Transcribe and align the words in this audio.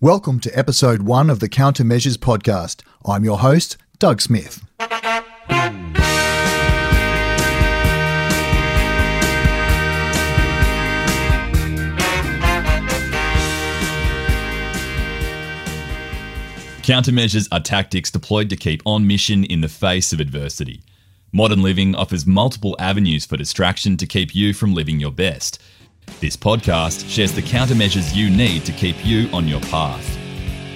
Welcome 0.00 0.38
to 0.40 0.56
episode 0.56 1.02
one 1.02 1.28
of 1.28 1.40
the 1.40 1.48
Countermeasures 1.48 2.18
podcast. 2.18 2.82
I'm 3.04 3.24
your 3.24 3.40
host, 3.40 3.76
Doug 3.98 4.20
Smith. 4.20 4.64
Countermeasures 16.82 17.48
are 17.50 17.58
tactics 17.58 18.12
deployed 18.12 18.50
to 18.50 18.56
keep 18.56 18.80
on 18.86 19.04
mission 19.04 19.42
in 19.42 19.62
the 19.62 19.68
face 19.68 20.12
of 20.12 20.20
adversity. 20.20 20.80
Modern 21.32 21.60
living 21.60 21.96
offers 21.96 22.24
multiple 22.24 22.76
avenues 22.78 23.26
for 23.26 23.36
distraction 23.36 23.96
to 23.96 24.06
keep 24.06 24.32
you 24.32 24.54
from 24.54 24.74
living 24.74 25.00
your 25.00 25.10
best. 25.10 25.60
This 26.20 26.36
podcast 26.36 27.08
shares 27.08 27.32
the 27.32 27.42
countermeasures 27.42 28.14
you 28.14 28.28
need 28.28 28.64
to 28.64 28.72
keep 28.72 29.04
you 29.06 29.28
on 29.32 29.46
your 29.46 29.60
path. 29.60 30.18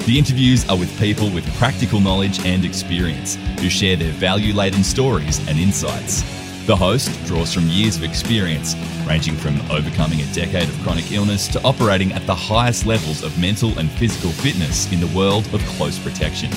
The 0.07 0.19
interviews 0.19 0.69
are 0.69 0.79
with 0.79 0.97
people 0.99 1.31
with 1.31 1.45
practical 1.59 2.01
knowledge 2.01 2.45
and 2.47 2.65
experience 2.65 3.37
who 3.59 3.69
share 3.69 3.97
their 3.97 4.13
value 4.13 4.55
laden 4.55 4.85
stories 4.85 5.39
and 5.49 5.59
insights. 5.59 6.23
The 6.67 6.77
host 6.77 7.11
draws 7.27 7.53
from 7.53 7.67
years 7.67 7.97
of 7.97 8.05
experience, 8.05 8.77
ranging 9.07 9.35
from 9.37 9.61
overcoming 9.71 10.21
a 10.21 10.33
decade 10.33 10.69
of 10.69 10.79
chronic 10.83 11.11
illness 11.11 11.49
to 11.49 11.63
operating 11.65 12.13
at 12.13 12.25
the 12.27 12.35
highest 12.35 12.87
levels 12.87 13.25
of 13.25 13.37
mental 13.39 13.77
and 13.79 13.91
physical 13.91 14.31
fitness 14.31 14.91
in 14.93 15.01
the 15.01 15.09
world 15.17 15.45
of 15.53 15.61
close 15.77 15.99
protection. 15.99 16.51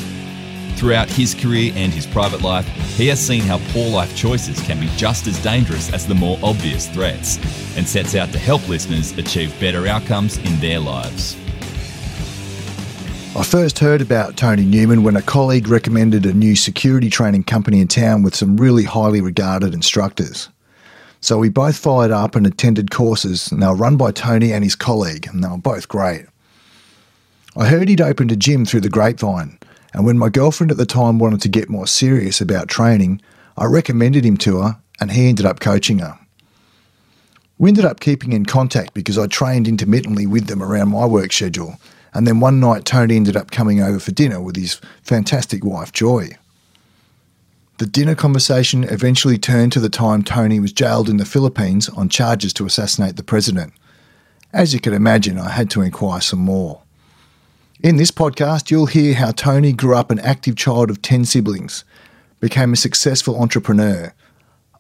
Throughout 0.76 1.10
his 1.10 1.34
career 1.34 1.72
and 1.76 1.94
his 1.94 2.06
private 2.06 2.42
life, 2.42 2.68
he 2.98 3.08
has 3.08 3.20
seen 3.20 3.42
how 3.42 3.60
poor 3.70 3.90
life 3.90 4.16
choices 4.16 4.62
can 4.62 4.80
be 4.80 4.88
just 4.98 5.26
as 5.26 5.42
dangerous 5.42 5.92
as 5.94 6.06
the 6.06 6.16
more 6.16 6.38
obvious 6.44 6.90
threats, 6.90 7.38
and 7.78 7.88
sets 7.88 8.14
out 8.14 8.32
to 8.34 8.40
help 8.40 8.68
listeners 8.68 9.18
achieve 9.18 9.58
better 9.60 9.88
outcomes 9.88 10.38
in 10.40 10.60
their 10.60 10.80
lives. 10.80 11.38
I 13.38 13.44
first 13.44 13.80
heard 13.80 14.02
about 14.02 14.38
Tony 14.38 14.64
Newman 14.64 15.04
when 15.04 15.16
a 15.16 15.22
colleague 15.22 15.68
recommended 15.68 16.26
a 16.26 16.34
new 16.34 16.56
security 16.56 17.10
training 17.10 17.44
company 17.44 17.82
in 17.82 17.88
town 17.88 18.24
with 18.24 18.36
some 18.36 18.58
really 18.58 18.84
highly 18.84 19.22
regarded 19.22 19.74
instructors. 19.74 20.50
So 21.22 21.38
we 21.38 21.50
both 21.50 21.78
followed 21.78 22.12
up 22.12 22.36
and 22.36 22.46
attended 22.46 22.92
courses, 22.92 23.52
and 23.52 23.62
they 23.62 23.68
were 23.68 23.76
run 23.76 23.98
by 23.98 24.12
Tony 24.12 24.54
and 24.54 24.64
his 24.64 24.76
colleague, 24.76 25.28
and 25.28 25.44
they 25.44 25.48
were 25.48 25.58
both 25.58 25.88
great. 25.88 26.26
I 27.58 27.68
heard 27.68 27.90
he'd 27.90 28.02
opened 28.02 28.32
a 28.32 28.36
gym 28.36 28.66
through 28.66 28.82
the 28.82 28.90
grapevine, 28.90 29.58
and 29.96 30.06
when 30.06 30.18
my 30.18 30.28
girlfriend 30.28 30.72
at 30.72 30.78
the 30.78 30.86
time 30.86 31.20
wanted 31.20 31.40
to 31.40 31.48
get 31.48 31.70
more 31.70 31.88
serious 31.88 32.42
about 32.42 32.68
training, 32.68 33.22
I 33.58 33.64
recommended 33.64 34.26
him 34.26 34.36
to 34.40 34.58
her, 34.58 34.78
and 35.00 35.10
he 35.10 35.30
ended 35.30 35.46
up 35.46 35.62
coaching 35.62 36.00
her. 36.00 36.20
We 37.58 37.70
ended 37.70 37.86
up 37.86 38.02
keeping 38.02 38.34
in 38.34 38.46
contact 38.46 38.94
because 38.94 39.18
I 39.18 39.28
trained 39.28 39.70
intermittently 39.70 40.28
with 40.28 40.48
them 40.48 40.62
around 40.62 40.90
my 40.90 41.06
work 41.06 41.32
schedule, 41.32 41.80
and 42.14 42.28
then 42.28 42.42
one 42.42 42.60
night 42.60 42.84
Tony 42.84 43.16
ended 43.16 43.38
up 43.38 43.52
coming 43.52 43.82
over 43.82 43.98
for 43.98 44.12
dinner 44.12 44.42
with 44.42 44.58
his 44.58 44.82
fantastic 45.02 45.64
wife, 45.64 45.94
Joy. 45.94 46.32
The 47.78 47.86
dinner 47.86 48.16
conversation 48.16 48.84
eventually 48.84 49.38
turned 49.38 49.72
to 49.72 49.80
the 49.80 49.90
time 49.90 50.24
Tony 50.24 50.60
was 50.60 50.74
jailed 50.74 51.08
in 51.08 51.16
the 51.16 51.24
Philippines 51.24 51.88
on 51.88 52.10
charges 52.10 52.52
to 52.56 52.66
assassinate 52.66 53.16
the 53.16 53.24
president. 53.24 53.72
As 54.52 54.74
you 54.74 54.82
can 54.82 54.94
imagine, 54.94 55.38
I 55.38 55.52
had 55.52 55.70
to 55.70 55.82
inquire 55.82 56.20
some 56.20 56.40
more. 56.40 56.82
In 57.86 57.98
this 57.98 58.10
podcast, 58.10 58.72
you'll 58.72 58.88
hear 58.88 59.14
how 59.14 59.30
Tony 59.30 59.72
grew 59.72 59.96
up 59.96 60.10
an 60.10 60.18
active 60.22 60.56
child 60.56 60.90
of 60.90 61.04
10 61.04 61.24
siblings, 61.26 61.86
became 62.40 62.74
a 62.74 62.76
successful 62.76 63.40
entrepreneur, 63.40 64.12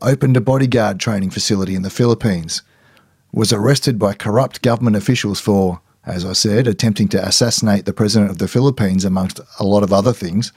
opened 0.01 0.35
a 0.35 0.41
bodyguard 0.41 0.99
training 0.99 1.29
facility 1.29 1.75
in 1.75 1.83
the 1.83 1.91
Philippines, 1.91 2.63
was 3.31 3.53
arrested 3.53 3.99
by 3.99 4.15
corrupt 4.15 4.63
government 4.63 4.95
officials 4.95 5.39
for, 5.39 5.81
as 6.03 6.25
I 6.25 6.33
said, 6.33 6.65
attempting 6.67 7.07
to 7.09 7.23
assassinate 7.23 7.85
the 7.85 7.93
president 7.93 8.31
of 8.31 8.39
the 8.39 8.47
Philippines, 8.47 9.05
amongst 9.05 9.39
a 9.59 9.63
lot 9.63 9.83
of 9.83 9.93
other 9.93 10.11
things, 10.11 10.51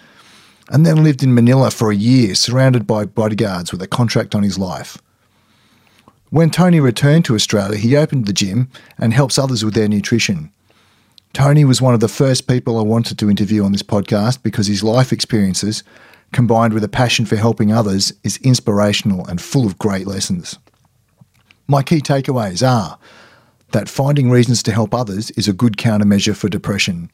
and 0.70 0.86
then 0.86 1.04
lived 1.04 1.22
in 1.22 1.34
Manila 1.34 1.70
for 1.70 1.90
a 1.90 1.94
year, 1.94 2.34
surrounded 2.34 2.86
by 2.86 3.04
bodyguards 3.04 3.72
with 3.72 3.82
a 3.82 3.86
contract 3.86 4.34
on 4.34 4.42
his 4.42 4.58
life. 4.58 4.96
When 6.30 6.48
Tony 6.48 6.80
returned 6.80 7.26
to 7.26 7.34
Australia, 7.34 7.76
he 7.76 7.94
opened 7.94 8.24
the 8.24 8.32
gym 8.32 8.70
and 8.96 9.12
helps 9.12 9.36
others 9.36 9.66
with 9.66 9.74
their 9.74 9.86
nutrition. 9.86 10.50
Tony 11.32 11.64
was 11.64 11.82
one 11.82 11.94
of 11.94 12.00
the 12.00 12.08
first 12.08 12.48
people 12.48 12.78
I 12.78 12.82
wanted 12.82 13.18
to 13.18 13.30
interview 13.30 13.64
on 13.64 13.72
this 13.72 13.82
podcast 13.82 14.42
because 14.42 14.66
his 14.66 14.82
life 14.82 15.12
experiences, 15.12 15.84
combined 16.32 16.72
with 16.72 16.82
a 16.82 16.88
passion 16.88 17.26
for 17.26 17.36
helping 17.36 17.72
others, 17.72 18.12
is 18.24 18.38
inspirational 18.38 19.26
and 19.26 19.40
full 19.40 19.66
of 19.66 19.78
great 19.78 20.06
lessons. 20.06 20.58
My 21.66 21.82
key 21.82 22.00
takeaways 22.00 22.66
are 22.66 22.98
that 23.72 23.88
finding 23.88 24.30
reasons 24.30 24.62
to 24.62 24.72
help 24.72 24.94
others 24.94 25.30
is 25.32 25.46
a 25.46 25.52
good 25.52 25.76
countermeasure 25.76 26.34
for 26.34 26.48
depression. 26.48 27.10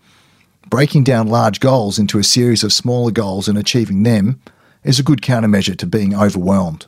Breaking 0.70 1.04
down 1.04 1.26
large 1.26 1.60
goals 1.60 1.98
into 1.98 2.18
a 2.18 2.24
series 2.24 2.62
of 2.64 2.72
smaller 2.72 3.10
goals 3.10 3.48
and 3.48 3.58
achieving 3.58 4.04
them 4.04 4.40
is 4.84 4.98
a 4.98 5.02
good 5.02 5.20
countermeasure 5.20 5.76
to 5.78 5.86
being 5.86 6.14
overwhelmed. 6.14 6.86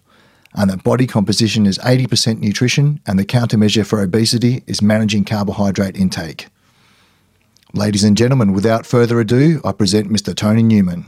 And 0.55 0.71
that 0.71 0.85
body 0.85 1.07
composition 1.07 1.67
is 1.67 1.79
80% 1.79 2.39
nutrition, 2.39 3.01
and 3.07 3.19
the 3.19 3.27
countermeasure 3.27 3.85
for 3.85 4.01
obesity 4.01 4.63
is 4.67 4.81
managing 4.81 5.25
carbohydrate 5.25 5.97
intake. 5.97 6.47
Ladies 7.75 8.05
and 8.05 8.17
gentlemen, 8.17 8.53
without 8.53 8.87
further 8.87 9.21
ado, 9.21 9.61
I 9.65 9.73
present 9.73 10.09
Mr. 10.09 10.35
Tony 10.35 10.63
Newman. 10.63 11.07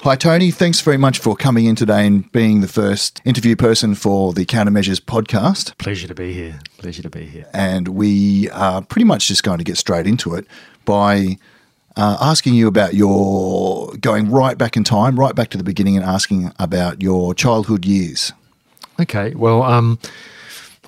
Hi, 0.00 0.16
Tony. 0.16 0.50
Thanks 0.50 0.80
very 0.80 0.96
much 0.96 1.20
for 1.20 1.36
coming 1.36 1.66
in 1.66 1.76
today 1.76 2.04
and 2.06 2.30
being 2.32 2.60
the 2.60 2.66
first 2.66 3.20
interview 3.24 3.54
person 3.54 3.94
for 3.94 4.32
the 4.32 4.44
Countermeasures 4.44 4.98
podcast. 4.98 5.78
Pleasure 5.78 6.08
to 6.08 6.14
be 6.14 6.32
here. 6.32 6.58
Pleasure 6.78 7.02
to 7.02 7.10
be 7.10 7.24
here. 7.24 7.46
And 7.52 7.86
we 7.88 8.50
are 8.50 8.82
pretty 8.82 9.04
much 9.04 9.28
just 9.28 9.44
going 9.44 9.58
to 9.58 9.64
get 9.64 9.76
straight 9.76 10.08
into 10.08 10.34
it 10.34 10.44
by 10.84 11.38
uh, 11.96 12.16
asking 12.20 12.54
you 12.54 12.66
about 12.66 12.94
your 12.94 13.94
going 14.00 14.28
right 14.30 14.58
back 14.58 14.76
in 14.76 14.82
time, 14.82 15.20
right 15.20 15.36
back 15.36 15.50
to 15.50 15.58
the 15.58 15.62
beginning, 15.64 15.96
and 15.96 16.04
asking 16.04 16.50
about 16.58 17.00
your 17.00 17.32
childhood 17.34 17.84
years. 17.84 18.32
Okay. 19.00 19.34
Well, 19.34 19.62
um, 19.62 20.00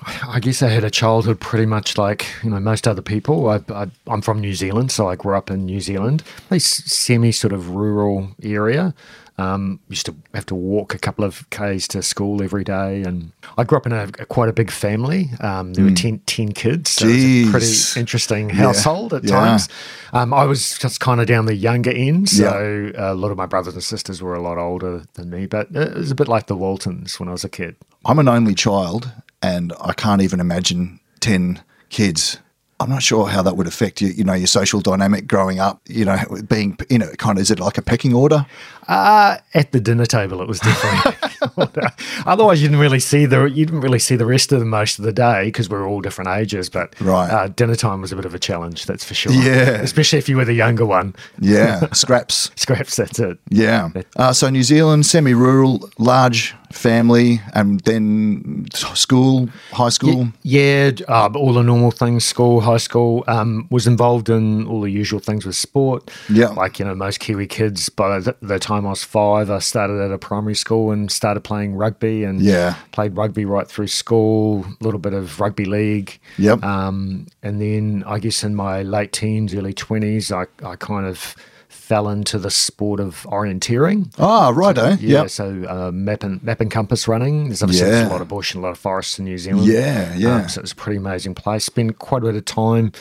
I 0.05 0.39
guess 0.39 0.61
I 0.61 0.69
had 0.69 0.83
a 0.83 0.91
childhood 0.91 1.39
pretty 1.39 1.65
much 1.65 1.97
like 1.97 2.27
you 2.43 2.49
know 2.49 2.59
most 2.59 2.87
other 2.87 3.01
people. 3.01 3.49
I, 3.49 3.61
I, 3.69 3.87
am 4.07 4.21
from 4.21 4.39
New 4.39 4.53
Zealand, 4.53 4.91
so 4.91 5.09
I 5.09 5.15
grew 5.15 5.35
up 5.35 5.49
in 5.49 5.65
New 5.65 5.81
Zealand, 5.81 6.23
a 6.51 6.59
semi 6.59 7.31
sort 7.31 7.53
of 7.53 7.71
rural 7.71 8.29
area. 8.43 8.93
Um, 9.37 9.81
used 9.89 10.05
to 10.05 10.15
have 10.33 10.45
to 10.45 10.55
walk 10.55 10.93
a 10.93 10.97
couple 10.97 11.25
of 11.25 11.49
k's 11.49 11.89
to 11.89 12.01
school 12.01 12.41
every 12.41 12.63
day, 12.63 13.01
and 13.01 13.33
I 13.57 13.65
grew 13.65 13.77
up 13.77 13.85
in 13.85 13.91
a, 13.91 14.03
a 14.19 14.25
quite 14.25 14.47
a 14.47 14.53
big 14.53 14.71
family. 14.71 15.29
Um, 15.41 15.73
there 15.73 15.83
mm. 15.83 15.89
were 15.89 15.95
10, 15.95 16.19
10 16.19 16.53
kids, 16.53 16.91
so 16.91 17.05
Jeez. 17.05 17.09
it 17.09 17.45
was 17.45 17.49
a 17.49 17.51
pretty 17.51 17.99
interesting 17.99 18.49
household 18.49 19.11
yeah. 19.11 19.17
at 19.17 19.23
yeah. 19.25 19.31
times. 19.31 19.69
Um, 20.13 20.33
I 20.33 20.45
was 20.45 20.77
just 20.77 21.01
kind 21.01 21.19
of 21.19 21.27
down 21.27 21.47
the 21.47 21.55
younger 21.55 21.91
end, 21.91 22.29
so 22.29 22.91
yeah. 22.93 23.11
a 23.11 23.13
lot 23.13 23.31
of 23.31 23.37
my 23.37 23.45
brothers 23.45 23.73
and 23.73 23.83
sisters 23.83 24.21
were 24.21 24.35
a 24.35 24.41
lot 24.41 24.57
older 24.57 25.03
than 25.15 25.29
me. 25.29 25.47
But 25.47 25.67
it 25.75 25.95
was 25.95 26.11
a 26.11 26.15
bit 26.15 26.29
like 26.29 26.47
the 26.47 26.55
Waltons 26.55 27.19
when 27.19 27.27
I 27.27 27.33
was 27.33 27.43
a 27.43 27.49
kid. 27.49 27.75
I'm 28.05 28.19
an 28.19 28.29
only 28.29 28.55
child, 28.55 29.11
and 29.45 29.73
I 29.79 29.93
can't 29.93 30.23
even 30.23 30.39
imagine 30.39 30.99
10 31.19 31.61
kids. 31.89 32.39
I'm 32.79 32.89
not 32.89 33.03
sure 33.03 33.27
how 33.27 33.43
that 33.43 33.55
would 33.55 33.67
affect 33.67 34.01
you, 34.01 34.07
you 34.09 34.23
know, 34.23 34.33
your 34.33 34.47
social 34.47 34.81
dynamic 34.81 35.27
growing 35.27 35.59
up, 35.59 35.81
you 35.87 36.03
know, 36.03 36.17
being, 36.49 36.77
you 36.89 36.97
know, 36.97 37.09
kind 37.19 37.37
of, 37.37 37.43
is 37.43 37.51
it 37.51 37.59
like 37.59 37.77
a 37.77 37.81
pecking 37.83 38.13
order? 38.13 38.45
Uh, 38.87 39.37
at 39.53 39.71
the 39.71 39.79
dinner 39.79 40.05
table, 40.05 40.41
it 40.41 40.47
was 40.47 40.59
different. 40.59 41.15
Otherwise, 42.25 42.61
you 42.61 42.67
didn't 42.67 42.79
really 42.79 42.99
see 42.99 43.25
the 43.25 43.45
you 43.45 43.65
didn't 43.65 43.81
really 43.81 43.99
see 43.99 44.15
the 44.15 44.25
rest 44.25 44.51
of 44.51 44.59
them 44.59 44.69
most 44.69 44.99
of 44.99 45.05
the 45.05 45.13
day 45.13 45.45
because 45.45 45.69
we 45.69 45.77
are 45.77 45.87
all 45.87 46.01
different 46.01 46.29
ages. 46.29 46.69
But 46.69 46.99
right, 47.01 47.29
uh, 47.29 47.47
dinner 47.47 47.75
time 47.75 48.01
was 48.01 48.11
a 48.11 48.15
bit 48.15 48.25
of 48.25 48.35
a 48.35 48.39
challenge, 48.39 48.85
that's 48.85 49.03
for 49.03 49.13
sure. 49.13 49.31
Yeah, 49.31 49.81
especially 49.81 50.19
if 50.19 50.29
you 50.29 50.37
were 50.37 50.45
the 50.45 50.53
younger 50.53 50.85
one. 50.85 51.15
Yeah, 51.39 51.87
scraps, 51.93 52.51
scraps. 52.55 52.95
That's 52.95 53.19
it. 53.19 53.39
Yeah. 53.49 53.89
Uh, 54.15 54.33
so 54.33 54.49
New 54.49 54.63
Zealand, 54.63 55.05
semi-rural, 55.05 55.89
large 55.97 56.55
family, 56.71 57.41
and 57.53 57.79
then 57.81 58.65
school, 58.73 59.47
high 59.71 59.89
school. 59.89 60.29
Yeah, 60.43 60.91
yeah 60.97 61.05
uh, 61.07 61.29
all 61.35 61.53
the 61.53 61.63
normal 61.63 61.91
things. 61.91 62.25
School, 62.25 62.61
high 62.61 62.77
school. 62.77 63.23
Um, 63.27 63.67
was 63.71 63.87
involved 63.87 64.29
in 64.29 64.67
all 64.67 64.81
the 64.81 64.91
usual 64.91 65.19
things 65.19 65.45
with 65.45 65.55
sport. 65.55 66.11
Yeah, 66.29 66.49
like 66.49 66.79
you 66.79 66.85
know 66.85 66.95
most 66.95 67.19
Kiwi 67.19 67.47
kids. 67.47 67.89
By 67.89 68.19
the, 68.19 68.35
the 68.41 68.59
time 68.59 68.74
time 68.75 68.85
I 68.85 68.89
was 68.89 69.03
five, 69.03 69.49
I 69.49 69.59
started 69.59 70.01
at 70.01 70.11
a 70.11 70.17
primary 70.17 70.55
school 70.55 70.91
and 70.91 71.11
started 71.11 71.41
playing 71.41 71.75
rugby 71.75 72.23
and 72.23 72.41
yeah. 72.41 72.75
played 72.91 73.15
rugby 73.17 73.45
right 73.45 73.67
through 73.67 73.87
school, 73.87 74.65
a 74.65 74.83
little 74.83 74.99
bit 74.99 75.13
of 75.13 75.39
rugby 75.39 75.65
league. 75.65 76.19
Yep. 76.37 76.63
Um, 76.63 77.27
and 77.43 77.61
then 77.61 78.03
I 78.05 78.19
guess 78.19 78.43
in 78.43 78.55
my 78.55 78.83
late 78.83 79.11
teens, 79.11 79.53
early 79.53 79.73
20s, 79.73 80.31
I, 80.31 80.67
I 80.67 80.75
kind 80.75 81.05
of 81.05 81.35
fell 81.67 82.09
into 82.09 82.39
the 82.39 82.49
sport 82.49 82.99
of 82.99 83.23
orienteering. 83.29 84.11
Ah, 84.17 84.49
right, 84.49 84.75
so, 84.75 84.85
eh? 84.85 84.97
Yeah, 84.99 85.21
yep. 85.21 85.29
so 85.29 85.65
uh, 85.67 85.91
map, 85.91 86.23
and, 86.23 86.41
map 86.43 86.61
and 86.61 86.71
compass 86.71 87.07
running. 87.07 87.45
There's 87.45 87.61
obviously 87.61 87.89
yeah. 87.89 88.07
a 88.07 88.09
lot 88.09 88.21
of 88.21 88.27
bush 88.27 88.53
and 88.53 88.63
a 88.63 88.67
lot 88.67 88.71
of 88.71 88.79
forests 88.79 89.19
in 89.19 89.25
New 89.25 89.37
Zealand. 89.37 89.67
Yeah, 89.67 90.13
yeah. 90.15 90.35
Um, 90.35 90.49
so 90.49 90.59
it 90.59 90.63
was 90.63 90.71
a 90.71 90.75
pretty 90.75 90.97
amazing 90.97 91.35
place. 91.35 91.65
Spent 91.65 91.99
quite 91.99 92.23
a 92.23 92.25
bit 92.25 92.35
of 92.35 92.45
time 92.45 92.91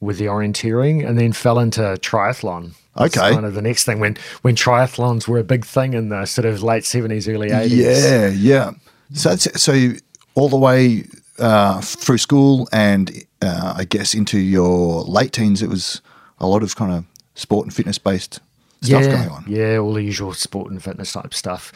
with 0.00 0.18
the 0.18 0.24
orienteering 0.26 1.06
and 1.06 1.18
then 1.18 1.32
fell 1.32 1.58
into 1.58 1.80
triathlon. 1.80 2.72
That's 2.94 3.16
okay. 3.16 3.32
kind 3.32 3.46
of 3.46 3.54
the 3.54 3.62
next 3.62 3.84
thing 3.84 4.00
when 4.00 4.16
when 4.42 4.54
triathlons 4.54 5.26
were 5.26 5.38
a 5.38 5.44
big 5.44 5.64
thing 5.64 5.94
in 5.94 6.10
the 6.10 6.26
sort 6.26 6.44
of 6.44 6.62
late 6.62 6.84
seventies, 6.84 7.28
early 7.28 7.50
eighties. 7.50 7.78
Yeah, 7.78 8.28
yeah. 8.28 8.72
So 9.14 9.36
so 9.36 9.92
all 10.34 10.48
the 10.48 10.58
way 10.58 11.04
uh, 11.38 11.80
through 11.80 12.18
school 12.18 12.68
and 12.72 13.24
uh, 13.40 13.74
I 13.76 13.84
guess 13.84 14.14
into 14.14 14.38
your 14.38 15.02
late 15.04 15.32
teens, 15.32 15.62
it 15.62 15.68
was 15.68 16.02
a 16.38 16.46
lot 16.46 16.62
of 16.62 16.76
kind 16.76 16.92
of 16.92 17.04
sport 17.34 17.66
and 17.66 17.74
fitness 17.74 17.98
based 17.98 18.40
stuff 18.82 19.02
yeah, 19.04 19.10
going 19.10 19.28
on. 19.28 19.44
Yeah, 19.46 19.76
all 19.78 19.94
the 19.94 20.02
usual 20.02 20.34
sport 20.34 20.70
and 20.70 20.82
fitness 20.82 21.12
type 21.12 21.32
stuff. 21.32 21.72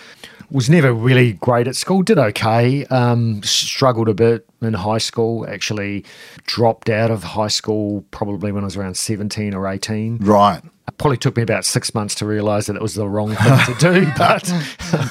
Was 0.51 0.71
never 0.71 0.93
really 0.93 1.33
great 1.33 1.67
at 1.67 1.75
school. 1.75 2.03
Did 2.03 2.19
okay. 2.19 2.85
Um, 2.87 3.43
struggled 3.43 4.09
a 4.09 4.15
bit 4.15 4.47
in 4.63 4.75
high 4.75 4.99
school. 4.99 5.45
Actually, 5.49 6.05
dropped 6.45 6.89
out 6.89 7.11
of 7.11 7.25
high 7.25 7.49
school 7.49 8.05
probably 8.13 8.53
when 8.53 8.63
I 8.63 8.67
was 8.67 8.77
around 8.77 8.97
seventeen 8.97 9.55
or 9.55 9.67
eighteen. 9.67 10.19
Right. 10.19 10.63
Probably 10.99 11.19
took 11.19 11.37
me 11.37 11.43
about 11.43 11.65
six 11.67 11.95
months 11.95 12.15
to 12.17 12.27
realise 12.27 12.67
that 12.67 12.77
it 12.77 12.81
was 12.83 12.95
the 12.95 13.07
wrong 13.09 13.35
thing 13.35 13.59
to 13.67 13.75
do, 13.79 14.07
but 14.19 14.51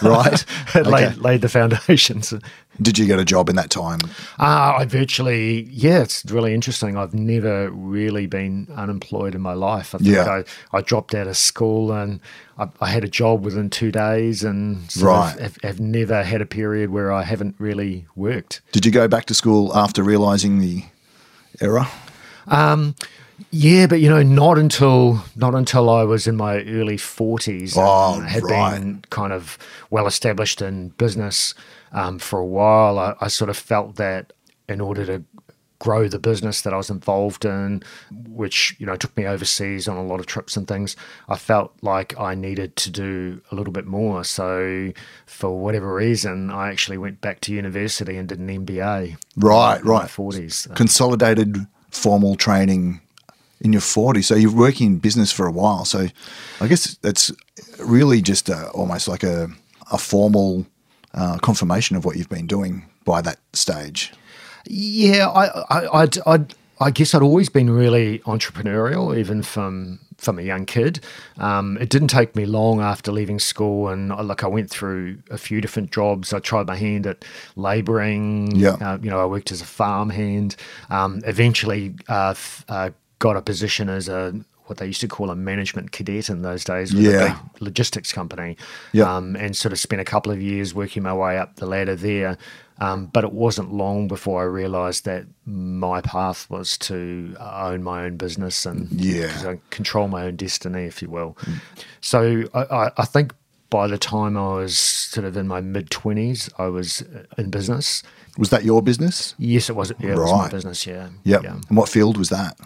Right. 0.01 0.43
it 0.75 0.77
Okay. 0.77 0.89
laid, 0.89 1.17
laid 1.17 1.41
the 1.41 1.49
foundations. 1.49 2.33
Did 2.81 2.97
you 2.97 3.05
get 3.05 3.19
a 3.19 3.23
job 3.25 3.49
in 3.49 3.55
that 3.55 3.69
time? 3.69 3.99
Uh, 4.39 4.75
I 4.79 4.85
virtually, 4.85 5.63
yeah, 5.71 6.01
it's 6.01 6.25
really 6.25 6.53
interesting. 6.53 6.97
I've 6.97 7.13
never 7.13 7.69
really 7.69 8.25
been 8.25 8.67
unemployed 8.75 9.35
in 9.35 9.41
my 9.41 9.53
life. 9.53 9.93
I 9.95 9.99
think 9.99 10.09
Yeah. 10.09 10.41
I, 10.73 10.77
I 10.77 10.81
dropped 10.81 11.13
out 11.13 11.27
of 11.27 11.37
school 11.37 11.91
and 11.91 12.19
I, 12.57 12.67
I 12.81 12.89
had 12.89 13.03
a 13.03 13.07
job 13.07 13.45
within 13.45 13.69
two 13.69 13.91
days 13.91 14.43
and 14.43 14.83
Right. 15.01 15.39
have, 15.39 15.57
have 15.63 15.79
never 15.79 16.23
had 16.23 16.41
a 16.41 16.45
period 16.47 16.89
where 16.89 17.11
I 17.13 17.23
haven't 17.23 17.55
really 17.59 18.07
worked. 18.15 18.61
Did 18.71 18.85
you 18.85 18.91
go 18.91 19.07
back 19.07 19.25
to 19.25 19.33
school 19.33 19.71
after 19.77 20.01
realizing 20.03 20.59
the 20.59 20.83
error? 21.61 21.87
Yeah, 23.51 23.87
but 23.87 23.99
you 23.99 24.09
know, 24.09 24.23
not 24.23 24.57
until 24.57 25.23
not 25.35 25.55
until 25.55 25.89
I 25.89 26.03
was 26.03 26.27
in 26.27 26.35
my 26.35 26.63
early 26.63 26.97
forties. 26.97 27.75
Oh, 27.77 28.19
had 28.21 28.43
right. 28.43 28.79
been 28.79 29.03
kind 29.09 29.33
of 29.33 29.57
well 29.89 30.07
established 30.07 30.61
in 30.61 30.89
business 30.89 31.53
um, 31.91 32.19
for 32.19 32.39
a 32.39 32.45
while. 32.45 32.97
I, 32.99 33.15
I 33.21 33.27
sort 33.27 33.49
of 33.49 33.57
felt 33.57 33.95
that 33.95 34.33
in 34.67 34.81
order 34.81 35.05
to 35.05 35.23
grow 35.79 36.07
the 36.07 36.17
business 36.17 36.61
that 36.61 36.73
I 36.73 36.77
was 36.77 36.89
involved 36.89 37.45
in, 37.45 37.83
which 38.27 38.75
you 38.79 38.85
know 38.85 38.95
took 38.95 39.15
me 39.17 39.25
overseas 39.25 39.87
on 39.87 39.97
a 39.97 40.03
lot 40.03 40.19
of 40.19 40.25
trips 40.25 40.55
and 40.55 40.67
things, 40.67 40.95
I 41.27 41.37
felt 41.37 41.73
like 41.81 42.17
I 42.19 42.35
needed 42.35 42.75
to 42.77 42.89
do 42.89 43.41
a 43.51 43.55
little 43.55 43.73
bit 43.73 43.85
more. 43.85 44.23
So, 44.23 44.91
for 45.25 45.59
whatever 45.59 45.93
reason, 45.93 46.49
I 46.51 46.69
actually 46.69 46.97
went 46.97 47.21
back 47.21 47.41
to 47.41 47.53
university 47.53 48.17
and 48.17 48.29
did 48.29 48.39
an 48.39 48.65
MBA. 48.65 49.17
Right, 49.37 49.81
in 49.81 49.87
right. 49.87 50.09
forties. 50.09 50.67
Consolidated 50.75 51.67
formal 51.91 52.35
training 52.35 53.01
in 53.65 53.73
your 53.73 53.81
40s. 53.81 54.25
So 54.25 54.35
you're 54.35 54.55
working 54.55 54.87
in 54.87 54.99
business 54.99 55.31
for 55.31 55.45
a 55.47 55.51
while. 55.51 55.83
So 55.83 56.07
I 56.61 56.67
guess 56.67 56.95
that's 57.01 57.31
really 57.79 58.21
just 58.21 58.47
a, 58.47 58.69
almost 58.69 59.07
like 59.07 59.23
a, 59.23 59.49
a 59.91 59.97
formal 59.97 60.65
uh, 61.13 61.37
confirmation 61.39 61.97
of 61.97 62.05
what 62.05 62.15
you've 62.15 62.29
been 62.29 62.47
doing 62.47 62.85
by 63.03 63.21
that 63.21 63.39
stage. 63.53 64.13
Yeah, 64.67 65.27
I, 65.29 65.45
I, 65.69 66.01
I'd, 66.01 66.17
I'd, 66.25 66.53
I 66.79 66.91
guess 66.91 67.13
I'd 67.13 67.21
always 67.21 67.49
been 67.49 67.69
really 67.69 68.19
entrepreneurial, 68.19 69.17
even 69.17 69.41
from 69.43 69.99
from 70.17 70.39
a 70.39 70.41
young 70.41 70.65
kid. 70.65 71.01
Um, 71.37 71.77
it 71.79 71.89
didn't 71.89 72.07
take 72.07 72.35
me 72.35 72.45
long 72.45 72.81
after 72.81 73.11
leaving 73.11 73.37
school, 73.39 73.89
and 73.89 74.11
I, 74.11 74.21
like 74.21 74.43
I 74.43 74.47
went 74.47 74.69
through 74.69 75.19
a 75.29 75.37
few 75.37 75.61
different 75.61 75.91
jobs. 75.91 76.33
I 76.33 76.39
tried 76.39 76.67
my 76.67 76.75
hand 76.75 77.05
at 77.05 77.25
labouring. 77.55 78.55
Yeah. 78.55 78.77
uh, 78.81 78.97
you 79.01 79.09
know, 79.09 79.19
I 79.19 79.25
worked 79.25 79.51
as 79.51 79.61
a 79.61 79.65
farm 79.65 80.09
hand. 80.09 80.55
Um, 80.89 81.21
eventually, 81.25 81.95
uh, 82.09 82.31
f- 82.31 82.65
uh, 82.69 82.89
got 83.19 83.35
a 83.37 83.41
position 83.41 83.89
as 83.89 84.07
a 84.09 84.33
what 84.67 84.79
they 84.79 84.87
used 84.87 85.01
to 85.01 85.07
call 85.07 85.29
a 85.29 85.35
management 85.35 85.91
cadet 85.91 86.27
in 86.27 86.41
those 86.41 86.63
days 86.63 86.91
with 86.91 87.03
Yeah. 87.03 87.11
a 87.11 87.27
big 87.53 87.61
logistics 87.61 88.11
company. 88.11 88.57
Yeah. 88.93 89.15
Um, 89.15 89.35
and 89.35 89.55
sort 89.55 89.71
of 89.73 89.77
spent 89.79 90.01
a 90.01 90.05
couple 90.05 90.31
of 90.31 90.41
years 90.41 90.73
working 90.73 91.03
my 91.03 91.13
way 91.13 91.37
up 91.37 91.57
the 91.57 91.67
ladder 91.67 91.95
there. 91.95 92.35
Um, 92.79 93.05
but 93.13 93.23
it 93.23 93.31
wasn't 93.31 93.71
long 93.73 94.07
before 94.07 94.41
I 94.41 94.45
realised 94.45 95.05
that 95.05 95.27
my 95.45 96.01
path 96.01 96.49
was 96.49 96.79
to 96.79 97.35
own 97.39 97.83
my 97.83 98.05
own 98.05 98.17
business 98.17 98.65
and 98.65 98.91
Yeah. 98.91 99.53
control 99.69 100.07
my 100.07 100.23
own 100.25 100.35
destiny, 100.35 100.85
if 100.85 100.99
you 100.99 101.09
will. 101.11 101.37
So 102.01 102.45
I, 102.55 102.89
I, 102.97 103.05
think 103.05 103.33
by 103.69 103.85
the 103.87 103.99
time 103.99 104.35
I 104.35 104.55
was 104.55 104.77
sort 104.79 105.25
of 105.25 105.37
in 105.37 105.47
my 105.47 105.61
mid 105.61 105.89
twenties, 105.91 106.49
I 106.57 106.65
was 106.67 107.03
in 107.37 107.49
business. 107.51 108.01
Was 108.37 108.49
that 108.49 108.65
your 108.65 108.81
business? 108.81 109.35
Yes, 109.37 109.69
it 109.69 109.75
was. 109.75 109.93
Yeah, 109.99 110.13
it 110.13 110.17
was 110.17 110.31
my 110.31 110.41
Right. 110.41 110.51
business. 110.51 110.85
Yeah. 110.87 111.09
Yep. 111.23 111.43
Yeah. 111.43 111.53
And 111.69 111.77
what 111.77 111.87
field 111.87 112.17
was 112.17 112.29
that? 112.29 112.57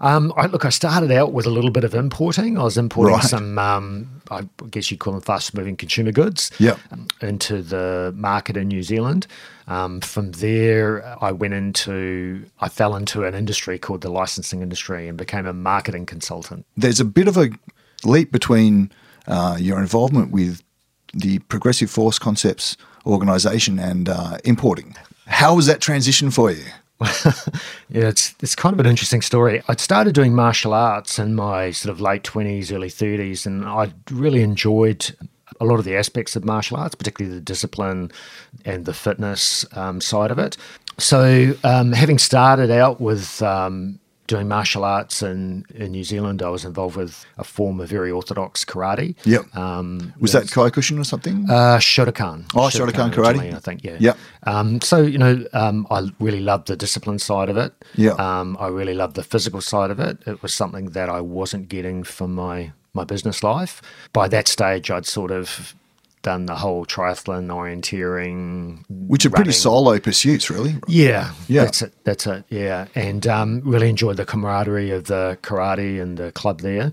Um, 0.00 0.32
I, 0.36 0.46
look, 0.46 0.64
I 0.64 0.68
started 0.70 1.10
out 1.10 1.32
with 1.32 1.46
a 1.46 1.50
little 1.50 1.70
bit 1.70 1.84
of 1.84 1.94
importing. 1.94 2.58
I 2.58 2.62
was 2.64 2.76
importing 2.76 3.14
Right. 3.14 3.24
some, 3.24 3.58
um, 3.58 4.08
I 4.30 4.42
guess 4.70 4.90
you'd 4.90 5.00
call 5.00 5.12
them 5.12 5.22
fast-moving 5.22 5.76
consumer 5.76 6.12
goods 6.12 6.50
Yep. 6.58 6.78
um, 6.92 7.06
into 7.22 7.62
the 7.62 8.12
market 8.16 8.56
in 8.56 8.68
New 8.68 8.82
Zealand. 8.82 9.26
Um, 9.68 10.00
from 10.00 10.32
there, 10.32 11.16
I 11.22 11.32
went 11.32 11.54
into, 11.54 12.44
I 12.60 12.68
fell 12.68 12.94
into 12.96 13.24
an 13.24 13.34
industry 13.34 13.78
called 13.78 14.02
the 14.02 14.10
licensing 14.10 14.62
industry 14.62 15.08
and 15.08 15.16
became 15.18 15.46
a 15.46 15.52
marketing 15.52 16.06
consultant. 16.06 16.66
There's 16.76 17.00
a 17.00 17.04
bit 17.04 17.26
of 17.28 17.36
a 17.36 17.50
leap 18.04 18.30
between 18.32 18.92
uh, 19.26 19.56
your 19.58 19.80
involvement 19.80 20.30
with 20.30 20.62
the 21.14 21.38
Progressive 21.40 21.90
Force 21.90 22.18
Concepts 22.18 22.76
organization 23.06 23.78
and 23.78 24.08
uh, 24.08 24.38
importing. 24.44 24.94
How 25.26 25.54
was 25.56 25.66
that 25.66 25.80
transition 25.80 26.30
for 26.30 26.50
you? 26.50 26.64
Yeah, 27.88 28.08
it's 28.08 28.34
it's 28.42 28.56
kind 28.56 28.72
of 28.72 28.80
an 28.80 28.86
interesting 28.86 29.22
story. 29.22 29.62
I'd 29.68 29.80
started 29.80 30.14
doing 30.14 30.34
martial 30.34 30.74
arts 30.74 31.18
in 31.18 31.34
my 31.34 31.70
sort 31.70 31.92
of 31.92 32.00
late 32.00 32.24
twenties, 32.24 32.72
early 32.72 32.90
thirties, 32.90 33.46
and 33.46 33.64
I 33.64 33.92
really 34.10 34.42
enjoyed 34.42 35.14
a 35.60 35.64
lot 35.64 35.78
of 35.78 35.84
the 35.84 35.96
aspects 35.96 36.36
of 36.36 36.44
martial 36.44 36.76
arts, 36.76 36.94
particularly 36.94 37.34
the 37.34 37.40
discipline 37.40 38.10
and 38.64 38.84
the 38.84 38.92
fitness 38.92 39.64
um, 39.76 40.00
side 40.00 40.30
of 40.30 40.38
it. 40.38 40.56
So, 40.98 41.54
um, 41.62 41.92
having 41.92 42.18
started 42.18 42.70
out 42.70 43.00
with 43.00 43.40
um, 43.42 44.00
doing 44.26 44.48
martial 44.48 44.84
arts 44.84 45.22
in, 45.22 45.64
in 45.74 45.92
New 45.92 46.04
Zealand, 46.04 46.42
I 46.42 46.48
was 46.48 46.64
involved 46.64 46.96
with 46.96 47.24
a 47.38 47.44
form 47.44 47.80
of 47.80 47.88
very 47.88 48.10
orthodox 48.10 48.64
karate. 48.64 49.14
Yep. 49.24 49.56
Um, 49.56 50.12
Was 50.20 50.32
that 50.32 50.44
Kyokushin 50.44 50.98
or 50.98 51.04
something? 51.04 51.46
uh, 51.48 51.78
Shotokan. 51.78 52.44
Oh, 52.54 52.68
Shotokan 52.68 53.12
karate. 53.12 53.18
originally, 53.28 53.52
I 53.54 53.58
think, 53.58 53.84
yeah. 53.84 53.96
Yep. 54.00 54.18
Um, 54.44 54.80
so, 54.80 55.02
you 55.02 55.18
know, 55.18 55.44
um, 55.52 55.86
I 55.90 56.08
really 56.20 56.40
loved 56.40 56.68
the 56.68 56.76
discipline 56.76 57.18
side 57.18 57.48
of 57.48 57.56
it. 57.56 57.72
Yeah. 57.94 58.12
Um, 58.12 58.56
I 58.60 58.68
really 58.68 58.94
loved 58.94 59.16
the 59.16 59.22
physical 59.22 59.60
side 59.60 59.90
of 59.90 60.00
it. 60.00 60.18
It 60.26 60.42
was 60.42 60.52
something 60.54 60.90
that 60.90 61.08
I 61.08 61.20
wasn't 61.20 61.68
getting 61.68 62.02
from 62.04 62.34
my, 62.34 62.72
my 62.94 63.04
business 63.04 63.42
life. 63.42 63.80
By 64.12 64.28
that 64.28 64.48
stage, 64.48 64.90
I'd 64.90 65.06
sort 65.06 65.30
of 65.30 65.74
done 66.26 66.46
the 66.46 66.56
whole 66.56 66.84
triathlon, 66.84 67.46
orienteering. 67.46 68.84
Which 68.88 69.24
are 69.24 69.30
pretty 69.30 69.52
solo 69.52 69.98
pursuits, 70.00 70.50
really. 70.50 70.74
Yeah, 70.88 71.32
Yeah. 71.48 71.64
that's 71.64 71.82
it. 71.82 71.92
That's 72.04 72.26
it. 72.26 72.44
Yeah, 72.50 72.86
and 72.96 73.26
um, 73.26 73.62
really 73.64 73.88
enjoyed 73.88 74.16
the 74.16 74.24
camaraderie 74.26 74.90
of 74.90 75.04
the 75.04 75.38
karate 75.42 76.02
and 76.02 76.16
the 76.18 76.32
club 76.32 76.60
there. 76.62 76.92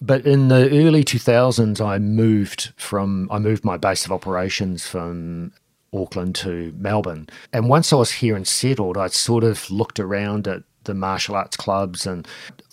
But 0.00 0.26
in 0.26 0.48
the 0.48 0.68
early 0.70 1.04
2000s, 1.04 1.80
I 1.80 1.98
moved 1.98 2.72
from 2.76 3.28
I 3.30 3.38
moved 3.38 3.64
my 3.64 3.76
base 3.76 4.04
of 4.04 4.12
operations 4.12 4.86
from 4.86 5.52
Auckland 5.92 6.34
to 6.36 6.74
Melbourne. 6.76 7.28
And 7.52 7.68
once 7.68 7.92
I 7.92 7.96
was 7.96 8.10
here 8.10 8.34
and 8.36 8.46
settled, 8.46 8.96
I 8.98 9.06
sort 9.06 9.44
of 9.44 9.70
looked 9.70 10.00
around 10.00 10.48
at 10.48 10.64
the 10.82 10.94
martial 10.94 11.36
arts 11.36 11.56
clubs 11.56 12.06
and 12.06 12.26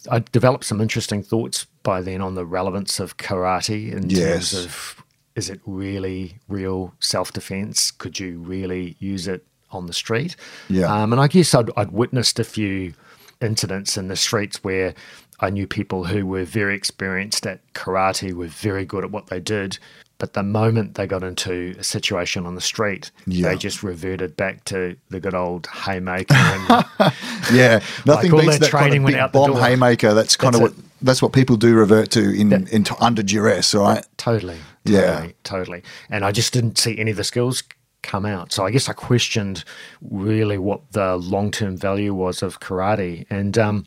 I 0.10 0.20
developed 0.32 0.66
some 0.66 0.82
interesting 0.82 1.22
thoughts 1.24 1.68
by 1.84 2.02
then 2.02 2.20
on 2.22 2.34
the 2.36 2.46
relevance 2.46 3.00
of 3.00 3.18
karate 3.18 3.92
in 3.94 4.10
Yes. 4.10 4.52
terms 4.52 4.66
of 4.66 4.96
is 5.36 5.50
it 5.50 5.60
really 5.66 6.40
real 6.48 6.94
self 7.00 7.32
defense? 7.34 7.92
Could 7.92 8.20
you 8.20 8.40
really 8.40 8.96
use 9.00 9.28
it 9.28 9.46
on 9.72 9.88
the 9.88 9.94
street? 9.94 10.36
Yeah. 10.70 10.94
Um, 10.94 11.14
and 11.14 11.22
I 11.22 11.28
guess 11.28 11.54
I'd, 11.54 11.70
I'd 11.78 11.92
witnessed 11.92 12.40
a 12.40 12.44
few 12.44 12.94
incidents 13.42 13.98
in 13.98 14.08
the 14.08 14.16
streets 14.16 14.64
where 14.64 14.94
I 15.40 15.50
knew 15.50 15.66
people 15.66 16.06
who 16.06 16.26
were 16.26 16.44
very 16.44 16.76
experienced 16.76 17.48
at 17.48 17.62
karate, 17.74 18.34
were 18.34 18.48
very 18.48 18.86
good 18.86 19.04
at 19.04 19.12
what 19.12 19.28
they 19.28 19.40
did. 19.40 19.80
But 20.20 20.34
the 20.34 20.44
moment 20.44 20.94
they 20.94 21.08
got 21.08 21.24
into 21.24 21.74
a 21.80 21.84
situation 21.84 22.46
on 22.46 22.54
the 22.54 22.62
street, 22.62 23.10
Yeah. 23.26 23.50
they 23.50 23.58
just 23.58 23.82
reverted 23.82 24.38
back 24.38 24.64
to 24.66 24.96
the 25.10 25.20
good 25.20 25.34
old 25.34 25.66
haymaker. 25.68 26.36
And, 27.00 27.14
Yeah, 27.52 27.80
nothing 28.06 28.32
all 28.32 28.42
beats 28.42 28.60
that 28.60 28.62
that 28.62 28.72
kind 28.72 28.84
training 28.84 29.00
of 29.00 29.04
went 29.06 29.16
big 29.16 29.20
out 29.20 29.34
the 29.34 29.40
bomb 29.40 29.56
haymaker. 29.56 30.14
That's 30.14 30.36
kind 30.36 30.54
That's 30.54 30.64
of 30.64 30.78
what 30.78 30.86
that's 31.02 31.22
what 31.24 31.34
people 31.34 31.56
do 31.56 31.74
revert 31.74 32.12
to 32.12 32.20
in, 32.40 32.54
in 32.68 32.86
under 33.00 33.24
duress, 33.24 33.74
right? 33.74 34.06
Totally. 34.18 34.60
Yeah. 34.84 35.12
Totally. 35.12 35.36
Totally. 35.44 35.84
And 36.10 36.26
I 36.26 36.32
just 36.32 36.54
didn't 36.54 36.78
see 36.78 36.98
any 36.98 37.12
of 37.12 37.18
the 37.18 37.24
skills 37.24 37.64
come 38.02 38.26
out. 38.26 38.52
So 38.52 38.66
I 38.66 38.72
guess 38.72 38.90
I 38.90 38.94
questioned 38.94 39.64
really 40.02 40.58
what 40.58 40.82
the 40.92 41.18
long 41.18 41.52
term 41.52 41.78
value 41.78 42.14
was 42.14 42.42
of 42.42 42.60
karate. 42.60 43.26
And 43.30 43.58
um, 43.58 43.86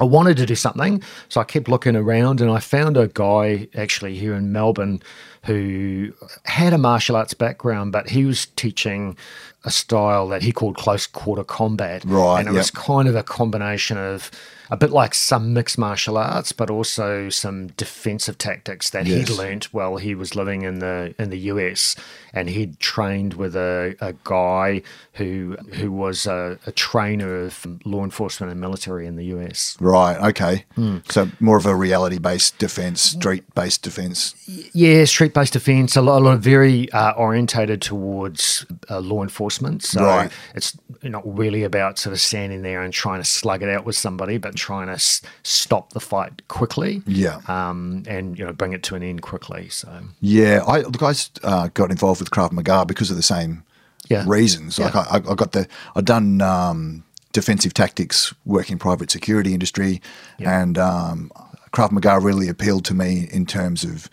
I 0.00 0.04
wanted 0.04 0.36
to 0.38 0.46
do 0.46 0.54
something. 0.54 1.02
So 1.28 1.40
I 1.40 1.44
kept 1.44 1.68
looking 1.68 1.96
around 1.96 2.40
and 2.40 2.50
I 2.50 2.60
found 2.60 2.96
a 2.96 3.08
guy 3.08 3.68
actually 3.74 4.16
here 4.16 4.34
in 4.34 4.52
Melbourne 4.52 5.02
who 5.44 6.12
had 6.44 6.72
a 6.72 6.78
martial 6.78 7.16
arts 7.16 7.34
background, 7.34 7.92
but 7.92 8.08
he 8.08 8.24
was 8.24 8.46
teaching 8.56 9.16
a 9.64 9.70
style 9.70 10.28
that 10.28 10.42
he 10.42 10.52
called 10.52 10.76
close 10.76 11.06
quarter 11.06 11.44
combat. 11.44 12.04
Right, 12.04 12.40
And 12.40 12.48
it 12.48 12.52
yep. 12.52 12.60
was 12.60 12.70
kind 12.70 13.08
of 13.08 13.14
a 13.14 13.22
combination 13.22 13.96
of 13.96 14.30
a 14.70 14.76
bit 14.76 14.90
like 14.90 15.14
some 15.14 15.52
mixed 15.52 15.78
martial 15.78 16.16
arts, 16.18 16.52
but 16.52 16.70
also 16.70 17.28
some 17.28 17.68
defensive 17.68 18.38
tactics 18.38 18.90
that 18.90 19.06
Yes. 19.06 19.28
he'd 19.28 19.36
learnt 19.36 19.72
while 19.72 19.96
he 19.96 20.14
was 20.14 20.34
living 20.34 20.62
in 20.62 20.78
the 20.80 21.14
in 21.18 21.30
the 21.30 21.38
US, 21.52 21.94
and 22.32 22.48
he'd 22.50 22.78
trained 22.80 23.34
with 23.34 23.54
a, 23.56 23.94
a 24.00 24.14
guy 24.24 24.82
who 25.14 25.56
who 25.74 25.90
was 25.92 26.26
a, 26.26 26.58
a 26.66 26.72
trainer 26.72 27.36
of 27.44 27.66
law 27.84 28.02
enforcement 28.04 28.50
and 28.52 28.60
military 28.60 29.06
in 29.06 29.16
the 29.16 29.26
US. 29.26 29.76
Right. 29.80 30.16
Okay. 30.30 30.64
Hmm. 30.74 30.98
So 31.08 31.30
more 31.40 31.56
of 31.56 31.66
a 31.66 31.74
reality-based 31.74 32.58
defense, 32.58 33.00
street-based 33.02 33.82
defense. 33.82 34.34
Yeah, 34.72 35.04
street 35.04 35.32
based 35.34 35.52
defense, 35.52 35.96
a 35.96 36.02
lot, 36.02 36.18
a 36.20 36.24
lot 36.24 36.34
of 36.34 36.40
very 36.40 36.90
uh, 36.92 37.12
orientated 37.12 37.80
towards 37.82 38.66
uh, 38.90 39.00
law 39.00 39.22
enforcement. 39.22 39.82
So 39.84 40.02
Right. 40.04 40.30
it's 40.54 40.76
not 41.02 41.22
really 41.38 41.62
about 41.62 41.98
sort 41.98 42.12
of 42.12 42.20
standing 42.20 42.62
there 42.62 42.82
and 42.82 42.92
trying 42.92 43.20
to 43.20 43.24
slug 43.28 43.62
it 43.62 43.68
out 43.68 43.84
with 43.84 43.96
somebody, 43.96 44.38
but 44.38 44.54
trying 44.56 44.86
to 44.88 44.94
s- 44.94 45.22
stop 45.42 45.92
the 45.92 46.00
fight 46.00 46.46
quickly. 46.48 47.02
Yeah. 47.06 47.40
Um, 47.48 48.02
and, 48.08 48.38
you 48.38 48.44
know, 48.44 48.52
bring 48.52 48.72
it 48.72 48.82
to 48.84 48.94
an 48.96 49.02
end 49.02 49.22
quickly. 49.22 49.68
So, 49.68 49.88
Yeah, 50.20 50.62
I 50.66 50.80
look. 50.80 51.02
I 51.02 51.14
uh, 51.44 51.68
got 51.74 51.90
involved 51.90 52.20
with 52.20 52.30
Krav 52.30 52.52
Maga 52.52 52.84
because 52.86 53.10
of 53.10 53.16
the 53.16 53.22
same 53.22 53.62
Yeah. 54.08 54.24
reasons. 54.26 54.78
Yeah. 54.78 54.86
Like 54.86 54.96
I, 54.96 55.16
I 55.30 55.34
got 55.34 55.52
the 55.52 55.68
I 55.94 56.00
done 56.00 56.40
um, 56.42 57.04
defensive 57.32 57.74
tactics, 57.74 58.32
working 58.44 58.78
private 58.78 59.10
security 59.10 59.52
industry, 59.52 60.00
and 60.38 60.78
um, 60.78 61.30
Krav 61.76 61.92
Maga 61.92 62.18
really 62.18 62.48
appealed 62.48 62.86
to 62.86 62.94
me 62.94 63.28
in 63.30 63.44
terms 63.44 63.84
of, 63.84 64.08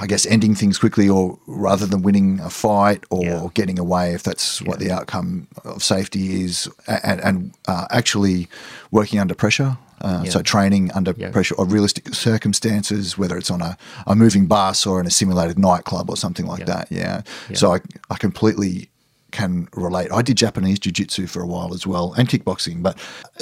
I 0.00 0.06
guess, 0.06 0.24
ending 0.24 0.54
things 0.54 0.78
quickly, 0.78 1.10
or 1.10 1.38
rather 1.46 1.84
than 1.84 2.00
winning 2.00 2.40
a 2.40 2.48
fight 2.48 3.04
or 3.10 3.22
Yeah. 3.24 3.46
getting 3.52 3.78
away 3.78 4.14
if 4.14 4.22
that's 4.22 4.62
what 4.62 4.78
the 4.78 4.90
outcome 4.90 5.46
of 5.62 5.82
safety 5.84 6.42
is, 6.42 6.70
and, 6.86 7.20
and 7.20 7.52
uh, 7.68 7.84
actually 7.90 8.48
working 8.90 9.18
under 9.20 9.34
pressure. 9.34 9.76
Uh, 10.00 10.24
So 10.24 10.40
training 10.40 10.90
under 10.94 11.12
Yeah. 11.14 11.30
pressure 11.30 11.54
or 11.58 11.66
realistic 11.66 12.14
circumstances, 12.14 13.18
whether 13.18 13.36
it's 13.36 13.50
on 13.50 13.60
a, 13.60 13.76
a 14.06 14.14
moving 14.16 14.46
bus 14.46 14.86
or 14.86 14.98
in 14.98 15.06
a 15.06 15.10
simulated 15.10 15.58
nightclub 15.58 16.08
or 16.08 16.16
something 16.16 16.46
like 16.46 16.60
Yeah. 16.60 16.74
that. 16.74 16.86
Yeah. 16.90 17.20
Yeah. 17.50 17.56
So 17.58 17.74
I, 17.74 17.80
I 18.10 18.16
completely 18.16 18.88
can 19.32 19.68
relate. 19.74 20.08
I 20.10 20.22
did 20.22 20.38
Japanese 20.38 20.78
jiu-jitsu 20.78 21.26
for 21.26 21.42
a 21.42 21.46
while 21.46 21.74
as 21.74 21.86
well 21.86 22.14
and 22.16 22.26
kickboxing, 22.26 22.82
but 22.82 22.96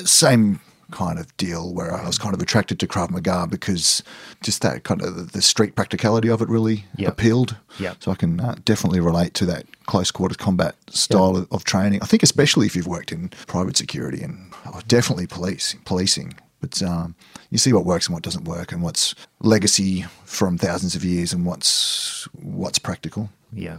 same 0.04 0.58
kind 0.90 1.18
of 1.18 1.34
deal 1.36 1.72
where 1.74 1.92
I 1.94 2.06
was 2.06 2.18
kind 2.18 2.34
of 2.34 2.40
attracted 2.42 2.78
to 2.80 2.86
Krav 2.86 3.10
Maga 3.10 3.46
because 3.48 4.02
just 4.42 4.62
that 4.62 4.84
kind 4.84 5.02
of 5.02 5.32
the 5.32 5.42
street 5.42 5.74
practicality 5.76 6.28
of 6.28 6.40
it 6.42 6.48
really 6.48 6.84
Yeah. 6.96 7.08
appealed. 7.08 7.56
Yeah. 7.78 7.94
So 8.00 8.10
I 8.10 8.14
can 8.14 8.40
uh, 8.40 8.56
definitely 8.64 9.00
relate 9.00 9.34
to 9.34 9.46
that 9.46 9.66
close 9.86 10.10
quarters 10.10 10.36
combat 10.36 10.74
style 10.88 11.36
of, 11.36 11.48
of 11.52 11.64
training. 11.64 12.00
I 12.02 12.06
think 12.06 12.22
especially 12.22 12.66
if 12.66 12.74
you've 12.76 12.86
worked 12.86 13.12
in 13.12 13.28
private 13.46 13.76
security 13.76 14.22
and 14.22 14.52
oh, 14.66 14.80
definitely 14.86 15.26
police 15.26 15.74
policing. 15.84 16.34
But 16.60 16.82
um, 16.82 17.14
you 17.50 17.56
see 17.58 17.72
what 17.72 17.86
works 17.86 18.06
and 18.06 18.12
what 18.14 18.22
doesn't 18.22 18.44
work, 18.44 18.70
and 18.70 18.82
what's 18.82 19.14
legacy 19.40 20.04
from 20.26 20.58
thousands 20.58 20.94
of 20.94 21.02
years, 21.04 21.32
and 21.32 21.46
what's 21.46 22.28
what's 22.34 22.78
practical. 22.78 23.30
yeah. 23.52 23.78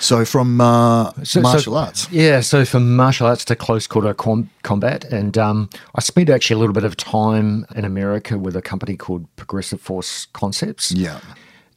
So 0.00 0.24
from 0.24 0.60
uh, 0.60 1.12
So- 1.18 1.22
so- 1.24 1.40
martial 1.42 1.76
arts, 1.76 2.08
Yeah, 2.10 2.40
so 2.40 2.64
from 2.64 2.96
martial 2.96 3.26
arts 3.26 3.44
to 3.46 3.54
close 3.56 3.86
quarter 3.86 4.14
com- 4.14 4.50
combat, 4.62 5.04
and 5.04 5.36
um, 5.38 5.68
I 5.94 6.00
spent 6.00 6.28
actually 6.30 6.54
a 6.56 6.58
little 6.58 6.72
bit 6.74 6.84
of 6.84 6.96
time 6.96 7.66
in 7.76 7.84
America 7.84 8.38
with 8.38 8.56
a 8.56 8.62
company 8.62 8.96
called 8.96 9.26
Progressive 9.36 9.80
Force 9.80 10.26
Concepts. 10.32 10.92
yeah, 10.92 11.20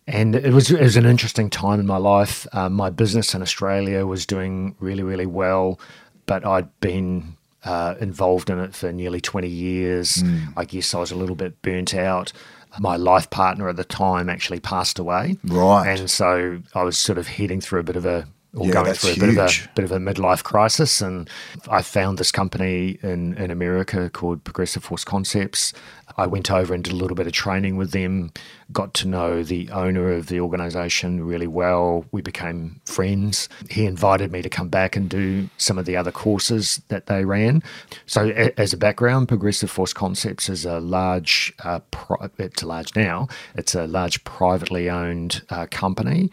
And 0.08 0.36
it 0.36 0.54
was 0.54 0.72
it 0.72 0.82
was 0.82 0.96
an 0.98 1.06
interesting 1.06 1.50
time 1.50 1.80
in 1.80 1.86
my 1.88 1.98
life. 1.98 2.48
Uh, 2.54 2.70
my 2.70 2.90
business 2.90 3.34
in 3.36 3.42
Australia 3.42 4.06
was 4.06 4.26
doing 4.26 4.76
really 4.80 5.04
really 5.04 5.26
well, 5.28 5.80
but 6.26 6.46
I'd 6.46 6.70
been 6.80 7.36
uh, 7.66 7.96
involved 8.00 8.50
in 8.50 8.60
it 8.60 8.76
for 8.76 8.92
nearly 8.92 9.20
twenty 9.22 9.50
years. 9.50 10.24
I 10.56 10.66
guess 10.66 10.94
I 10.94 11.00
was 11.00 11.12
a 11.12 11.16
little 11.16 11.36
bit 11.36 11.62
burnt 11.62 11.94
out. 11.94 12.32
My 12.80 12.98
life 12.98 13.30
partner 13.30 13.70
at 13.70 13.78
the 13.78 13.86
time 13.86 14.30
actually 14.30 14.60
passed 14.60 15.00
away, 15.00 15.38
Right. 15.46 15.88
And 15.98 16.10
so 16.12 16.62
I 16.74 16.84
was 16.84 16.98
sort 16.98 17.18
of 17.18 17.28
heading 17.28 17.62
through 17.62 17.80
a 17.80 17.84
bit 17.84 17.96
of 17.96 18.06
a 18.06 18.28
or 18.54 18.68
Yeah, 18.68 18.74
going 18.74 18.94
through 18.94 19.12
a 19.12 19.16
bit 19.16 19.30
of 19.30 19.38
a 19.38 19.50
bit 19.76 19.86
of 19.86 19.92
a 19.92 19.98
midlife 19.98 20.44
crisis, 20.44 21.02
and 21.02 21.30
I 21.70 21.82
found 21.82 22.18
this 22.18 22.32
company 22.32 22.98
in 23.02 23.34
in 23.38 23.52
America 23.52 24.10
called 24.10 24.44
Progressive 24.44 24.84
Force 24.84 25.04
Concepts. 25.04 25.74
I 26.18 26.28
went 26.28 26.50
over 26.52 26.74
and 26.74 26.84
did 26.84 26.94
a 26.94 26.96
little 26.96 27.16
bit 27.16 27.28
of 27.28 27.34
training 27.34 27.76
with 27.78 27.92
them, 27.92 28.32
got 28.72 28.94
to 28.96 29.08
know 29.08 29.44
the 29.44 29.70
owner 29.70 30.12
of 30.12 30.28
the 30.28 30.40
organization 30.40 31.24
really 31.26 31.48
well. 31.48 32.06
We 32.12 32.22
became 32.22 32.82
friends. 32.86 33.48
He 33.70 33.86
invited 33.86 34.32
me 34.32 34.42
to 34.42 34.50
come 34.50 34.70
back 34.70 34.96
and 34.96 35.10
do 35.10 35.50
some 35.58 35.78
of 35.78 35.86
the 35.86 35.96
other 35.96 36.12
courses 36.12 36.82
that 36.88 37.06
they 37.06 37.26
ran. 37.26 37.62
So, 38.06 38.32
a- 38.36 38.60
as 38.60 38.74
a 38.74 38.78
background, 38.78 39.28
Progressive 39.28 39.70
Force 39.70 39.94
Concepts 39.94 40.50
is 40.50 40.66
a 40.66 40.80
large, 40.80 41.54
uh, 41.64 41.80
pri- 41.92 42.30
it's 42.38 42.64
large 42.64 42.96
now, 42.96 43.28
it's 43.56 43.76
a 43.76 43.86
large 43.88 44.24
privately 44.24 44.90
owned 44.90 45.44
uh, 45.50 45.68
company 45.70 46.32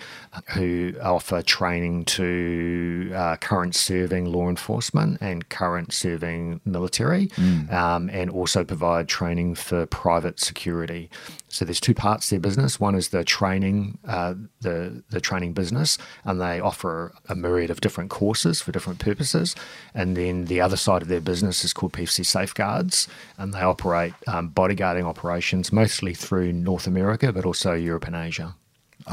who 0.54 0.94
offer 1.02 1.42
training 1.42 2.04
to 2.06 3.12
uh, 3.14 3.36
current 3.36 3.74
serving 3.74 4.24
law 4.26 4.48
enforcement 4.48 5.18
and 5.20 5.48
current 5.48 5.92
serving 5.92 6.60
military, 6.64 7.30
um, 7.70 8.08
and 8.10 8.30
also 8.30 8.64
provide 8.64 9.08
training 9.08 9.54
for 9.54 9.84
private 9.86 10.40
security. 10.40 11.10
So 11.52 11.66
there's 11.66 11.80
two 11.80 11.92
parts 11.94 12.28
to 12.28 12.36
their 12.36 12.40
business. 12.40 12.80
One 12.80 12.94
is 12.94 13.10
the 13.10 13.24
training, 13.24 13.98
uh, 14.08 14.34
the 14.62 15.04
the 15.10 15.20
training 15.20 15.52
business, 15.52 15.98
and 16.24 16.40
they 16.40 16.58
offer 16.60 17.12
a 17.28 17.34
myriad 17.34 17.70
of 17.70 17.82
different 17.82 18.08
courses 18.08 18.62
for 18.62 18.72
different 18.72 18.98
purposes. 18.98 19.54
And 19.94 20.16
then 20.16 20.46
the 20.46 20.62
other 20.62 20.78
side 20.78 21.02
of 21.02 21.08
their 21.08 21.20
business 21.20 21.62
is 21.62 21.74
called 21.74 21.92
PFC 21.92 22.24
Safeguards, 22.24 23.06
and 23.36 23.52
they 23.52 23.60
operate 23.60 24.14
um, 24.26 24.50
bodyguarding 24.50 25.04
operations 25.04 25.72
mostly 25.72 26.14
through 26.14 26.54
North 26.54 26.86
America, 26.86 27.34
but 27.34 27.44
also 27.44 27.74
Europe 27.74 28.06
and 28.06 28.16
Asia. 28.16 28.54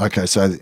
okay. 0.00 0.24
So 0.24 0.54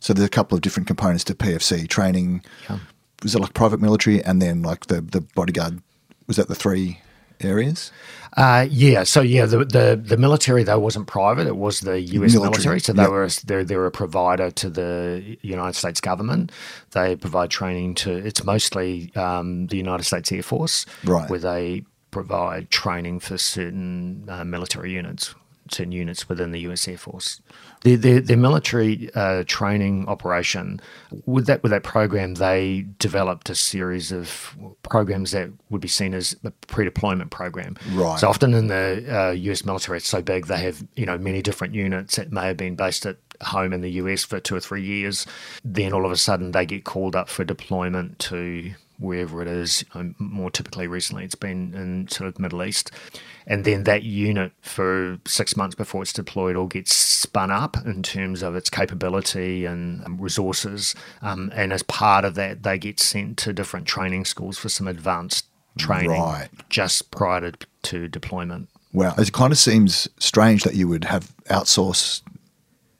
so 0.00 0.12
there's 0.12 0.26
a 0.26 0.30
couple 0.30 0.56
of 0.56 0.62
different 0.62 0.88
components 0.88 1.22
to 1.24 1.34
PFC 1.36 1.88
training. 1.88 2.42
Yeah. 2.68 2.80
Was 3.22 3.36
it 3.36 3.40
like 3.40 3.54
private 3.54 3.80
military 3.80 4.20
and 4.24 4.42
then 4.42 4.62
like 4.62 4.86
the 4.86 5.00
the 5.00 5.20
bodyguard? 5.20 5.80
Was 6.26 6.36
that 6.36 6.48
the 6.48 6.56
three 6.56 7.00
areas? 7.44 7.92
Uh, 8.36 8.66
yeah, 8.70 9.04
so 9.04 9.20
yeah, 9.20 9.44
the, 9.44 9.58
the 9.58 10.00
the 10.02 10.16
military 10.16 10.62
though 10.62 10.78
wasn't 10.78 11.06
private; 11.06 11.46
it 11.46 11.56
was 11.56 11.80
the 11.80 12.00
U.S. 12.00 12.32
Military, 12.32 12.50
military. 12.50 12.80
So 12.80 12.92
they 12.94 13.02
yep. 13.02 13.10
were 13.10 13.28
they're 13.44 13.64
they're 13.64 13.84
a 13.86 13.90
provider 13.90 14.50
to 14.50 14.70
the 14.70 15.36
United 15.42 15.74
States 15.76 16.00
government. 16.00 16.50
They 16.92 17.14
provide 17.16 17.50
training 17.50 17.94
to 17.96 18.10
it's 18.12 18.42
mostly 18.42 19.14
um, 19.16 19.66
the 19.66 19.76
United 19.76 20.04
States 20.04 20.32
Air 20.32 20.42
Force, 20.42 20.86
Right. 21.04 21.28
where 21.28 21.38
they 21.38 21.84
provide 22.10 22.70
training 22.70 23.20
for 23.20 23.36
certain 23.36 24.24
uh, 24.28 24.44
military 24.44 24.92
units, 24.92 25.34
certain 25.70 25.92
units 25.92 26.28
within 26.28 26.52
the 26.52 26.60
U.S. 26.60 26.88
Air 26.88 26.98
Force. 26.98 27.40
The 27.82 27.96
the, 27.96 28.20
the 28.20 28.36
military 28.36 29.10
uh, 29.14 29.44
training 29.46 30.06
operation 30.08 30.80
with 31.26 31.46
that 31.46 31.62
with 31.62 31.70
that 31.70 31.82
program, 31.82 32.34
they 32.34 32.86
developed 32.98 33.50
a 33.50 33.54
series 33.54 34.12
of 34.12 34.56
programs 34.82 35.32
that 35.32 35.50
would 35.70 35.80
be 35.80 35.88
seen 35.88 36.14
as 36.14 36.36
a 36.44 36.50
pre-deployment 36.68 37.30
program. 37.30 37.76
Right. 37.92 38.18
So 38.18 38.28
often 38.28 38.54
in 38.54 38.68
the 38.68 39.04
uh, 39.08 39.30
U.S. 39.32 39.64
military, 39.64 39.98
it's 39.98 40.08
so 40.08 40.22
big 40.22 40.46
they 40.46 40.58
have 40.58 40.86
you 40.96 41.06
know 41.06 41.18
many 41.18 41.42
different 41.42 41.74
units 41.74 42.16
that 42.16 42.32
may 42.32 42.46
have 42.46 42.56
been 42.56 42.76
based 42.76 43.06
at 43.06 43.16
home 43.42 43.72
in 43.72 43.80
the 43.80 43.90
U.S. 43.92 44.24
for 44.24 44.40
two 44.40 44.54
or 44.54 44.60
three 44.60 44.84
years. 44.84 45.26
Then 45.64 45.92
all 45.92 46.06
of 46.06 46.12
a 46.12 46.16
sudden 46.16 46.52
they 46.52 46.66
get 46.66 46.84
called 46.84 47.16
up 47.16 47.28
for 47.28 47.44
deployment 47.44 48.18
to 48.20 48.74
wherever 49.02 49.42
it 49.42 49.48
is. 49.48 49.84
Um, 49.94 50.14
more 50.18 50.50
typically, 50.50 50.86
recently 50.86 51.24
it's 51.24 51.34
been 51.34 51.74
in 51.74 52.08
sort 52.08 52.28
of 52.28 52.38
Middle 52.38 52.62
East, 52.62 52.90
and 53.46 53.64
then 53.64 53.84
that 53.84 54.02
unit 54.02 54.52
for 54.62 55.18
six 55.26 55.56
months 55.56 55.74
before 55.74 56.02
it's 56.02 56.12
deployed 56.12 56.56
all 56.56 56.66
gets 56.66 56.94
spun 56.94 57.50
up 57.50 57.76
in 57.84 58.02
terms 58.02 58.42
of 58.42 58.56
its 58.56 58.70
capability 58.70 59.64
and 59.64 60.04
um, 60.04 60.18
resources. 60.20 60.94
Um, 61.20 61.50
and 61.54 61.72
as 61.72 61.82
part 61.82 62.24
of 62.24 62.34
that, 62.36 62.62
they 62.62 62.78
get 62.78 63.00
sent 63.00 63.36
to 63.38 63.52
different 63.52 63.86
training 63.86 64.24
schools 64.24 64.58
for 64.58 64.68
some 64.68 64.88
advanced 64.88 65.46
training 65.78 66.10
Right. 66.20 66.48
just 66.68 67.10
prior 67.10 67.50
to, 67.50 67.66
to 67.82 68.08
deployment. 68.08 68.68
Wow, 68.92 69.14
it 69.16 69.32
kind 69.32 69.52
of 69.52 69.58
seems 69.58 70.08
strange 70.18 70.64
that 70.64 70.74
you 70.74 70.86
would 70.86 71.04
have 71.04 71.34
outsourced 71.46 72.20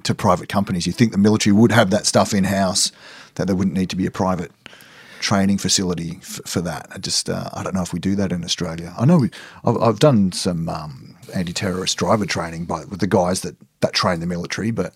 to 0.05 0.15
private 0.15 0.49
companies. 0.49 0.87
You 0.87 0.93
think 0.93 1.13
the 1.13 1.19
military 1.19 1.53
would 1.53 1.73
have 1.73 1.91
that 1.91 2.07
stuff 2.07 2.33
in 2.33 2.45
house, 2.45 2.91
that 3.35 3.47
there 3.47 3.55
wouldn't 3.57 3.77
need 3.77 3.91
to 3.91 3.97
be 3.97 4.07
a 4.07 4.11
private 4.11 4.51
training 5.23 5.59
facility 5.59 6.19
f- 6.21 6.41
for 6.45 6.61
that. 6.61 6.87
I 6.91 6.99
just, 6.99 7.31
uh, 7.31 7.49
I 7.53 7.63
don't 7.63 7.75
know 7.75 7.83
if 7.83 7.93
we 7.93 7.99
do 7.99 8.15
that 8.17 8.33
in 8.33 8.45
Australia. 8.45 8.93
I 8.99 9.07
know 9.07 9.19
we, 9.19 9.31
I've, 9.65 9.81
I've 9.81 9.99
done 9.99 10.33
some 10.33 10.69
um, 10.69 11.17
anti-terrorist 11.35 11.97
driver 11.97 12.27
training 12.27 12.67
by 12.67 12.85
with 12.85 13.01
the 13.01 13.07
guys 13.07 13.41
that 13.41 13.57
that 13.81 13.93
train 13.93 14.21
the 14.21 14.27
military, 14.27 14.71
but 14.71 14.93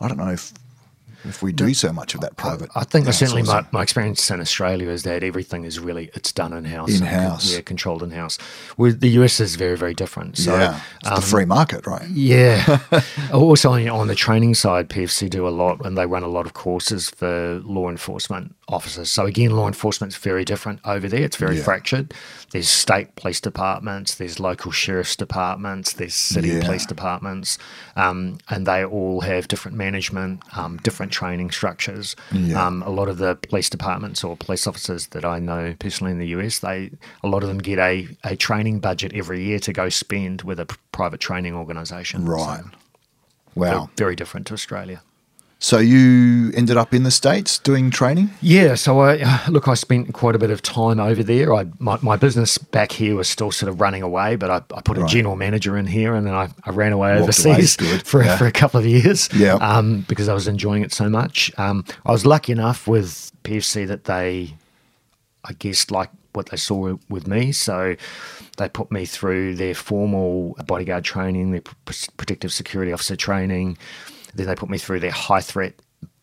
I 0.00 0.08
don't 0.08 0.18
know 0.18 0.30
if 0.30 0.52
if 1.24 1.42
we 1.42 1.52
do 1.52 1.74
so 1.74 1.92
much 1.92 2.14
of 2.14 2.20
that 2.20 2.36
private. 2.36 2.70
I 2.76 2.84
think 2.84 3.12
certainly 3.12 3.42
my, 3.42 3.66
my 3.72 3.82
experience 3.82 4.30
in 4.30 4.40
Australia 4.40 4.88
is 4.88 5.02
that 5.02 5.24
everything 5.24 5.64
is 5.64 5.80
really 5.80 6.10
it's 6.14 6.32
done 6.32 6.52
in 6.52 6.64
house. 6.64 7.00
In-house. 7.00 7.52
yeah, 7.52 7.60
controlled 7.60 8.02
in 8.02 8.10
house. 8.10 8.38
With 8.76 9.00
the 9.00 9.08
US 9.20 9.40
is 9.40 9.56
very 9.56 9.76
very 9.76 9.94
different. 9.94 10.38
So 10.38 10.56
yeah, 10.56 10.80
it's 11.00 11.08
um, 11.08 11.16
the 11.16 11.22
free 11.22 11.44
market, 11.44 11.86
right? 11.86 12.08
yeah. 12.08 12.78
also 13.32 13.72
on, 13.72 13.88
on 13.88 14.06
the 14.06 14.14
training 14.14 14.54
side, 14.54 14.88
PFC 14.88 15.28
do 15.28 15.46
a 15.46 15.50
lot 15.50 15.84
and 15.84 15.98
they 15.98 16.06
run 16.06 16.22
a 16.22 16.28
lot 16.28 16.46
of 16.46 16.54
courses 16.54 17.10
for 17.10 17.60
law 17.64 17.88
enforcement 17.88 18.54
officers. 18.68 19.10
So 19.10 19.24
again, 19.26 19.50
law 19.50 19.66
enforcement's 19.66 20.16
very 20.16 20.44
different 20.44 20.80
over 20.84 21.08
there. 21.08 21.22
It's 21.22 21.36
very 21.36 21.56
Yeah. 21.56 21.62
fractured. 21.64 22.12
There's 22.52 22.68
state 22.68 23.16
police 23.16 23.40
departments, 23.40 24.14
there's 24.14 24.38
local 24.38 24.70
sheriff's 24.72 25.16
departments, 25.16 25.94
there's 25.94 26.14
city 26.14 26.48
Yeah. 26.48 26.64
police 26.64 26.84
departments, 26.86 27.58
um, 27.96 28.38
and 28.50 28.66
they 28.66 28.84
all 28.84 29.22
have 29.22 29.48
different 29.48 29.76
management, 29.76 30.40
um, 30.56 30.76
different 30.82 31.12
training 31.12 31.50
structures. 31.50 32.14
Yeah. 32.32 32.64
Um, 32.66 32.82
a 32.82 32.90
lot 32.90 33.08
of 33.08 33.18
the 33.18 33.36
police 33.36 33.70
departments 33.70 34.22
or 34.22 34.36
police 34.36 34.66
officers 34.66 35.06
that 35.08 35.24
I 35.24 35.38
know 35.38 35.74
personally 35.78 36.12
in 36.12 36.18
the 36.18 36.28
US, 36.28 36.58
they 36.58 36.90
a 37.24 37.28
lot 37.28 37.42
of 37.42 37.48
them 37.48 37.58
get 37.58 37.78
a, 37.78 38.08
a 38.24 38.36
training 38.36 38.80
budget 38.80 39.12
every 39.14 39.42
year 39.42 39.58
to 39.60 39.72
go 39.72 39.88
spend 39.88 40.42
with 40.42 40.60
a 40.60 40.66
private 40.92 41.20
training 41.20 41.54
organisation. 41.54 42.26
So 42.26 42.32
Right. 42.32 42.62
very, 43.56 43.76
Wow. 43.76 43.90
very 43.96 44.14
different 44.14 44.46
to 44.48 44.54
Australia. 44.54 45.00
So 45.60 45.78
you 45.78 46.52
ended 46.54 46.76
up 46.76 46.94
in 46.94 47.02
the 47.02 47.10
states 47.10 47.58
doing 47.58 47.90
training. 47.90 48.30
Yeah, 48.40 48.76
so 48.76 49.00
I 49.00 49.44
look. 49.48 49.66
I 49.66 49.74
spent 49.74 50.12
quite 50.14 50.36
a 50.36 50.38
bit 50.38 50.50
of 50.50 50.62
time 50.62 51.00
over 51.00 51.24
there. 51.24 51.52
I 51.52 51.66
my, 51.80 51.98
my 52.00 52.16
business 52.16 52.58
back 52.58 52.92
here 52.92 53.16
was 53.16 53.28
still 53.28 53.50
sort 53.50 53.68
of 53.68 53.80
running 53.80 54.02
away, 54.04 54.36
but 54.36 54.50
I, 54.50 54.56
I 54.76 54.80
put 54.82 54.96
a 54.96 55.00
Right. 55.00 55.10
general 55.10 55.34
manager 55.34 55.76
in 55.76 55.86
here, 55.86 56.14
and 56.14 56.24
then 56.26 56.34
I, 56.34 56.48
I 56.64 56.70
ran 56.70 56.92
away 56.92 57.10
Walked 57.10 57.22
overseas 57.22 57.76
good, 57.76 58.02
for 58.06 58.22
yeah. 58.22 58.36
for 58.36 58.46
a 58.46 58.52
couple 58.52 58.78
of 58.78 58.86
years. 58.86 59.28
Yeah. 59.34 59.54
um, 59.54 60.04
because 60.08 60.28
I 60.28 60.34
was 60.34 60.46
enjoying 60.46 60.84
it 60.84 60.92
so 60.92 61.08
much. 61.08 61.50
Um, 61.58 61.84
I 62.06 62.12
was 62.12 62.24
lucky 62.24 62.52
enough 62.52 62.86
with 62.86 63.32
PFC 63.42 63.84
that 63.88 64.04
they, 64.04 64.54
I 65.44 65.54
guess, 65.54 65.90
like 65.90 66.10
what 66.34 66.50
they 66.50 66.56
saw 66.56 66.94
with 67.08 67.26
me, 67.26 67.50
so 67.50 67.96
they 68.58 68.68
put 68.68 68.92
me 68.92 69.06
through 69.06 69.56
their 69.56 69.74
formal 69.74 70.56
bodyguard 70.68 71.02
training, 71.02 71.50
their 71.50 71.62
protective 72.16 72.52
security 72.52 72.92
officer 72.92 73.16
training. 73.16 73.76
Then 74.38 74.46
they 74.46 74.54
put 74.54 74.70
me 74.70 74.78
through 74.78 75.00
their 75.00 75.10
high 75.10 75.40
threat 75.40 75.74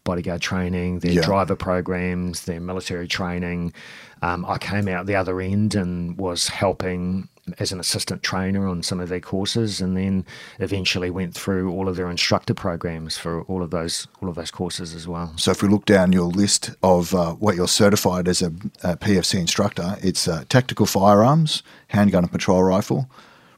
bodyguard 0.05 0.39
training, 0.41 0.99
their 0.99 1.11
Yeah. 1.13 1.21
driver 1.21 1.55
programs, 1.55 2.45
their 2.45 2.61
military 2.61 3.07
training. 3.07 3.73
Um, 4.21 4.45
I 4.47 4.57
came 4.57 4.87
out 4.87 5.05
the 5.05 5.15
other 5.15 5.41
end 5.41 5.75
and 5.75 6.17
was 6.17 6.47
helping 6.47 7.27
as 7.59 7.71
an 7.71 7.79
assistant 7.79 8.23
trainer 8.23 8.67
on 8.67 8.81
some 8.81 8.99
of 8.99 9.09
their 9.09 9.19
courses, 9.19 9.81
and 9.81 9.95
then 9.97 10.25
eventually 10.59 11.09
went 11.11 11.33
through 11.35 11.69
all 11.71 11.87
of 11.89 11.95
their 11.95 12.09
instructor 12.09 12.53
programs 12.53 13.17
for 13.17 13.41
all 13.43 13.61
of 13.61 13.69
those 13.71 14.07
all 14.21 14.29
of 14.29 14.35
those 14.35 14.49
courses 14.49 14.95
as 14.95 15.07
well. 15.07 15.33
So 15.35 15.51
if 15.51 15.61
we 15.61 15.67
look 15.67 15.85
down 15.85 16.11
your 16.13 16.25
list 16.29 16.71
of 16.81 17.13
uh, 17.13 17.33
what 17.33 17.55
you're 17.55 17.67
certified 17.67 18.27
as 18.27 18.41
a, 18.41 18.47
a 18.83 18.95
PFC 18.95 19.39
instructor, 19.39 19.97
it's 20.01 20.27
uh, 20.27 20.45
tactical 20.49 20.85
firearms, 20.85 21.61
handgun 21.89 22.23
and 22.23 22.31
patrol 22.31 22.63
rifle, 22.63 23.09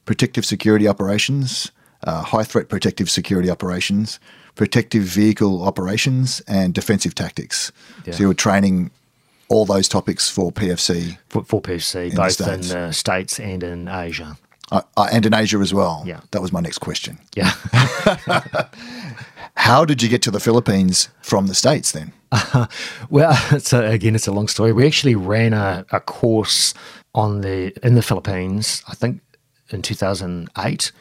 protective 0.06 0.46
security 0.46 0.88
operations, 0.88 1.72
uh, 2.04 2.24
high 2.24 2.44
threat 2.44 2.68
protective 2.70 3.10
security 3.10 3.50
operations, 3.50 4.20
protective 4.58 5.04
vehicle 5.04 5.64
operations, 5.64 6.42
and 6.48 6.74
defensive 6.74 7.16
tactics. 7.16 7.72
Yeah. 8.06 8.14
So 8.14 8.20
you 8.22 8.28
were 8.28 8.34
training 8.34 8.92
all 9.50 9.66
those 9.66 9.88
topics 9.88 10.30
for 10.30 10.52
PFC 10.52 11.18
For, 11.30 11.44
for 11.46 11.62
PFC, 11.62 12.10
the 12.10 12.16
both 12.18 12.34
States. 12.34 12.72
in 12.72 12.80
the 12.88 12.92
States 12.92 13.40
and 13.40 13.64
in 13.64 13.88
Asia. 13.88 14.38
uh, 14.72 14.82
uh, 14.98 15.08
and 15.12 15.26
in 15.26 15.34
Asia 15.34 15.60
as 15.60 15.74
well. 15.74 16.04
Yeah. 16.06 16.20
That 16.32 16.42
was 16.42 16.52
my 16.52 16.60
next 16.60 16.80
question. 16.80 17.18
Yeah. 17.36 17.52
How 19.56 19.86
did 19.86 20.02
you 20.04 20.10
get 20.10 20.22
to 20.24 20.32
the 20.32 20.40
Philippines 20.40 21.10
from 21.22 21.48
the 21.48 21.56
States 21.56 21.92
then? 21.92 22.12
Well, 23.10 23.38
it's 23.52 23.72
a, 23.74 23.86
again, 23.86 24.16
it's 24.16 24.28
a 24.28 24.32
long 24.32 24.48
story. 24.50 24.74
We 24.74 24.86
actually 24.86 25.16
ran 25.16 25.54
a, 25.54 25.86
a 25.92 26.00
course 26.00 26.74
on 27.16 27.42
the 27.42 27.74
in 27.86 27.96
the 27.96 28.02
Philippines, 28.02 28.84
I 28.88 28.96
think, 28.96 29.22
in 29.70 29.82
two 29.82 29.96
thousand 29.96 30.50
eight, 30.58 30.92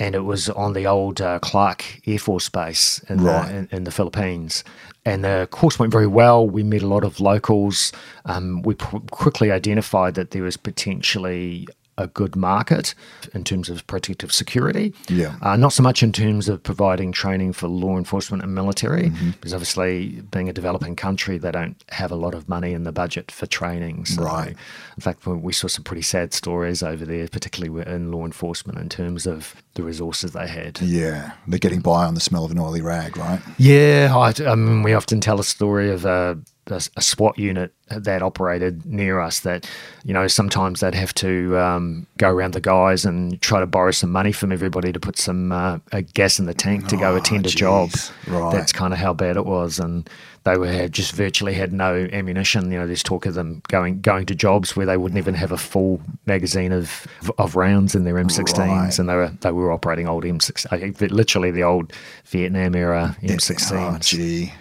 and 0.00 0.14
it 0.16 0.24
was 0.24 0.48
on 0.50 0.72
the 0.72 0.86
old 0.86 1.20
uh, 1.20 1.38
Clark 1.40 2.00
Air 2.06 2.18
Force 2.18 2.48
Base 2.48 2.98
in, 3.08 3.22
Right. 3.22 3.46
the, 3.48 3.56
in, 3.58 3.68
in 3.70 3.84
the 3.84 3.90
Philippines. 3.92 4.64
And 5.04 5.24
the 5.24 5.46
course 5.50 5.78
went 5.78 5.92
very 5.92 6.06
well. 6.06 6.46
We 6.48 6.62
met 6.62 6.82
a 6.82 6.86
lot 6.88 7.04
of 7.04 7.20
locals. 7.20 7.92
Um, 8.24 8.62
we 8.62 8.74
pr- 8.74 8.98
quickly 9.10 9.50
identified 9.50 10.14
that 10.14 10.32
there 10.32 10.42
was 10.42 10.56
potentially 10.56 11.68
a 11.98 12.06
good 12.06 12.34
market 12.34 12.94
in 13.34 13.44
terms 13.44 13.68
of 13.68 13.86
protective 13.86 14.32
security. 14.32 14.94
Yeah. 15.08 15.36
Uh, 15.42 15.56
not 15.56 15.72
so 15.72 15.82
much 15.82 16.02
in 16.02 16.12
terms 16.12 16.48
of 16.48 16.62
providing 16.62 17.12
training 17.12 17.52
for 17.52 17.68
law 17.68 17.96
enforcement 17.98 18.42
and 18.42 18.54
military, 18.54 19.10
Mm-hmm. 19.10 19.30
because 19.32 19.52
obviously, 19.52 20.22
being 20.30 20.48
a 20.48 20.52
developing 20.52 20.96
country, 20.96 21.36
they 21.38 21.50
don't 21.50 21.82
have 21.90 22.10
a 22.10 22.16
lot 22.16 22.34
of 22.34 22.48
money 22.48 22.72
in 22.72 22.84
the 22.84 22.92
budget 22.92 23.30
for 23.30 23.46
training. 23.46 24.06
So, 24.06 24.22
Right. 24.22 24.56
In 24.96 25.00
fact, 25.00 25.26
we- 25.26 25.52
saw 25.52 25.66
some 25.68 25.84
pretty 25.84 26.02
sad 26.02 26.32
stories 26.32 26.82
over 26.82 27.04
there, 27.04 27.28
particularly 27.28 27.84
in 27.92 28.10
law 28.10 28.24
enforcement, 28.24 28.78
in 28.78 28.88
terms 28.88 29.26
of 29.26 29.54
the 29.74 29.82
resources 29.82 30.32
they 30.32 30.46
had. 30.48 30.80
Yeah, 30.80 31.32
they're 31.46 31.58
getting 31.58 31.80
by 31.80 32.04
on 32.06 32.14
the 32.14 32.20
smell 32.20 32.44
of 32.44 32.50
an 32.50 32.58
oily 32.58 32.80
rag, 32.80 33.16
right? 33.16 33.40
Yeah, 33.58 34.14
I, 34.16 34.32
I 34.50 34.54
mean, 34.54 34.82
we 34.82 34.94
often 34.94 35.20
tell 35.20 35.38
a 35.40 35.44
story 35.44 35.90
of 35.90 36.04
a, 36.06 36.38
a, 36.70 36.80
a 36.96 37.02
SWAT 37.02 37.38
unit 37.38 37.72
that 37.88 38.22
operated 38.22 38.86
near 38.86 39.20
us 39.20 39.40
that, 39.40 39.68
you 40.04 40.14
know, 40.14 40.28
sometimes 40.28 40.80
they'd 40.80 40.94
have 40.94 41.12
to 41.14 41.58
um, 41.58 42.06
go 42.18 42.28
around 42.30 42.54
the 42.54 42.60
guys 42.60 43.04
and 43.04 43.40
try 43.42 43.58
to 43.60 43.66
borrow 43.66 43.90
some 43.90 44.10
money 44.12 44.30
from 44.32 44.52
everybody 44.52 44.92
to 44.92 45.00
put 45.00 45.18
some 45.18 45.50
uh, 45.50 45.78
uh, 45.92 46.02
gas 46.14 46.38
in 46.38 46.46
the 46.46 46.54
tank 46.54 46.86
to 46.88 46.96
go 46.96 47.12
Oh, 47.14 47.16
attend 47.16 47.46
a 47.46 47.50
job. 47.50 47.90
Right. 48.28 48.52
That's 48.52 48.72
kind 48.72 48.92
of 48.92 49.00
how 49.00 49.12
bad 49.12 49.36
it 49.36 49.44
was. 49.44 49.80
And 49.80 50.08
they 50.44 50.56
were 50.56 50.68
had 50.70 50.92
just 50.92 51.12
virtually 51.12 51.52
had 51.52 51.72
no 51.72 52.08
ammunition. 52.12 52.70
You 52.70 52.78
know, 52.78 52.86
there's 52.86 53.02
talk 53.02 53.26
of 53.26 53.34
them 53.34 53.60
going 53.68 54.00
going 54.00 54.24
to 54.26 54.34
jobs 54.34 54.76
where 54.76 54.86
they 54.86 54.96
wouldn't 54.96 55.18
even 55.18 55.34
have 55.34 55.52
a 55.52 55.58
full 55.58 56.00
magazine 56.26 56.72
of 56.72 57.06
of 57.38 57.56
rounds 57.56 57.94
in 57.94 58.04
their 58.04 58.14
M16s, 58.14 58.56
Right. 58.58 58.98
and 58.98 59.08
they 59.08 59.14
were 59.16 59.32
they 59.40 59.50
were 59.50 59.70
operating 59.72 60.08
old 60.08 60.24
M16, 60.24 61.10
literally 61.10 61.50
the 61.50 61.64
old 61.64 61.92
Vietnam 62.26 62.74
era 62.74 63.16
M16s. 63.22 63.72
Oh, 63.96 63.98
gee. 63.98 64.52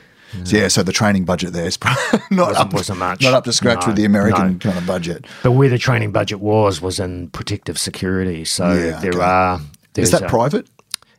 So, 0.43 0.57
yeah, 0.57 0.67
so 0.67 0.83
the 0.83 0.91
training 0.91 1.25
budget 1.25 1.53
there 1.53 1.65
is 1.65 1.77
probably 1.77 2.19
not 2.31 2.49
Wasn't- 2.49 2.67
up, 2.67 2.73
wasn't 2.73 2.99
much. 2.99 3.21
not 3.21 3.33
up 3.33 3.43
to 3.45 3.53
scratch 3.53 3.81
No, 3.81 3.87
with 3.87 3.95
the 3.95 4.05
American 4.05 4.53
no. 4.53 4.57
kind 4.59 4.77
of 4.77 4.85
budget. 4.85 5.25
But 5.43 5.51
where 5.53 5.69
the 5.69 5.77
training 5.77 6.11
budget 6.11 6.39
was 6.39 6.81
was 6.81 6.99
in 6.99 7.29
protective 7.29 7.77
security. 7.79 8.45
So 8.45 8.71
Yeah, 8.73 8.99
there 8.99 9.11
okay. 9.13 9.21
are. 9.21 9.61
Is 9.97 10.11
that 10.11 10.23
a- 10.23 10.27
private? 10.29 10.67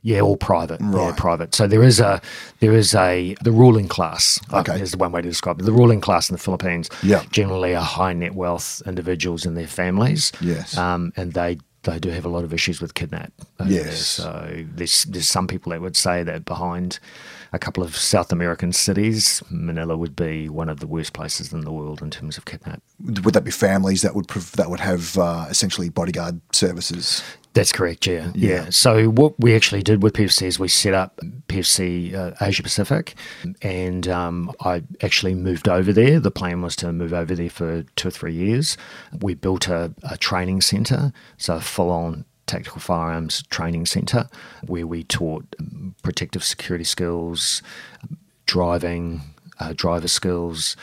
Yeah, 0.03 0.21
all 0.23 0.39
private. 0.39 0.81
Yeah, 0.81 1.09
Right. 1.09 1.17
private. 1.17 1.55
So 1.55 1.67
there 1.67 1.83
is 1.83 2.01
a 2.01 2.23
there 2.61 2.73
is 2.73 2.95
a 2.95 3.35
the 3.43 3.53
ruling 3.53 3.87
class. 3.87 4.41
Okay. 4.51 4.73
think 4.73 4.83
is 4.83 4.93
the 4.93 4.97
one 4.99 5.13
way 5.13 5.21
to 5.21 5.29
describe 5.29 5.61
it. 5.61 5.65
The 5.65 5.73
ruling 5.73 6.01
class 6.01 6.31
in 6.31 6.35
the 6.35 6.41
Philippines. 6.41 6.89
Yeah. 7.03 7.23
Generally, 7.31 7.75
are 7.77 7.85
high 7.85 8.15
net 8.15 8.35
wealth 8.35 8.81
individuals 8.87 9.45
and 9.45 9.59
their 9.59 9.67
families. 9.67 10.33
Yes. 10.41 10.75
Um, 10.79 11.13
and 11.19 11.35
they 11.35 11.59
they 11.83 11.99
do 11.99 12.11
have 12.11 12.25
a 12.25 12.29
lot 12.29 12.45
of 12.45 12.53
issues 12.53 12.81
with 12.81 12.95
kidnap. 12.95 13.33
Yes. 13.67 14.07
So 14.07 14.65
there's 14.75 15.05
there's 15.05 15.29
some 15.29 15.47
people 15.47 15.71
that 15.71 15.81
would 15.81 15.97
say 15.97 16.23
that 16.23 16.45
behind 16.45 16.99
a 17.53 17.59
couple 17.59 17.83
of 17.83 17.97
South 17.97 18.33
American 18.33 18.73
cities, 18.73 19.43
Manila 19.51 19.97
would 19.97 20.15
be 20.15 20.49
one 20.49 20.69
of 20.69 20.81
the 20.81 20.87
worst 20.87 21.13
places 21.13 21.53
in 21.53 21.63
the 21.63 21.73
world 21.73 22.03
in 22.03 22.11
terms 22.11 22.39
of 22.39 22.45
kidnap. 22.45 22.83
Would 23.25 23.35
that 23.35 23.45
be 23.45 23.51
families 23.51 24.03
that 24.03 24.15
would 24.15 24.29
prov- 24.29 24.53
that 24.53 24.71
would 24.71 24.81
have 24.81 25.17
uh, 25.19 25.47
essentially 25.49 25.89
bodyguard 25.89 26.41
services? 26.53 27.23
That's 27.53 27.73
correct, 27.73 28.07
yeah. 28.07 28.31
Yeah. 28.35 28.49
yeah. 28.49 28.67
So 28.71 29.07
what 29.07 29.39
we 29.41 29.57
actually 29.57 29.83
did 29.83 30.03
with 30.03 30.15
PFC 30.15 30.47
is 30.47 30.59
we 30.59 30.69
set 30.69 30.95
up 30.95 31.21
PFC 31.49 32.15
uh, 32.15 32.33
Asia 32.41 32.63
Pacific, 32.63 33.15
and 33.61 34.07
um, 34.07 34.53
I 34.61 34.85
actually 35.03 35.35
moved 35.35 35.69
over 35.69 35.93
there. 35.93 36.21
The 36.21 36.31
plan 36.31 36.63
was 36.63 36.77
to 36.77 36.93
move 36.93 37.13
over 37.13 37.35
there 37.35 37.51
for 37.51 37.83
two 37.97 38.09
or 38.09 38.11
three 38.13 38.35
years. 38.35 38.77
We 39.21 39.35
built 39.35 39.67
a, 39.69 39.93
a 40.09 40.17
training 40.17 40.61
centre, 40.61 41.13
so 41.39 41.57
a 41.57 41.61
full-on 41.61 42.25
tactical 42.47 42.81
firearms 42.81 43.43
training 43.51 43.87
centre, 43.87 44.29
where 44.67 44.87
we 44.87 45.03
taught 45.03 45.45
um, 45.59 45.97
protective 46.03 46.45
security 46.45 46.85
skills, 46.85 47.63
driving, 48.47 49.23
uh, 49.59 49.73
driver 49.77 50.09
skills, 50.09 50.77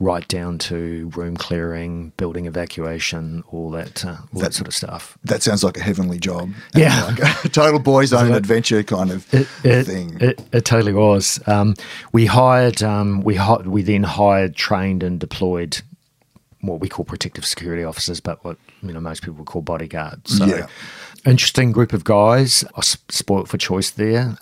right 0.00 0.28
down 0.28 0.58
to 0.58 1.10
room 1.16 1.36
clearing, 1.36 2.12
building 2.16 2.46
evacuation, 2.46 3.42
all 3.50 3.68
that, 3.72 4.04
uh, 4.04 4.16
all 4.32 4.40
that, 4.40 4.54
sort 4.54 4.68
of 4.68 4.74
stuff. 4.74 5.18
That 5.24 5.42
sounds 5.42 5.64
like 5.64 5.76
a 5.76 5.80
heavenly 5.82 6.18
job. 6.18 6.52
Yeah. 6.74 7.04
like 7.04 7.44
a 7.44 7.48
total 7.52 7.80
boys' 7.80 8.12
own 8.12 8.32
adventure 8.42 8.82
kind 8.84 9.10
of 9.10 9.26
It, 9.34 9.48
it, 9.64 9.84
thing. 9.84 10.16
It, 10.20 10.40
it 10.52 10.64
totally 10.64 10.92
was. 10.92 11.40
Um, 11.48 11.74
we 12.12 12.26
hired, 12.26 12.80
um, 12.82 13.22
we 13.22 13.34
hi- 13.34 13.62
we 13.64 13.82
then 13.82 14.04
hired, 14.04 14.54
trained, 14.54 15.02
and 15.02 15.18
deployed 15.18 15.80
what 16.60 16.78
we 16.80 16.88
call 16.88 17.04
protective 17.04 17.44
security 17.44 17.82
officers, 17.84 18.20
but 18.20 18.44
what 18.44 18.56
you 18.82 18.92
know 18.92 19.00
most 19.00 19.22
people 19.22 19.34
would 19.38 19.46
call 19.46 19.62
bodyguards. 19.62 20.38
So, 20.38 20.44
Yeah. 20.46 20.66
interesting 21.26 21.72
group 21.72 21.92
of 21.92 22.04
guys. 22.04 22.64
I 22.76 22.80
spoilt 22.82 23.48
for 23.48 23.58
choice 23.58 23.90
there. 23.90 24.36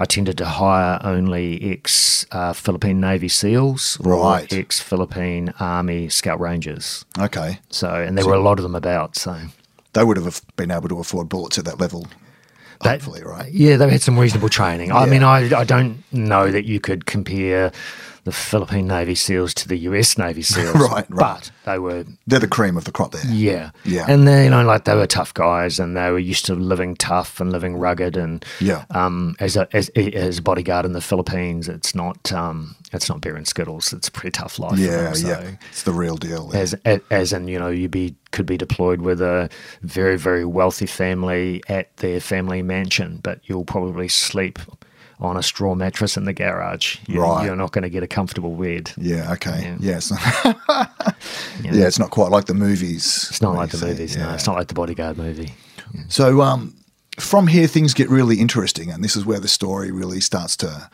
I 0.00 0.06
tended 0.06 0.38
to 0.38 0.46
hire 0.46 0.98
only 1.04 1.72
ex 1.72 2.24
uh, 2.32 2.52
Philippine 2.54 3.00
Navy 3.00 3.28
SEALs 3.28 3.98
Right. 4.00 4.50
or 4.52 4.56
ex 4.58 4.80
Philippine 4.80 5.52
Army 5.60 6.08
Scout 6.08 6.40
Rangers. 6.40 7.04
okay, 7.18 7.60
So, 7.68 7.88
and 7.94 8.16
there 8.16 8.26
were 8.26 8.32
a 8.34 8.40
lot 8.40 8.58
of 8.58 8.62
them 8.62 8.74
about. 8.74 9.16
So, 9.16 9.36
they 9.92 10.02
would 10.02 10.16
have 10.16 10.40
been 10.56 10.70
able 10.70 10.88
to 10.88 10.98
afford 11.00 11.28
bullets 11.28 11.58
at 11.58 11.64
that 11.66 11.78
level. 11.78 12.06
They- 12.82 12.90
hopefully, 12.90 13.22
right? 13.22 13.52
Yeah, 13.52 13.76
they've 13.76 13.90
had 13.90 14.00
some 14.00 14.18
reasonable 14.18 14.48
training. 14.48 14.90
I 14.90 15.04
mean, 15.04 15.22
I, 15.22 15.54
I 15.54 15.64
don't 15.64 16.02
know 16.12 16.50
that 16.50 16.64
you 16.64 16.80
could 16.80 17.04
compare 17.04 17.70
the 18.30 18.36
Philippine 18.36 18.86
Navy 18.86 19.14
SEALs 19.14 19.54
to 19.54 19.68
the 19.68 19.76
US 19.78 20.16
Navy 20.16 20.42
SEAls. 20.52 20.74
Right, 20.74 21.04
right. 21.08 21.08
But 21.08 21.50
they 21.64 21.78
were, 21.78 22.04
They're 22.26 22.38
the 22.38 22.46
cream 22.48 22.76
of 22.76 22.84
the 22.84 22.92
crop 22.92 23.12
there. 23.12 23.22
yeah. 23.26 23.70
Yeah. 23.84 24.06
And 24.08 24.26
they, 24.28 24.44
you 24.44 24.50
know, 24.50 24.62
like 24.64 24.84
they 24.84 24.94
were 24.94 25.06
tough 25.06 25.34
guys 25.34 25.78
and 25.80 25.96
they 25.96 26.10
were 26.10 26.18
used 26.18 26.46
to 26.46 26.54
living 26.54 26.94
tough 26.96 27.40
and 27.40 27.50
living 27.52 27.76
rugged. 27.76 28.16
And 28.16 28.44
Yeah. 28.60 28.84
um, 28.90 29.34
as, 29.40 29.56
a, 29.56 29.68
as, 29.76 29.88
as 29.96 30.38
a 30.38 30.42
bodyguard 30.42 30.86
in 30.86 30.92
the 30.92 31.00
Philippines, 31.00 31.68
it's 31.68 31.94
not, 31.94 32.32
um, 32.32 32.76
it's 32.92 33.08
not 33.08 33.20
beer 33.20 33.36
and 33.36 33.46
skittles. 33.46 33.92
It's 33.92 34.08
a 34.08 34.12
pretty 34.12 34.32
tough 34.32 34.58
life. 34.58 34.78
Yeah, 34.78 35.12
so 35.12 35.28
yeah. 35.28 35.50
It's 35.70 35.82
the 35.82 35.92
real 35.92 36.16
deal. 36.16 36.48
there. 36.48 36.62
as 36.62 36.74
a- 36.84 37.00
as 37.10 37.32
in 37.32 37.46
you 37.48 37.58
know 37.58 37.68
you 37.68 37.88
be 37.88 38.14
could 38.32 38.46
be 38.46 38.56
deployed 38.56 39.00
with 39.00 39.20
a 39.20 39.48
very 39.82 40.16
very 40.18 40.44
wealthy 40.44 40.86
family 40.86 41.62
at 41.68 41.96
their 41.98 42.18
family 42.20 42.62
mansion, 42.62 43.20
but 43.22 43.40
you'll 43.44 43.64
probably 43.64 44.08
sleep 44.08 44.58
on 45.20 45.36
a 45.36 45.42
straw 45.42 45.74
mattress 45.74 46.16
in 46.16 46.24
the 46.24 46.32
garage. 46.32 46.96
You, 47.06 47.20
Right. 47.20 47.44
You're 47.44 47.56
not 47.56 47.72
going 47.72 47.82
to 47.82 47.90
get 47.90 48.02
a 48.02 48.06
comfortable 48.06 48.56
bed. 48.56 48.92
Yeah. 48.96 49.32
Okay. 49.34 49.62
Yeah. 49.62 49.76
Yes. 49.80 50.12
yeah. 51.62 51.86
It's 51.86 51.98
not 51.98 52.10
quite 52.10 52.30
like 52.30 52.46
the 52.46 52.54
movies. 52.54 53.26
It's 53.30 53.42
not 53.42 53.54
like 53.54 53.70
the 53.70 53.78
see- 53.78 53.86
movies. 53.86 54.16
No, 54.16 54.32
it's 54.34 54.46
not 54.46 54.56
like 54.56 54.68
the 54.68 54.74
Bodyguard 54.74 55.18
movie. 55.18 55.52
So 56.08 56.40
um, 56.40 56.74
from 57.18 57.46
here, 57.48 57.66
things 57.66 57.94
get 57.94 58.08
really 58.08 58.40
interesting, 58.40 58.90
and 58.90 59.02
this 59.04 59.16
is 59.16 59.24
where 59.26 59.40
the 59.40 59.48
story 59.48 59.90
really 59.90 60.20
starts 60.20 60.56
to 60.58 60.90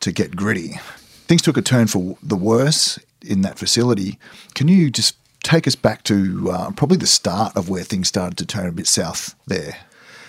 to 0.00 0.12
get 0.12 0.36
gritty. 0.36 0.78
Things 1.26 1.42
took 1.42 1.56
a 1.56 1.62
turn 1.62 1.88
for 1.88 2.16
the 2.22 2.36
worse 2.36 2.98
in 3.26 3.42
that 3.42 3.58
facility. 3.58 4.18
Can 4.54 4.68
you 4.68 4.90
just 4.90 5.16
take 5.42 5.66
us 5.66 5.74
back 5.74 6.04
to 6.04 6.50
uh, 6.52 6.70
probably 6.70 6.96
the 6.96 7.06
start 7.06 7.56
of 7.56 7.68
where 7.68 7.82
things 7.82 8.08
started 8.08 8.38
to 8.38 8.46
turn 8.46 8.66
a 8.68 8.72
bit 8.72 8.86
south 8.86 9.34
there? 9.46 9.76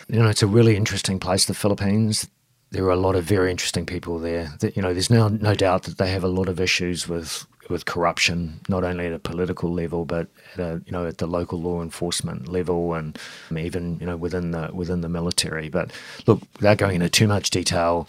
You 0.08 0.19
know, 0.19 0.28
it's 0.28 0.41
a 0.41 0.47
really 0.47 0.75
interesting 0.75 1.19
place, 1.19 1.45
the 1.45 1.54
Philippines. 1.54 2.28
There 2.72 2.86
are 2.86 2.92
a 2.92 2.96
lot 2.96 3.16
of 3.16 3.24
very 3.24 3.50
interesting 3.50 3.86
people 3.86 4.20
there. 4.20 4.54
That, 4.60 4.76
you 4.76 4.82
know, 4.82 4.94
there's 4.94 5.10
no 5.10 5.28
no 5.28 5.56
doubt 5.56 5.84
that 5.84 5.98
they 5.98 6.12
have 6.12 6.24
a 6.24 6.28
lot 6.28 6.48
of 6.48 6.60
issues 6.60 7.08
with 7.08 7.46
with 7.70 7.86
corruption, 7.86 8.60
not 8.68 8.84
only 8.84 9.06
at 9.06 9.14
a 9.14 9.20
political 9.20 9.72
level, 9.72 10.06
but 10.06 10.28
at 10.54 10.60
a, 10.60 10.82
you 10.86 10.92
know 10.92 11.06
at 11.06 11.20
the 11.20 11.28
local 11.28 11.62
law 11.62 11.82
enforcement 11.82 12.48
level, 12.48 12.94
and 12.94 13.18
even 13.56 13.98
you 14.00 14.06
know 14.06 14.18
within 14.18 14.52
the 14.52 14.70
within 14.74 15.02
the 15.02 15.10
military. 15.10 15.70
But 15.70 15.92
look, 16.28 16.42
without 16.58 16.78
going 16.78 16.96
into 16.96 17.10
too 17.10 17.28
much 17.28 17.50
detail, 17.52 18.08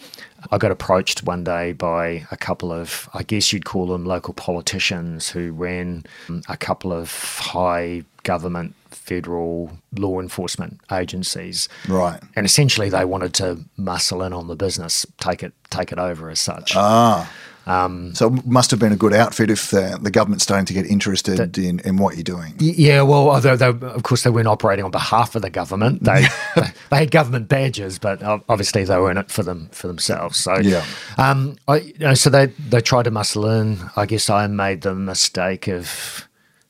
I 0.51 0.57
got 0.57 0.71
approached 0.71 1.23
one 1.23 1.43
day 1.43 1.73
by 1.73 2.25
a 2.31 2.37
couple 2.37 2.71
of, 2.71 3.07
I 3.13 3.23
guess 3.23 3.53
you'd 3.53 3.65
call 3.65 3.87
them 3.87 4.05
local 4.05 4.33
politicians 4.33 5.29
who 5.29 5.51
ran 5.51 6.03
um, 6.29 6.41
a 6.49 6.57
couple 6.57 6.91
of 6.91 7.13
high 7.37 8.03
government 8.23 8.73
federal 8.89 9.71
law 9.97 10.19
enforcement 10.19 10.79
agencies. 10.91 11.69
Right. 11.87 12.19
And 12.35 12.45
essentially 12.45 12.89
they 12.89 13.05
wanted 13.05 13.33
to 13.35 13.59
muscle 13.77 14.23
in 14.23 14.33
on 14.33 14.47
the 14.47 14.55
business, 14.55 15.05
take 15.19 15.43
it 15.43 15.53
take 15.69 15.91
it 15.91 15.99
over 15.99 16.29
as 16.29 16.39
such. 16.39 16.73
Ah. 16.75 17.31
So 17.65 18.33
it 18.33 18.45
must 18.45 18.71
have 18.71 18.79
been 18.79 18.91
a 18.91 18.97
good 18.97 19.13
outfit 19.13 19.49
if 19.49 19.73
uh, 19.73 19.97
the 19.97 20.11
government's 20.11 20.43
starting 20.43 20.65
to 20.65 20.73
get 20.73 20.85
interested 20.85 21.57
in, 21.57 21.79
in 21.81 21.97
what 21.97 22.15
you're 22.15 22.23
doing. 22.23 22.53
Yeah, 22.59 23.03
well, 23.03 23.29
although 23.29 23.55
they, 23.55 23.67
of 23.67 24.03
course 24.03 24.23
they 24.23 24.29
weren't 24.29 24.47
operating 24.47 24.83
on 24.83 24.91
behalf 24.91 25.35
of 25.35 25.41
the 25.41 25.49
government, 25.49 26.03
they 26.03 26.25
they, 26.55 26.67
they 26.89 26.97
had 26.97 27.11
government 27.11 27.47
badges, 27.47 27.99
but 27.99 28.21
obviously 28.23 28.83
they 28.83 28.97
were 28.97 29.11
in 29.11 29.17
it 29.17 29.29
for 29.31 29.43
them 29.43 29.69
for 29.71 29.87
themselves. 29.87 30.37
So 30.39 30.57
Yeah. 30.59 30.85
um, 31.17 31.55
I, 31.67 31.77
you 31.77 31.93
know, 31.99 32.13
so 32.15 32.29
they 32.29 32.47
they 32.47 32.81
tried 32.81 33.03
to 33.03 33.11
muscle 33.11 33.47
in. 33.49 33.79
I 33.95 34.05
guess 34.05 34.29
I 34.29 34.47
made 34.47 34.81
the 34.81 34.95
mistake 34.95 35.67
of 35.67 36.27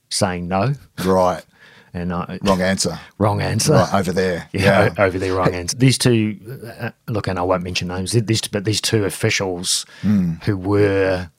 saying 0.10 0.48
no, 0.48 0.74
Right. 1.06 1.44
And 1.94 2.14
I, 2.14 2.40
Wrong 2.44 2.62
answer. 2.62 3.00
wrong 3.18 3.42
answer. 3.42 3.74
Right 3.74 3.94
over 3.94 4.12
there. 4.14 4.48
Yeah, 4.54 4.94
o- 4.98 5.04
over 5.04 5.20
there, 5.20 5.34
wrong 5.34 5.54
answer. 5.54 5.78
These 5.78 5.98
two, 5.98 6.40
uh, 6.80 6.92
look, 7.08 7.28
and 7.28 7.38
I 7.38 7.42
won't 7.42 7.64
mention 7.64 7.88
names. 7.90 8.12
These, 8.14 8.42
but 8.48 8.66
these 8.66 8.80
two 8.82 9.06
officials 9.06 9.86
who 10.44 10.58
were, 10.58 11.30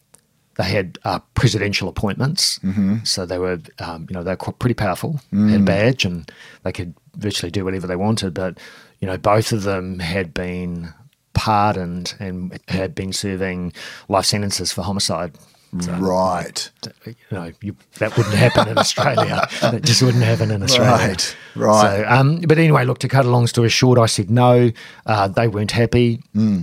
they 0.57 0.65
had 0.65 0.99
uh, 1.05 1.21
presidential 1.35 1.89
appointments, 1.89 2.59
mm-hmm. 2.61 2.99
so 3.05 3.25
they 3.25 3.39
were, 3.39 3.61
um, 3.79 4.07
you 4.11 4.15
know, 4.15 4.23
they 4.23 4.33
were 4.33 4.53
pretty 4.53 4.75
powerful. 4.75 5.21
Had 5.33 5.61
a 5.61 5.65
badge, 5.65 6.05
and 6.05 6.31
they 6.65 6.73
could 6.73 6.95
virtually 7.17 7.51
do 7.51 7.65
whatever 7.65 7.87
they 7.87 7.97
wanted. 7.97 8.35
But 8.35 8.59
you 9.01 9.07
know, 9.07 9.17
both 9.17 9.53
of 9.53 9.63
them 9.63 9.99
had 10.01 10.35
been 10.35 10.93
pardoned 11.35 12.15
and 12.21 12.59
had 12.69 12.95
been 12.95 13.13
serving 13.13 13.73
life 14.09 14.27
sentences 14.27 14.71
for 14.73 14.83
homicide. 14.83 15.33
So, 15.81 15.93
Right. 15.95 16.71
you 17.07 17.15
know, 17.31 17.51
you, 17.63 17.75
that 17.99 18.15
wouldn't 18.17 18.35
happen 18.35 18.69
in 18.69 18.77
Australia. 18.77 19.49
that 19.63 19.83
just 19.83 20.03
wouldn't 20.03 20.23
happen 20.23 20.51
in 20.51 20.63
Australia. 20.63 20.91
Right, 21.09 21.37
right. 21.57 21.81
So, 21.81 22.05
um, 22.09 22.41
but 22.43 22.59
anyway, 22.59 22.85
look, 22.85 22.99
to 22.99 23.09
cut 23.09 23.25
a 23.25 23.31
long 23.31 23.47
story 23.47 23.71
short, 23.71 23.99
I 23.99 24.05
said 24.07 24.31
no. 24.31 24.71
Uh, 25.07 25.29
they 25.29 25.49
weren't 25.49 25.71
happy. 25.71 26.17
Hmm. 26.35 26.61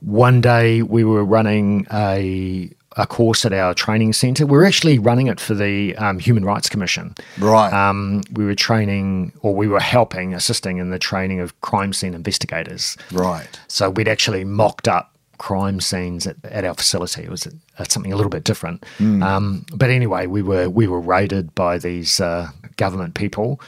One 0.00 0.40
day 0.40 0.82
we 0.82 1.02
were 1.02 1.24
running 1.24 1.86
a, 1.92 2.70
a 2.96 3.06
course 3.08 3.44
at 3.44 3.52
our 3.52 3.74
training 3.74 4.12
centre. 4.12 4.46
We 4.46 4.56
were 4.56 4.66
actually 4.66 4.98
running 5.00 5.26
it 5.28 5.40
for 5.40 5.54
the 5.54 5.96
um, 5.96 6.18
Human 6.20 6.44
Rights 6.44 6.68
Commission. 6.68 7.14
Right. 7.38 7.72
Um, 7.72 8.22
we 8.34 8.44
were 8.44 8.54
training, 8.54 9.32
or 9.40 9.54
we 9.54 9.66
were 9.66 9.80
helping, 9.80 10.32
assisting 10.34 10.76
in 10.78 10.90
the 10.90 10.98
training 10.98 11.40
of 11.40 11.58
crime 11.62 11.92
scene 11.92 12.14
investigators. 12.14 12.96
Right. 13.10 13.48
So 13.66 13.90
we'd 13.90 14.06
actually 14.08 14.44
mocked 14.44 14.86
up 14.86 15.10
crime 15.44 15.78
scenes 15.80 16.26
at, 16.26 16.36
at 16.44 16.64
our 16.64 16.74
facility. 16.74 17.22
It 17.22 17.30
was 17.30 17.46
uh, 17.46 17.84
something 17.88 18.12
a 18.12 18.16
little 18.16 18.30
bit 18.30 18.44
different. 18.44 18.84
Um, 19.00 19.66
but 19.74 19.90
anyway, 19.90 20.26
we 20.26 20.40
were 20.42 20.68
we 20.70 20.86
were 20.86 21.00
raided 21.14 21.54
by 21.54 21.76
these 21.78 22.18
uh, 22.20 22.48
government 22.76 23.14
people, 23.14 23.60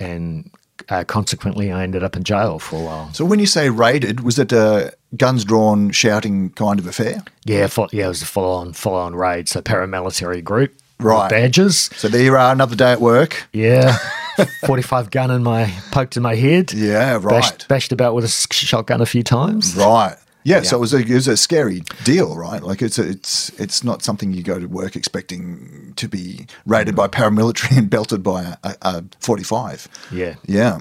and 0.00 0.50
uh, 0.88 1.04
consequently, 1.04 1.70
I 1.70 1.82
ended 1.84 2.02
up 2.02 2.16
in 2.16 2.24
jail 2.24 2.58
for 2.58 2.76
a 2.76 2.84
while. 2.84 3.12
So 3.14 3.24
when 3.24 3.38
you 3.38 3.46
say 3.46 3.70
raided, 3.70 4.20
was 4.20 4.38
it 4.38 4.52
a 4.52 4.92
guns 5.16 5.44
drawn, 5.44 5.90
shouting 5.92 6.50
kind 6.50 6.78
of 6.80 6.86
affair? 6.88 7.22
Yeah, 7.44 7.68
full, 7.68 7.88
yeah, 7.92 8.06
it 8.06 8.08
was 8.08 8.22
a 8.22 8.26
full 8.26 8.50
on 8.60 8.72
full 8.72 8.94
on 8.94 9.14
raid. 9.14 9.48
So 9.48 9.60
paramilitary 9.62 10.42
group, 10.42 10.72
with 10.98 11.06
Right. 11.06 11.30
badges. 11.30 11.88
So 11.96 12.08
there 12.08 12.22
you 12.24 12.34
are, 12.36 12.52
another 12.52 12.74
day 12.76 12.92
at 12.92 13.00
work. 13.00 13.44
Yeah, 13.52 13.96
forty 14.66 14.82
five 14.82 15.10
gun 15.10 15.30
in 15.30 15.42
my 15.44 15.66
poked 15.92 16.16
in 16.16 16.22
my 16.22 16.34
head. 16.34 16.72
Yeah, 16.72 17.12
right. 17.14 17.28
Bashed, 17.40 17.68
bashed 17.68 17.92
about 17.92 18.14
with 18.16 18.24
a 18.24 18.32
shotgun 18.52 19.00
a 19.00 19.06
few 19.06 19.22
times. 19.22 19.76
Right. 19.76 20.16
Yeah, 20.44 20.62
so 20.62 20.76
it 20.76 20.80
was, 20.80 20.94
a, 20.94 20.98
it 20.98 21.10
was 21.10 21.28
a 21.28 21.36
scary 21.36 21.82
deal, 22.04 22.36
right? 22.36 22.62
Like 22.62 22.82
it's 22.82 22.98
a, 22.98 23.08
it's 23.08 23.48
it's 23.60 23.84
not 23.84 24.02
something 24.02 24.32
you 24.32 24.42
go 24.42 24.58
to 24.58 24.66
work 24.66 24.96
expecting 24.96 25.92
to 25.96 26.08
be 26.08 26.46
raided 26.66 26.96
by 26.96 27.08
paramilitary 27.08 27.78
and 27.78 27.88
belted 27.90 28.22
by 28.22 28.42
a, 28.42 28.56
a, 28.64 28.76
a 28.82 29.04
forty 29.20 29.44
five. 29.44 29.88
Yeah. 30.10 30.34
Yeah. 30.46 30.80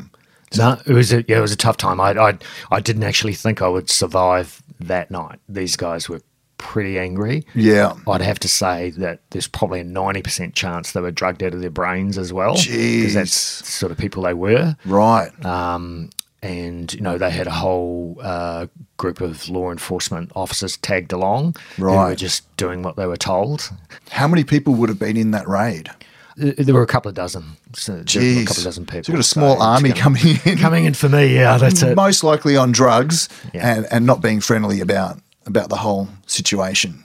No, 0.58 0.78
it 0.86 0.94
was 0.94 1.14
a 1.14 1.24
yeah, 1.28 1.38
it 1.38 1.42
was 1.42 1.52
a 1.52 1.58
tough 1.58 1.78
time. 1.78 2.02
I 2.02 2.12
I 2.12 2.38
I 2.72 2.80
didn't 2.80 3.04
actually 3.04 3.34
think 3.34 3.62
I 3.62 3.68
would 3.68 3.90
survive 3.90 4.62
that 4.80 5.12
night. 5.12 5.40
These 5.48 5.76
guys 5.78 6.10
were 6.10 6.22
pretty 6.58 7.00
angry. 7.00 7.44
Yeah. 7.56 7.94
I'd 8.08 8.22
have 8.22 8.40
to 8.40 8.48
say 8.48 8.92
that 8.92 9.22
there's 9.32 9.48
probably 9.48 9.80
a 9.80 9.84
ninety 9.84 10.22
percent 10.22 10.54
chance 10.54 10.92
they 10.92 11.02
were 11.02 11.12
drugged 11.12 11.42
out 11.44 11.54
of 11.54 11.62
their 11.62 11.70
brains 11.70 12.18
as 12.18 12.34
well. 12.34 12.56
Jeez. 12.56 13.14
that's 13.14 13.60
the 13.62 13.66
sort 13.66 13.92
of 13.92 13.98
people 13.98 14.24
they 14.24 14.34
were. 14.34 14.76
Right. 14.86 15.32
Um, 15.46 16.10
and 16.42 16.94
you 16.94 17.02
know 17.02 17.18
they 17.18 17.30
had 17.30 17.48
a 17.48 17.52
whole 17.52 18.18
uh, 18.22 18.68
group 18.98 19.22
of 19.22 19.48
law 19.50 19.72
enforcement 19.72 20.32
officers 20.36 20.78
tagged 20.78 21.14
along 21.14 21.56
Right, 21.78 21.94
who 21.94 22.10
were 22.10 22.16
just 22.16 22.56
doing 22.58 22.82
what 22.84 22.96
they 22.96 23.06
were 23.06 23.18
told. 23.18 23.70
How 24.10 24.28
many 24.28 24.44
people 24.44 24.74
would 24.76 24.90
have 24.90 25.00
been 25.00 25.18
in 25.18 25.32
that 25.32 25.48
raid? 25.48 25.90
There 26.38 26.74
were 26.74 26.82
a 26.82 26.88
couple 26.88 27.10
of 27.10 27.16
dozen, 27.16 27.44
so 27.74 27.92
there 27.92 28.00
were 28.00 28.06
Jeez. 28.06 28.44
a 28.44 28.46
couple 28.46 28.62
of 28.62 28.64
dozen 28.64 28.86
people. 28.86 29.04
So 29.04 29.12
you've 29.12 29.18
got 29.18 29.20
a 29.20 29.24
small 29.24 29.54
it's 29.54 29.62
army 29.62 29.92
coming 29.92 30.40
in. 30.46 30.58
coming 30.60 30.86
in 30.86 30.94
for 30.94 31.10
me. 31.10 31.36
Yeah, 31.36 31.58
that's 31.58 31.84
it. 31.84 31.96
most 31.96 32.24
likely 32.24 32.56
on 32.58 32.72
drugs 32.72 33.28
Yeah. 33.54 33.76
and, 33.76 33.86
and 33.92 34.06
not 34.06 34.22
being 34.22 34.40
friendly 34.40 34.80
about 34.80 35.20
about 35.46 35.70
the 35.70 35.76
whole 35.78 36.08
situation. 36.28 37.04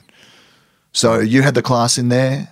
So 0.93 1.19
you 1.19 1.41
had 1.43 1.53
the 1.55 1.61
class 1.61 1.97
in 1.97 2.09
there. 2.09 2.47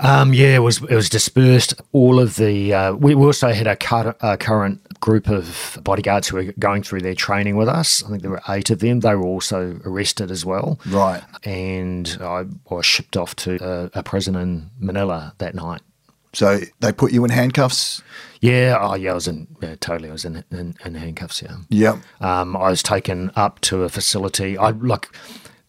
Um, 0.00 0.34
yeah, 0.34 0.56
it 0.56 0.60
was 0.60 0.82
it 0.82 0.94
was 0.94 1.08
dispersed. 1.08 1.80
All 1.92 2.18
of 2.18 2.36
the 2.36 2.74
uh, 2.74 2.92
we 2.94 3.14
also 3.14 3.52
had 3.52 3.66
a 3.66 3.76
cur- 3.76 4.16
uh, 4.20 4.36
current 4.36 5.00
group 5.00 5.28
of 5.28 5.78
bodyguards 5.82 6.28
who 6.28 6.36
were 6.36 6.52
going 6.58 6.82
through 6.82 7.00
their 7.00 7.14
training 7.14 7.56
with 7.56 7.68
us. 7.68 8.04
I 8.04 8.08
think 8.10 8.22
there 8.22 8.30
were 8.30 8.42
eight 8.48 8.70
of 8.70 8.80
them. 8.80 9.00
They 9.00 9.14
were 9.14 9.26
also 9.26 9.80
arrested 9.84 10.30
as 10.30 10.44
well. 10.44 10.78
Right. 10.86 11.22
And 11.44 12.18
I 12.20 12.46
was 12.68 12.86
shipped 12.86 13.16
off 13.16 13.34
to 13.36 13.58
a, 13.62 14.00
a 14.00 14.02
prison 14.02 14.36
in 14.36 14.70
Manila 14.78 15.34
that 15.38 15.54
night. 15.54 15.80
So 16.32 16.60
they 16.78 16.92
put 16.92 17.12
you 17.12 17.24
in 17.24 17.30
handcuffs. 17.30 18.02
Yeah, 18.40 18.78
oh 18.80 18.94
yeah, 18.94 19.10
I 19.10 19.14
was 19.14 19.26
in 19.26 19.48
yeah, 19.60 19.74
totally. 19.80 20.10
I 20.10 20.12
was 20.12 20.24
in, 20.24 20.44
in 20.50 20.74
in 20.84 20.94
handcuffs. 20.94 21.42
Yeah. 21.42 21.56
Yep. 21.70 21.98
Um, 22.20 22.56
I 22.56 22.70
was 22.70 22.82
taken 22.82 23.32
up 23.34 23.60
to 23.62 23.82
a 23.82 23.88
facility. 23.88 24.56
I 24.56 24.70
like 24.70 25.08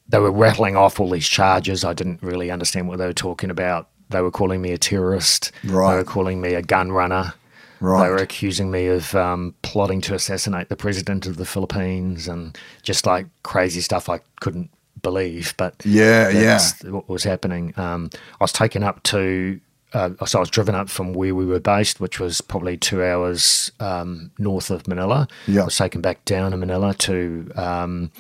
they 0.08 0.20
were 0.20 0.32
rattling 0.32 0.76
off 0.76 1.00
all 1.00 1.10
these 1.10 1.28
charges. 1.28 1.84
I 1.84 1.94
didn't 1.94 2.22
really 2.22 2.52
understand 2.52 2.88
what 2.88 3.00
they 3.00 3.08
were 3.08 3.14
talking 3.14 3.50
about. 3.50 3.90
They 4.12 4.22
were 4.22 4.32
calling 4.32 4.62
me 4.62 4.72
a 4.72 4.78
terrorist. 4.78 5.52
Right. 5.64 5.92
They 5.92 5.98
were 5.98 6.04
calling 6.04 6.42
me 6.42 6.54
a 6.54 6.62
gun 6.62 6.92
runner. 6.92 7.34
Right. 7.80 8.04
They 8.04 8.10
were 8.12 8.18
accusing 8.18 8.70
me 8.70 8.88
of 8.88 9.16
um, 9.16 9.56
plotting 9.64 10.02
to 10.02 10.14
assassinate 10.14 10.70
the 10.70 10.76
president 10.76 11.26
of 11.26 11.38
the 11.38 11.46
Philippines 11.46 12.28
and 12.28 12.58
just 12.84 13.06
like 13.08 13.26
crazy 13.44 13.82
stuff 13.82 14.08
I 14.08 14.20
couldn't 14.40 14.70
believe. 15.02 15.56
But 15.58 15.82
Yeah, 15.84 16.32
that's 16.32 16.84
what 16.84 17.10
was 17.10 17.24
happening. 17.24 17.74
Um, 17.78 18.12
I 18.40 18.44
was 18.44 18.54
taken 18.54 18.84
up 18.84 19.02
to 19.04 19.60
uh, 19.94 20.12
so 20.26 20.40
I 20.40 20.42
was 20.42 20.50
driven 20.50 20.74
up 20.76 20.90
from 20.90 21.14
where 21.14 21.36
we 21.36 21.46
were 21.46 21.60
based, 21.60 22.00
which 22.00 22.20
was 22.20 22.40
probably 22.40 22.78
two 22.78 23.04
hours 23.04 23.72
um, 23.80 24.32
north 24.38 24.72
of 24.72 24.88
Manila. 24.88 25.28
Yeah. 25.48 25.64
I 25.64 25.66
was 25.66 25.78
taken 25.78 26.02
back 26.02 26.24
down 26.24 26.52
to 26.52 26.58
Manila 26.58 26.94
to 26.94 27.52
um, 27.56 28.12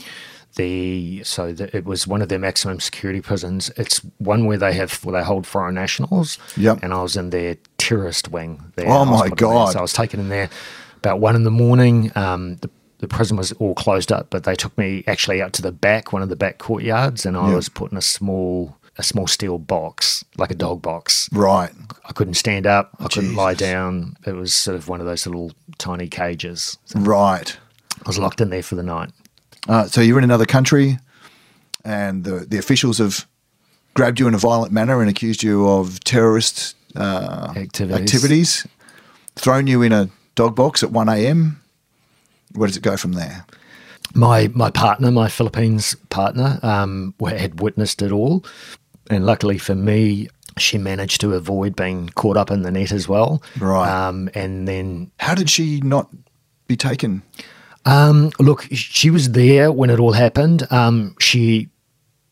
the 0.56 1.24
so 1.24 1.54
the, 1.54 1.76
it 1.76 1.86
was 1.86 2.06
one 2.08 2.22
of 2.22 2.30
their 2.30 2.40
maximum 2.40 2.80
security 2.80 3.22
prisons. 3.22 3.70
It's 3.78 4.00
one 4.18 4.46
where 4.46 4.58
they 4.58 4.74
have 4.74 4.94
where 5.06 5.20
they 5.20 5.26
hold 5.26 5.48
foreign 5.48 5.76
nationals. 5.76 6.38
Yep. 6.58 6.80
And 6.84 6.94
I 6.94 7.02
was 7.02 7.16
in 7.16 7.30
their 7.30 7.58
terrorist 7.78 8.30
wing. 8.32 8.72
There. 8.76 8.88
Oh 8.90 9.06
my 9.06 9.12
put 9.12 9.24
in 9.24 9.30
there. 9.30 9.36
God. 9.38 9.74
So 9.74 9.80
I 9.80 9.82
was 9.82 9.94
taken 9.94 10.20
in 10.20 10.30
there 10.30 10.50
about 10.98 11.20
one 11.20 11.36
in 11.36 11.44
the 11.44 11.52
morning. 11.52 12.12
Um, 12.16 12.58
the 12.58 12.70
the 13.00 13.08
prison 13.08 13.36
was 13.36 13.52
all 13.54 13.74
closed 13.74 14.12
up, 14.12 14.30
but 14.30 14.44
they 14.44 14.54
took 14.54 14.78
me 14.78 15.04
actually 15.08 15.42
out 15.42 15.54
to 15.54 15.64
the 15.64 15.72
back, 15.72 16.14
one 16.14 16.22
of 16.22 16.30
the 16.30 16.36
back 16.36 16.60
courtyards, 16.60 17.26
and 17.26 17.36
I 17.36 17.48
Yep. 17.48 17.56
was 17.56 17.68
put 17.70 17.92
in 17.92 17.98
a 17.98 18.02
small 18.02 18.78
a 18.98 19.04
small 19.04 19.26
steel 19.26 19.58
box, 19.58 20.24
like 20.38 20.52
a 20.52 20.56
dog 20.56 20.82
box. 20.82 21.30
Right. 21.32 21.72
I 22.06 22.12
couldn't 22.12 22.34
stand 22.36 22.68
up. 22.68 22.92
I 23.00 23.08
couldn't 23.08 23.36
lie 23.36 23.54
down. 23.56 24.18
It 24.28 24.34
was 24.34 24.54
sort 24.54 24.76
of 24.76 24.90
one 24.90 25.00
of 25.00 25.06
those 25.08 25.26
little 25.26 25.52
tiny 25.78 26.08
cages. 26.10 26.78
Right. 26.94 27.58
I 28.06 28.08
was 28.10 28.20
locked 28.20 28.42
in 28.42 28.50
there 28.50 28.62
for 28.62 28.76
the 28.76 28.84
night. 28.84 29.10
Uh, 29.68 29.86
so 29.86 30.02
you're 30.02 30.18
in 30.18 30.24
another 30.24 30.46
country, 30.46 30.98
and 31.86 32.24
the 32.24 32.46
the 32.48 32.58
officials 32.58 32.98
have 32.98 33.26
grabbed 33.94 34.20
you 34.20 34.28
in 34.28 34.34
a 34.34 34.38
violent 34.38 34.72
manner 34.72 35.02
and 35.02 35.10
accused 35.10 35.44
you 35.44 35.68
of 35.68 36.00
terrorist 36.04 36.76
uh, 36.96 37.54
Activities. 37.56 38.02
activities, 38.02 38.68
thrown 39.36 39.68
you 39.68 39.82
in 39.82 39.92
a 39.92 40.10
dog 40.36 40.56
box 40.56 40.84
at 40.84 40.92
one 40.92 41.10
a.m. 41.10 41.62
Where 42.54 42.68
does 42.68 42.78
it 42.78 42.84
go 42.84 42.98
from 42.98 43.14
there? 43.14 43.46
My 44.14 44.50
my 44.54 44.70
partner, 44.72 45.12
my 45.12 45.30
Philippines 45.30 45.96
partner, 46.10 46.60
um, 46.64 47.14
had 47.26 47.62
witnessed 47.62 48.02
it 48.02 48.12
all, 48.12 48.44
and 49.10 49.26
luckily 49.26 49.58
for 49.58 49.76
me, 49.76 50.28
she 50.58 50.78
managed 50.78 51.22
to 51.22 51.34
avoid 51.34 51.76
being 51.76 52.10
caught 52.10 52.36
up 52.36 52.52
in 52.52 52.64
the 52.64 52.72
net 52.72 52.92
as 52.92 53.08
well. 53.08 53.42
Right. 53.60 53.90
Um, 53.90 54.30
and 54.34 54.68
then 54.68 55.12
How 55.20 55.36
did 55.36 55.50
she 55.50 55.80
not 55.82 56.10
be 56.68 56.76
taken? 56.76 57.22
Um, 57.86 58.32
look, 58.40 58.68
she 58.72 59.10
was 59.10 59.32
there 59.32 59.72
when 59.72 59.90
it 59.90 60.00
all 60.00 60.12
happened. 60.14 60.68
Um, 60.72 61.16
she 61.20 61.70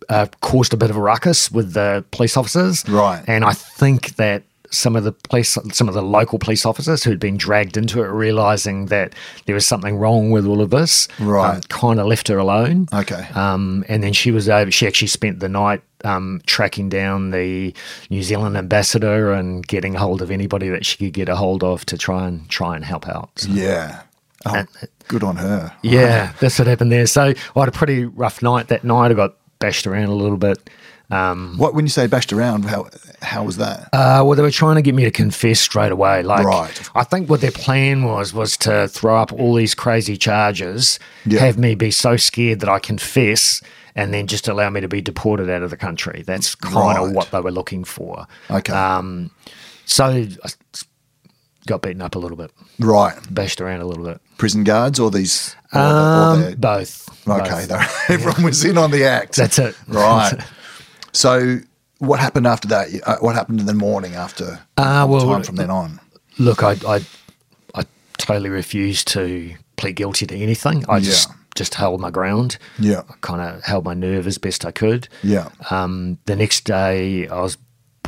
uh, 0.07 0.27
caused 0.41 0.73
a 0.73 0.77
bit 0.77 0.89
of 0.89 0.95
a 0.95 1.01
ruckus 1.01 1.51
with 1.51 1.73
the 1.73 2.03
police 2.11 2.37
officers, 2.37 2.87
Right. 2.87 3.23
And 3.27 3.43
I 3.43 3.53
think 3.53 4.15
that 4.15 4.43
some 4.71 4.95
of 4.95 5.03
the 5.03 5.11
police, 5.11 5.57
some 5.73 5.87
of 5.87 5.95
the 5.95 6.03
local 6.03 6.37
police 6.37 6.63
officers 6.63 7.03
who'd 7.03 7.19
been 7.19 7.37
dragged 7.37 7.75
into 7.75 8.03
it, 8.03 8.07
realizing 8.07 8.85
that 8.87 9.15
there 9.47 9.55
was 9.55 9.65
something 9.67 9.97
wrong 9.97 10.29
with 10.29 10.45
all 10.45 10.61
of 10.61 10.69
this, 10.69 11.07
Right. 11.19 11.67
kind 11.69 11.99
of 11.99 12.05
left 12.05 12.27
her 12.27 12.37
alone. 12.37 12.87
Okay. 12.93 13.27
Um, 13.33 13.83
and 13.89 14.03
then 14.03 14.13
she 14.13 14.29
was 14.29 14.47
over. 14.47 14.69
She 14.69 14.85
actually 14.85 15.07
spent 15.07 15.39
the 15.39 15.49
night 15.49 15.81
um, 16.05 16.41
tracking 16.45 16.87
down 16.87 17.31
the 17.31 17.73
New 18.11 18.21
Zealand 18.21 18.55
ambassador 18.57 19.33
and 19.33 19.67
getting 19.67 19.95
hold 19.95 20.21
of 20.21 20.29
anybody 20.29 20.69
that 20.69 20.85
she 20.85 20.97
could 20.97 21.13
get 21.13 21.29
a 21.29 21.35
hold 21.35 21.63
of 21.63 21.83
to 21.87 21.97
try 21.97 22.27
and 22.27 22.47
try 22.49 22.75
and 22.75 22.85
help 22.85 23.07
out. 23.07 23.31
So- 23.37 23.49
Yeah. 23.51 24.01
Oh, 24.45 24.55
And- 24.55 24.67
good 25.07 25.23
on 25.23 25.35
her. 25.37 25.73
yeah, 25.81 26.31
that's 26.39 26.57
what 26.59 26.67
happened 26.67 26.91
there. 26.91 27.07
So 27.07 27.33
I 27.55 27.59
had 27.59 27.67
a 27.69 27.71
pretty 27.71 28.05
rough 28.05 28.41
night 28.41 28.67
that 28.69 28.83
night. 28.83 29.11
I 29.11 29.13
got 29.15 29.33
bashed 29.59 29.85
around 29.87 30.05
a 30.09 30.13
little 30.15 30.37
bit. 30.37 30.69
Um, 31.11 31.55
What 31.57 31.73
when 31.73 31.85
you 31.85 31.89
say 31.89 32.05
bashed 32.07 32.31
around? 32.31 32.65
How 32.65 32.87
how 33.21 33.43
was 33.43 33.57
that? 33.57 33.89
uh, 33.91 34.21
well, 34.23 34.35
they 34.35 34.43
were 34.43 34.51
trying 34.51 34.75
to 34.75 34.81
get 34.83 34.93
me 34.95 35.03
to 35.05 35.11
confess 35.11 35.59
straight 35.59 35.91
away. 35.91 36.21
Like, 36.23 36.45
Right. 36.45 36.89
I 36.95 37.03
think 37.03 37.29
what 37.29 37.41
their 37.41 37.51
plan 37.51 38.03
was 38.03 38.31
was 38.33 38.55
to 38.57 38.87
throw 38.87 39.19
up 39.19 39.33
all 39.33 39.55
these 39.55 39.73
crazy 39.75 40.15
charges, 40.17 40.99
have 41.31 41.57
me 41.57 41.73
be 41.75 41.89
so 41.91 42.15
scared 42.15 42.59
that 42.61 42.69
I 42.69 42.77
confess, 42.79 43.59
and 43.95 44.13
then 44.13 44.27
just 44.27 44.47
allow 44.47 44.69
me 44.69 44.81
to 44.81 44.87
be 44.87 45.01
deported 45.01 45.49
out 45.49 45.63
of 45.63 45.71
the 45.71 45.77
country. 45.77 46.23
That's 46.25 46.53
kind 46.55 46.97
of 46.99 47.07
Right. 47.07 47.15
what 47.15 47.31
they 47.31 47.41
were 47.41 47.51
looking 47.51 47.83
for. 47.83 48.27
Okay. 48.51 48.71
Um, 48.71 49.31
so 49.85 50.05
I 50.05 50.49
got 51.69 51.81
beaten 51.81 52.01
up 52.01 52.15
a 52.15 52.19
little 52.19 52.35
bit, 52.37 52.51
right. 52.79 53.15
bashed 53.33 53.61
around 53.61 53.81
a 53.81 53.85
little 53.85 54.03
bit. 54.03 54.19
Prison 54.37 54.63
guards 54.63 54.99
or 54.99 55.09
these? 55.11 55.55
Or 55.73 55.79
the- 55.79 55.85
or 55.85 55.89
Um, 56.33 56.41
the- 56.51 56.57
both. 56.57 57.27
okay. 57.27 57.65
both. 57.69 58.05
Everyone 58.09 58.43
was 58.43 58.65
in 58.65 58.77
on 58.77 58.91
the 58.91 59.05
act. 59.05 59.35
That's 59.37 59.57
it. 59.59 59.75
Right. 59.87 60.31
That's 60.31 60.43
it. 60.43 60.49
So, 61.13 61.59
what 61.99 62.19
happened 62.19 62.47
after 62.47 62.67
that? 62.69 62.87
Uh, 63.05 63.17
what 63.19 63.35
happened 63.35 63.59
in 63.59 63.65
the 63.65 63.73
morning 63.73 64.15
after 64.15 64.59
Uh, 64.77 65.05
well, 65.09 65.25
time 65.27 65.43
from 65.43 65.55
then 65.55 65.69
on? 65.69 65.99
Look, 66.37 66.63
I, 66.63 66.75
I, 66.87 67.01
I 67.75 67.83
totally 68.17 68.49
refused 68.49 69.07
to 69.09 69.53
plead 69.77 69.95
guilty 69.95 70.25
to 70.27 70.35
anything. 70.35 70.85
I 70.89 70.99
just 70.99 71.29
just 71.55 71.73
held 71.75 71.99
my 71.99 72.09
ground. 72.11 72.57
Yeah. 72.79 73.01
I 73.09 73.13
kind 73.21 73.41
of 73.41 73.63
held 73.63 73.83
my 73.83 73.93
nerve 73.93 74.27
as 74.27 74.37
best 74.37 74.63
I 74.65 74.71
could. 74.71 75.09
Yeah. 75.23 75.49
Um, 75.69 76.17
the 76.25 76.35
next 76.35 76.63
day, 76.63 77.27
I 77.27 77.41
was 77.41 77.57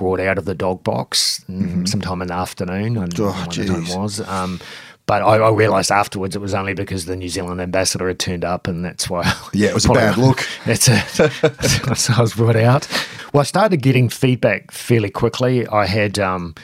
brought 0.02 0.20
out 0.20 0.40
of 0.40 0.46
the 0.46 0.56
dog 0.56 0.84
box 0.84 1.46
mm, 1.48 1.88
sometime 1.88 2.24
in 2.24 2.30
the 2.30 2.34
afternoon. 2.34 2.98
I 2.98 3.06
don't 3.06 3.20
know 3.20 3.32
Mm-hmm. 3.32 3.62
Oh, 3.62 3.78
the 3.78 3.86
time 3.86 4.02
was. 4.02 4.20
Um, 4.28 4.60
but 5.06 5.22
I, 5.22 5.36
I 5.36 5.52
realised 5.52 5.92
afterwards 5.92 6.36
it 6.36 6.40
was 6.40 6.56
only 6.56 6.74
because 6.74 7.06
the 7.06 7.16
New 7.16 7.30
Zealand 7.30 7.62
ambassador 7.62 8.08
had 8.08 8.18
turned 8.18 8.44
up, 8.44 8.68
and 8.68 8.84
that's 8.84 9.08
why. 9.12 9.32
Yeah, 9.54 9.70
it 9.70 9.76
was 9.76 9.86
a 9.86 9.90
bad 9.94 10.18
look. 10.18 10.48
That's 10.66 10.88
it. 10.88 11.04
so 11.98 12.14
I 12.18 12.22
was 12.22 12.34
brought 12.34 12.56
out. 12.56 12.88
Well, 13.32 13.42
I 13.42 13.44
started 13.44 13.78
getting 13.78 14.10
feedback 14.10 14.72
fairly 14.72 15.10
quickly. 15.12 15.68
I 15.68 15.86
had 15.86 16.18
um, 16.18 16.56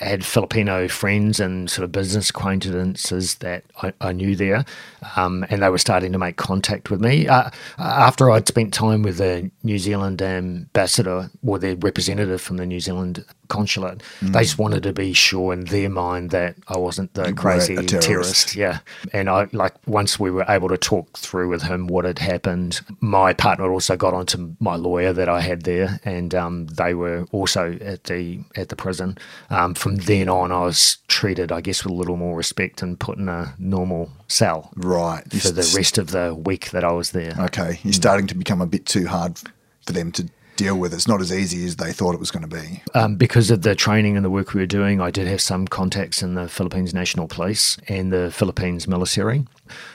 had 0.00 0.24
Filipino 0.24 0.88
friends 0.88 1.40
and 1.40 1.70
sort 1.70 1.84
of 1.84 1.92
business 1.92 2.30
acquaintances 2.30 3.36
that 3.36 3.64
I, 3.82 3.92
I 4.00 4.12
knew 4.12 4.34
there, 4.34 4.64
um, 5.16 5.44
and 5.50 5.62
they 5.62 5.68
were 5.68 5.78
starting 5.78 6.12
to 6.12 6.18
make 6.18 6.36
contact 6.36 6.90
with 6.90 7.00
me. 7.00 7.28
Uh, 7.28 7.50
after 7.78 8.30
I'd 8.30 8.48
spent 8.48 8.72
time 8.72 9.02
with 9.02 9.18
the 9.18 9.50
New 9.62 9.78
Zealand 9.78 10.22
ambassador 10.22 11.30
or 11.46 11.58
their 11.58 11.76
representative 11.76 12.40
from 12.40 12.56
the 12.56 12.66
New 12.66 12.80
Zealand 12.80 13.24
consulate, 13.50 14.02
they 14.22 14.42
just 14.42 14.58
wanted 14.58 14.82
to 14.84 14.92
be 14.92 15.12
sure 15.12 15.52
in 15.52 15.64
their 15.64 15.90
mind 15.90 16.30
that 16.30 16.56
I 16.68 16.78
wasn't 16.78 17.12
the 17.14 17.22
weren't 17.22 17.36
crazy 17.36 17.74
terrorist. 17.76 18.08
terrorist. 18.08 18.56
Yeah. 18.56 18.78
And 19.12 19.28
I 19.28 19.48
like 19.52 19.74
once 19.86 20.18
we 20.18 20.30
were 20.30 20.46
able 20.48 20.68
to 20.68 20.78
talk 20.78 21.18
through 21.18 21.48
with 21.50 21.62
him 21.62 21.86
what 21.86 22.04
had 22.04 22.18
happened, 22.18 22.80
my 23.00 23.32
partner 23.32 23.70
also 23.70 23.96
got 23.96 24.14
onto 24.14 24.54
my 24.60 24.76
lawyer 24.76 25.12
that 25.12 25.28
I 25.28 25.40
had 25.40 25.62
there 25.62 26.00
and 26.04 26.34
um, 26.34 26.66
they 26.66 26.94
were 26.94 27.26
also 27.32 27.78
at 27.80 28.04
the 28.04 28.40
at 28.56 28.70
the 28.70 28.76
prison. 28.76 29.18
Um, 29.50 29.74
from 29.74 29.96
then 29.96 30.28
on 30.28 30.52
I 30.52 30.62
was 30.62 30.98
treated 31.08 31.52
I 31.52 31.60
guess 31.60 31.84
with 31.84 31.92
a 31.92 31.96
little 31.96 32.16
more 32.16 32.36
respect 32.36 32.82
and 32.82 32.98
put 32.98 33.18
in 33.18 33.28
a 33.28 33.54
normal 33.58 34.10
cell 34.28 34.70
Right. 34.76 35.22
You 35.32 35.40
for 35.40 35.50
the 35.50 35.72
rest 35.76 35.98
of 35.98 36.12
the 36.12 36.34
week 36.34 36.70
that 36.70 36.84
I 36.84 36.92
was 36.92 37.10
there. 37.10 37.34
Okay. 37.38 37.80
You're 37.82 37.92
starting 37.92 38.26
to 38.28 38.34
become 38.34 38.60
a 38.60 38.66
bit 38.66 38.86
too 38.86 39.06
hard 39.06 39.38
for 39.86 39.92
them 39.92 40.12
to 40.12 40.28
deal 40.64 40.76
with. 40.78 40.92
It's 40.94 41.08
not 41.08 41.20
as 41.20 41.32
easy 41.32 41.64
as 41.64 41.76
they 41.76 41.92
thought 41.92 42.14
it 42.14 42.20
was 42.20 42.30
going 42.30 42.48
to 42.48 42.56
be. 42.62 42.82
Um, 42.94 43.16
because 43.16 43.50
of 43.50 43.62
the 43.62 43.74
training 43.74 44.16
and 44.16 44.24
the 44.24 44.30
work 44.30 44.52
we 44.54 44.60
were 44.60 44.66
doing, 44.66 45.00
I 45.00 45.10
did 45.10 45.26
have 45.26 45.40
some 45.40 45.66
contacts 45.66 46.22
in 46.22 46.34
the 46.34 46.48
Philippines 46.48 46.92
National 46.94 47.26
Police 47.28 47.78
and 47.88 48.12
the 48.12 48.30
Philippines 48.30 48.86
military. 48.86 49.46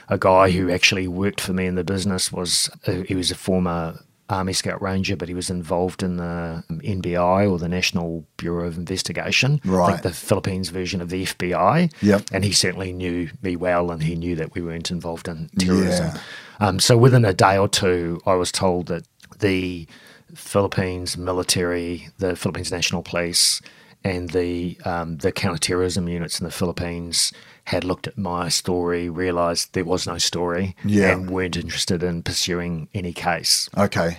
A 0.08 0.18
guy 0.18 0.50
who 0.50 0.70
actually 0.70 1.06
worked 1.08 1.40
for 1.40 1.52
me 1.52 1.66
in 1.66 1.74
the 1.74 1.84
business 1.84 2.32
was 2.32 2.68
uh, 2.86 3.02
he 3.08 3.14
was 3.14 3.30
a 3.30 3.34
former 3.34 4.00
Army 4.28 4.52
Scout 4.52 4.82
Ranger, 4.82 5.14
but 5.16 5.28
he 5.28 5.34
was 5.34 5.50
involved 5.50 6.02
in 6.02 6.16
the 6.16 6.64
um, 6.68 6.80
NBI 6.80 7.48
or 7.48 7.58
the 7.58 7.68
National 7.68 8.26
Bureau 8.36 8.66
of 8.66 8.76
Investigation, 8.76 9.60
Right. 9.64 9.92
like 9.92 10.02
the 10.02 10.10
Philippines 10.12 10.70
version 10.70 11.00
of 11.00 11.10
the 11.10 11.22
FBI. 11.24 11.92
Yep. 12.02 12.22
And 12.32 12.44
he 12.44 12.50
certainly 12.52 12.92
knew 12.92 13.30
me 13.42 13.54
well, 13.54 13.92
and 13.92 14.02
he 14.02 14.16
knew 14.16 14.34
that 14.36 14.52
we 14.54 14.62
weren't 14.62 14.90
involved 14.90 15.28
in 15.28 15.48
terrorism. 15.58 16.06
Yeah. 16.06 16.20
Um, 16.58 16.80
so 16.80 16.96
within 16.96 17.24
a 17.24 17.32
day 17.32 17.56
or 17.56 17.68
two, 17.68 18.20
I 18.26 18.34
was 18.34 18.50
told 18.50 18.86
that 18.88 19.04
the 19.38 19.86
Philippines 20.34 21.16
military, 21.16 22.08
the 22.18 22.36
Philippines 22.36 22.72
National 22.72 23.02
Police, 23.02 23.60
and 24.04 24.30
the 24.30 24.78
um, 24.84 25.18
the 25.18 25.32
counterterrorism 25.32 26.08
units 26.08 26.40
in 26.40 26.44
the 26.44 26.52
Philippines 26.52 27.32
had 27.64 27.82
looked 27.84 28.06
at 28.06 28.16
my 28.16 28.48
story, 28.48 29.08
realised 29.08 29.72
there 29.72 29.84
was 29.84 30.06
no 30.06 30.18
story, 30.18 30.76
Yeah. 30.84 31.10
and 31.12 31.30
weren't 31.30 31.56
interested 31.56 32.02
in 32.02 32.22
pursuing 32.22 32.88
any 32.94 33.12
case. 33.12 33.68
Okay. 33.76 34.18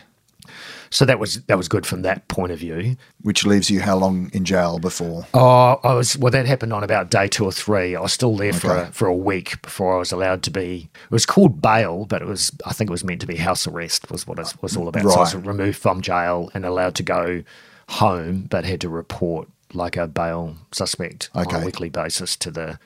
So 0.89 1.05
that 1.05 1.19
was 1.19 1.41
that 1.43 1.57
was 1.57 1.67
good 1.67 1.85
from 1.85 2.01
that 2.03 2.27
point 2.27 2.51
of 2.51 2.59
view. 2.59 2.97
Which 3.21 3.45
leaves 3.45 3.69
you 3.69 3.81
how 3.81 3.97
long 3.97 4.29
in 4.33 4.45
jail 4.45 4.79
before? 4.79 5.27
Oh, 5.33 5.79
I 5.83 5.93
was 5.93 6.17
well. 6.17 6.31
That 6.31 6.45
happened 6.45 6.73
on 6.73 6.83
about 6.83 7.09
day 7.09 7.27
two 7.27 7.45
or 7.45 7.51
three. 7.51 7.95
I 7.95 8.01
was 8.01 8.13
still 8.13 8.35
there 8.35 8.53
for 8.53 8.75
a, 8.75 8.85
for 8.87 9.07
a 9.07 9.15
week 9.15 9.61
before 9.61 9.95
I 9.95 9.99
was 9.99 10.11
allowed 10.11 10.43
to 10.43 10.51
be. 10.51 10.89
It 11.05 11.11
was 11.11 11.25
called 11.25 11.61
bail, 11.61 12.05
but 12.05 12.21
it 12.21 12.27
was 12.27 12.51
I 12.65 12.73
think 12.73 12.89
it 12.89 12.91
was 12.91 13.03
meant 13.03 13.21
to 13.21 13.27
be 13.27 13.37
house 13.37 13.67
arrest. 13.67 14.09
Was 14.11 14.27
what 14.27 14.39
it 14.39 14.53
was 14.61 14.77
all 14.77 14.87
about. 14.87 15.03
So 15.03 15.17
I 15.17 15.19
was 15.19 15.35
removed 15.35 15.77
from 15.77 16.01
jail 16.01 16.51
and 16.53 16.65
allowed 16.65 16.95
to 16.95 17.03
go 17.03 17.43
home, 17.89 18.47
but 18.49 18.65
had 18.65 18.81
to 18.81 18.89
report 18.89 19.47
like 19.73 19.97
a 19.97 20.07
bail 20.07 20.55
suspect 20.71 21.29
on 21.33 21.53
a 21.53 21.65
weekly 21.65 21.89
basis 21.89 22.35
to 22.37 22.51
the 22.51 22.79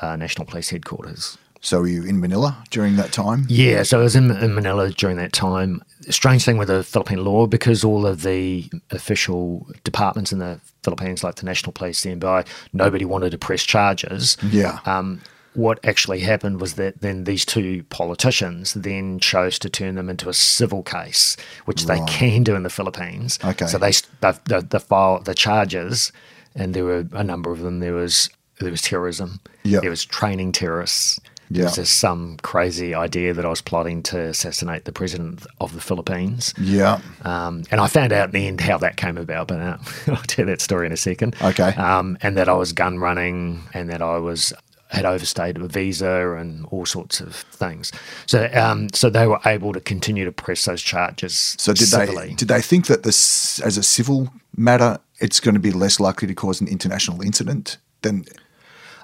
uh, 0.00 0.16
National 0.16 0.44
Police 0.46 0.70
headquarters. 0.70 1.38
So 1.60 1.80
were 1.80 1.88
you 1.88 2.04
in 2.04 2.20
Manila 2.20 2.62
during 2.70 2.96
that 2.96 3.12
time? 3.12 3.46
Yeah, 3.48 3.82
so 3.82 4.00
I 4.00 4.02
was 4.02 4.14
in, 4.14 4.30
in 4.30 4.54
Manila 4.54 4.90
during 4.90 5.16
that 5.16 5.32
time. 5.32 5.82
Strange 6.08 6.44
thing 6.44 6.56
with 6.56 6.68
the 6.68 6.84
Philippine 6.84 7.24
law, 7.24 7.46
because 7.46 7.84
all 7.84 8.06
of 8.06 8.22
the 8.22 8.70
official 8.90 9.66
departments 9.84 10.32
in 10.32 10.38
the 10.38 10.60
Philippines, 10.82 11.24
like 11.24 11.36
the 11.36 11.46
National 11.46 11.72
Police, 11.72 12.02
the 12.02 12.14
NBI, 12.14 12.46
nobody 12.72 13.04
wanted 13.04 13.30
to 13.30 13.38
press 13.38 13.64
charges. 13.64 14.36
Yeah. 14.50 14.78
Um, 14.86 15.20
what 15.54 15.84
actually 15.84 16.20
happened 16.20 16.60
was 16.60 16.74
that 16.74 17.00
then 17.00 17.24
these 17.24 17.44
two 17.44 17.82
politicians 17.84 18.74
then 18.74 19.18
chose 19.18 19.58
to 19.58 19.68
turn 19.68 19.96
them 19.96 20.08
into 20.08 20.28
a 20.28 20.34
civil 20.34 20.84
case, 20.84 21.36
which 21.64 21.86
they 21.86 22.00
can 22.06 22.44
do 22.44 22.54
in 22.54 22.62
the 22.62 22.70
Philippines. 22.70 23.40
Okay. 23.44 23.66
So 23.66 23.76
they 23.76 23.90
the, 24.20 24.38
the, 24.44 24.60
the 24.60 24.78
file 24.78 25.18
the 25.20 25.34
charges 25.34 26.12
and 26.54 26.74
there 26.74 26.84
were 26.84 27.06
a 27.12 27.24
number 27.24 27.50
of 27.50 27.60
them. 27.60 27.80
There 27.80 27.94
was 27.94 28.30
there 28.60 28.70
was 28.70 28.82
terrorism. 28.82 29.40
Yeah. 29.64 29.80
There 29.80 29.90
was 29.90 30.04
training 30.04 30.52
terrorists. 30.52 31.18
There 31.50 31.64
was 31.64 31.76
Yeah. 31.76 31.82
just 31.82 31.98
some 31.98 32.36
crazy 32.42 32.94
idea 32.94 33.32
that 33.34 33.44
I 33.44 33.48
was 33.48 33.60
plotting 33.60 34.02
to 34.04 34.18
assassinate 34.20 34.84
the 34.84 34.92
president 34.92 35.46
of 35.60 35.72
the 35.74 35.80
Philippines. 35.80 36.52
Yeah. 36.60 37.00
Um, 37.24 37.64
and 37.70 37.80
I 37.80 37.86
found 37.86 38.12
out 38.12 38.26
in 38.26 38.30
the 38.32 38.46
end 38.46 38.60
how 38.60 38.78
that 38.78 38.96
came 38.96 39.16
about, 39.16 39.48
but 39.48 39.60
uh, 39.60 39.76
I'll 40.08 40.16
tell 40.24 40.46
that 40.46 40.60
story 40.60 40.86
in 40.86 40.92
a 40.92 40.96
second. 40.96 41.36
Okay. 41.42 41.70
Um, 41.74 42.18
and 42.22 42.36
that 42.36 42.48
I 42.48 42.54
was 42.54 42.72
gun 42.72 42.98
running 42.98 43.62
and 43.74 43.88
that 43.90 44.02
I 44.02 44.18
was 44.18 44.52
had 44.90 45.04
overstayed 45.04 45.58
a 45.58 45.68
visa 45.68 46.34
and 46.38 46.64
all 46.70 46.86
sorts 46.86 47.20
of 47.20 47.34
things. 47.34 47.92
So 48.26 48.48
um, 48.54 48.88
so 48.94 49.10
they 49.10 49.26
were 49.26 49.38
able 49.44 49.74
to 49.74 49.80
continue 49.80 50.24
to 50.24 50.32
press 50.32 50.64
those 50.64 50.80
charges 50.80 51.54
So 51.58 51.74
did 51.74 51.88
civilly. 51.88 52.28
they 52.28 52.34
did 52.34 52.48
they 52.48 52.62
think 52.62 52.86
that 52.86 53.02
this 53.02 53.60
as 53.60 53.76
a 53.76 53.82
civil 53.82 54.32
matter 54.56 54.98
it's 55.18 55.40
going 55.40 55.52
to 55.54 55.60
be 55.60 55.72
less 55.72 56.00
likely 56.00 56.26
to 56.28 56.34
cause 56.34 56.62
an 56.62 56.68
international 56.68 57.20
incident 57.20 57.76
than 58.00 58.24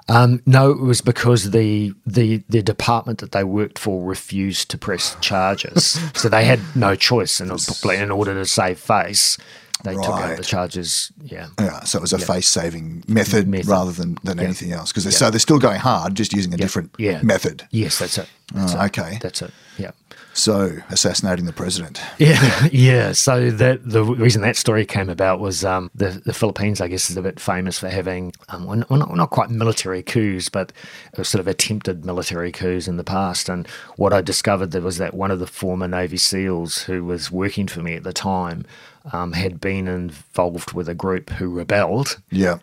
Um, 0.07 0.41
no, 0.45 0.69
it 0.69 0.79
was 0.79 1.01
because 1.01 1.49
the, 1.51 1.93
the 2.05 2.43
the 2.47 2.61
department 2.61 3.19
that 3.19 3.31
they 3.31 3.43
worked 3.43 3.79
for 3.79 4.03
refused 4.07 4.69
to 4.69 4.77
press 4.77 5.17
charges, 5.19 5.99
so 6.13 6.29
they 6.29 6.45
had 6.45 6.59
no 6.75 6.95
choice. 6.95 7.39
And 7.39 7.51
in 7.51 8.11
order 8.11 8.33
to 8.35 8.45
save 8.45 8.77
face, 8.79 9.37
they 9.83 9.95
took 9.95 10.05
out 10.05 10.37
the 10.37 10.43
charges. 10.43 11.11
Yeah, 11.23 11.47
yeah, 11.59 11.79
so 11.85 11.97
it 11.97 12.01
was 12.01 12.13
a 12.13 12.19
face 12.19 12.47
saving 12.47 13.03
method, 13.07 13.47
Method. 13.47 13.67
rather 13.67 13.91
than, 13.91 14.17
than 14.23 14.39
anything 14.39 14.71
else 14.71 14.91
because 14.91 15.15
so 15.17 15.29
they're 15.31 15.39
still 15.39 15.59
going 15.59 15.79
hard 15.79 16.13
just 16.13 16.33
using 16.33 16.53
a 16.53 16.57
different 16.57 16.91
yeah. 16.99 17.21
method. 17.23 17.67
yes, 17.71 17.97
that's 17.97 18.17
it. 18.19 18.29
That's 18.53 18.75
Oh, 18.75 18.81
it. 18.81 18.85
okay. 18.85 19.17
that's 19.21 19.41
it. 19.41 19.51
Yeah. 19.79 19.91
So 20.35 20.77
assassinating 20.89 21.45
the 21.45 21.53
president. 21.53 22.01
Yeah, 22.19 22.67
yeah. 22.71 23.13
So 23.13 23.49
that 23.51 23.89
the 23.89 24.03
reason 24.03 24.41
that 24.41 24.57
story 24.57 24.85
came 24.85 25.09
about 25.09 25.39
was 25.39 25.63
um, 25.63 25.89
the 25.95 26.21
the 26.25 26.33
Philippines, 26.33 26.81
I 26.81 26.89
guess, 26.89 27.09
is 27.09 27.15
a 27.15 27.21
bit 27.21 27.39
famous 27.39 27.79
for 27.79 27.87
having 27.87 28.33
um, 28.49 28.65
well, 28.65 28.83
not, 28.89 29.15
not 29.15 29.29
quite 29.29 29.49
military 29.49 30.03
coups, 30.03 30.49
but 30.49 30.73
sort 31.15 31.39
of 31.39 31.47
attempted 31.47 32.05
military 32.05 32.51
coups 32.51 32.85
in 32.85 32.97
the 32.97 33.03
past. 33.03 33.47
And 33.47 33.65
what 33.95 34.11
I 34.11 34.21
discovered 34.21 34.71
there 34.71 34.81
was 34.81 34.97
that 34.97 35.13
one 35.13 35.31
of 35.31 35.39
the 35.39 35.47
former 35.47 35.87
Navy 35.87 36.17
SEALs 36.17 36.83
who 36.83 37.05
was 37.05 37.31
working 37.31 37.67
for 37.67 37.81
me 37.81 37.95
at 37.95 38.03
the 38.03 38.13
time 38.13 38.65
um, 39.13 39.31
had 39.31 39.61
been 39.61 39.87
involved 39.87 40.73
with 40.73 40.89
a 40.89 40.95
group 40.95 41.29
who 41.29 41.47
rebelled. 41.47 42.19
Yeah. 42.29 42.59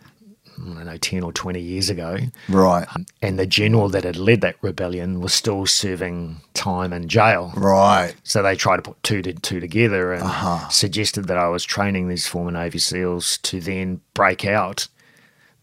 I 0.61 0.65
don't 0.73 0.85
know, 0.85 0.97
ten 0.97 1.23
or 1.23 1.31
twenty 1.33 1.61
years 1.61 1.89
ago. 1.89 2.17
Right. 2.49 2.87
And 3.21 3.37
the 3.39 3.45
general 3.45 3.89
that 3.89 4.03
had 4.03 4.15
led 4.17 4.41
that 4.41 4.55
rebellion 4.61 5.19
was 5.19 5.33
still 5.33 5.65
serving 5.65 6.37
time 6.53 6.93
in 6.93 7.07
jail. 7.07 7.51
Right. 7.55 8.13
So 8.23 8.41
they 8.43 8.55
tried 8.55 8.77
to 8.77 8.81
put 8.83 9.01
two 9.03 9.21
to 9.23 9.33
two 9.33 9.59
together 9.59 10.13
and 10.13 10.23
Uh-huh. 10.23 10.69
suggested 10.69 11.25
that 11.27 11.37
I 11.37 11.47
was 11.49 11.63
training 11.63 12.07
these 12.07 12.27
former 12.27 12.51
Navy 12.51 12.79
SEAls 12.79 13.41
to 13.43 13.59
then 13.59 14.01
break 14.13 14.45
out 14.45 14.87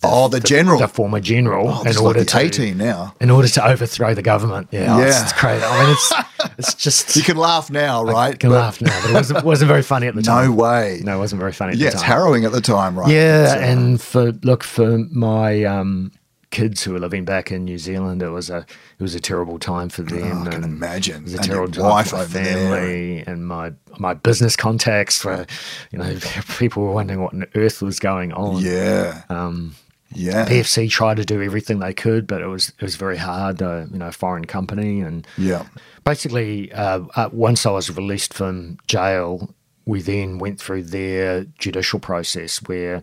oh, 0.03 0.29
the, 0.29 0.41
general. 0.41 0.79
the 0.79 0.89
former 0.89 1.21
general, 1.21 1.69
oh, 1.69 1.83
in 1.83 1.97
order 1.99 2.21
like 2.21 2.53
to 2.53 2.75
now. 2.75 3.15
in 3.21 3.31
order 3.31 3.49
to 3.49 3.67
overthrow 3.67 4.15
the 4.15 4.23
government. 4.23 4.69
Yeah, 4.71 4.99
Yeah. 4.99 5.07
It's, 5.09 5.21
it's 5.23 5.33
crazy. 5.33 5.65
I 5.65 5.83
mean, 5.85 5.93
it's 5.93 6.13
it's 6.59 6.75
just 6.75 7.17
You 7.21 7.23
can 7.23 7.37
laugh 7.37 7.71
now, 7.71 8.03
right? 8.05 8.35
I 8.35 8.37
can 8.37 8.51
But 8.51 8.57
laugh 8.57 8.81
now, 8.81 8.99
but 9.03 9.11
it 9.11 9.15
wasn't, 9.15 9.45
wasn't 9.45 9.69
very 9.69 9.83
funny 9.83 10.07
at 10.07 10.15
the 10.15 10.23
time. 10.33 10.47
No 10.49 10.53
way. 10.55 11.01
No, 11.05 11.17
it 11.17 11.19
wasn't 11.19 11.41
very 11.41 11.53
funny 11.53 11.73
at 11.73 11.79
Yeah, 11.79 11.91
the 11.91 11.95
it's 11.97 12.03
harrowing 12.03 12.45
at 12.45 12.53
the 12.53 12.61
time, 12.61 12.99
right? 12.99 13.11
Yeah, 13.11 13.45
It's, 13.45 13.53
uh, 13.55 13.59
and 13.59 14.01
for 14.01 14.33
look 14.43 14.63
for 14.65 14.99
my 15.11 15.65
um, 15.65 16.13
kids 16.51 16.83
who 16.83 16.93
were 16.93 16.99
living 16.99 17.25
back 17.25 17.53
in 17.53 17.65
New 17.65 17.79
Zealand, 17.79 18.23
it 18.23 18.31
was 18.31 18.49
a 18.51 18.59
it 18.99 19.03
was 19.03 19.15
a 19.15 19.21
terrible 19.21 19.59
time 19.59 19.89
for 19.91 20.03
them. 20.03 20.43
Oh, 20.45 20.47
I 20.49 20.51
can 20.51 20.65
imagine. 20.65 21.17
It 21.19 21.23
was 21.25 21.35
a 21.35 21.37
And 21.39 21.47
terrible 21.47 21.73
time 21.73 21.85
wife 21.85 22.09
for 22.09 22.17
my 22.17 22.23
over 22.23 22.33
there. 22.33 22.57
family 22.57 23.25
and 23.27 23.47
my 23.47 23.73
my 23.99 24.15
business 24.15 24.57
contacts. 24.57 25.25
Were, 25.25 25.47
you 25.93 25.99
know, 25.99 26.17
people 26.59 26.83
were 26.85 26.93
wondering 26.93 27.21
what 27.23 27.35
on 27.35 27.45
earth 27.55 27.83
was 27.83 27.99
going 27.99 28.33
on. 28.33 28.63
yeah. 28.63 29.23
Um, 29.29 29.75
yeah. 30.13 30.47
PFC 30.47 30.91
tried 30.91 31.17
to 31.19 31.25
do 31.25 31.43
everything 31.43 31.79
they 31.79 31.95
could, 31.95 32.27
but 32.27 32.41
it 32.43 32.47
was 32.47 32.71
it 32.71 32.83
was 32.83 32.97
very 32.97 33.17
hard. 33.17 33.63
Uh, 33.63 33.87
you 33.93 33.99
know, 33.99 34.11
foreign 34.11 34.45
company 34.45 35.01
and 35.01 35.27
Yeah. 35.39 35.65
basically, 36.05 36.73
uh, 36.73 37.01
uh, 37.15 37.29
once 37.33 37.67
I 37.67 37.71
was 37.71 37.95
released 37.95 38.35
from 38.35 38.79
jail, 38.87 39.55
we 39.87 40.03
then 40.03 40.39
went 40.39 40.61
through 40.61 40.85
their 40.85 41.45
judicial 41.59 41.99
process 41.99 42.59
where 42.69 43.03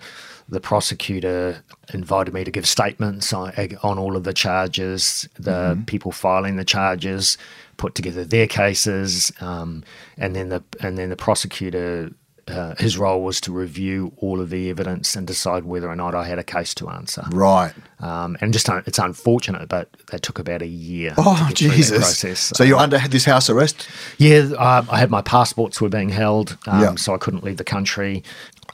the 0.49 0.59
prosecutor 0.61 1.61
invited 1.93 2.33
me 2.33 2.43
to 2.45 2.51
give 2.51 2.65
statements 2.65 3.33
on, 3.33 3.51
on 3.83 3.99
all 3.99 4.15
of 4.15 4.23
the 4.23 4.31
charges, 4.33 5.27
the 5.37 5.77
people 5.87 6.11
filing 6.11 6.55
the 6.55 6.63
charges, 6.63 7.37
put 7.75 7.95
together 7.95 8.23
their 8.23 8.47
cases, 8.47 9.31
um, 9.41 9.83
and 10.17 10.35
then 10.35 10.49
the 10.49 10.63
and 10.79 10.97
then 10.97 11.09
the 11.09 11.15
prosecutor. 11.17 12.11
Uh, 12.47 12.75
his 12.79 12.97
role 12.97 13.23
was 13.23 13.41
to 13.41 13.51
review 13.51 14.13
all 14.17 14.39
of 14.39 14.49
the 14.49 14.69
evidence 14.69 15.15
and 15.15 15.27
decide 15.27 15.65
whether 15.65 15.89
or 15.89 15.95
not 15.95 16.15
I 16.15 16.25
had 16.25 16.39
a 16.39 16.43
case 16.43 16.73
to 16.75 16.89
answer. 16.89 17.25
Right. 17.31 17.73
Um, 17.99 18.37
and 18.39 18.53
just 18.53 18.69
it's 18.69 18.99
unfortunate, 18.99 19.67
but 19.67 19.89
that 20.11 20.21
took 20.21 20.39
about 20.39 20.61
a 20.61 20.67
year. 20.67 21.13
Oh, 21.17 21.35
to 21.35 21.53
get 21.53 21.57
through 21.57 21.67
that 21.69 21.75
Jesus. 21.75 21.97
process. 21.97 22.53
So 22.55 22.63
you're 22.63 22.79
under 22.79 22.99
this 22.99 23.25
house 23.25 23.49
arrest? 23.49 23.89
Yeah, 24.17 24.49
um, 24.57 24.87
I 24.89 24.97
had 24.97 25.11
my 25.11 25.21
passports 25.21 25.81
were 25.81 25.89
being 25.89 26.09
held, 26.09 26.57
um, 26.67 26.81
Yeah. 26.81 26.95
so 26.95 27.13
I 27.13 27.17
couldn't 27.17 27.43
leave 27.43 27.57
the 27.57 27.63
country. 27.63 28.23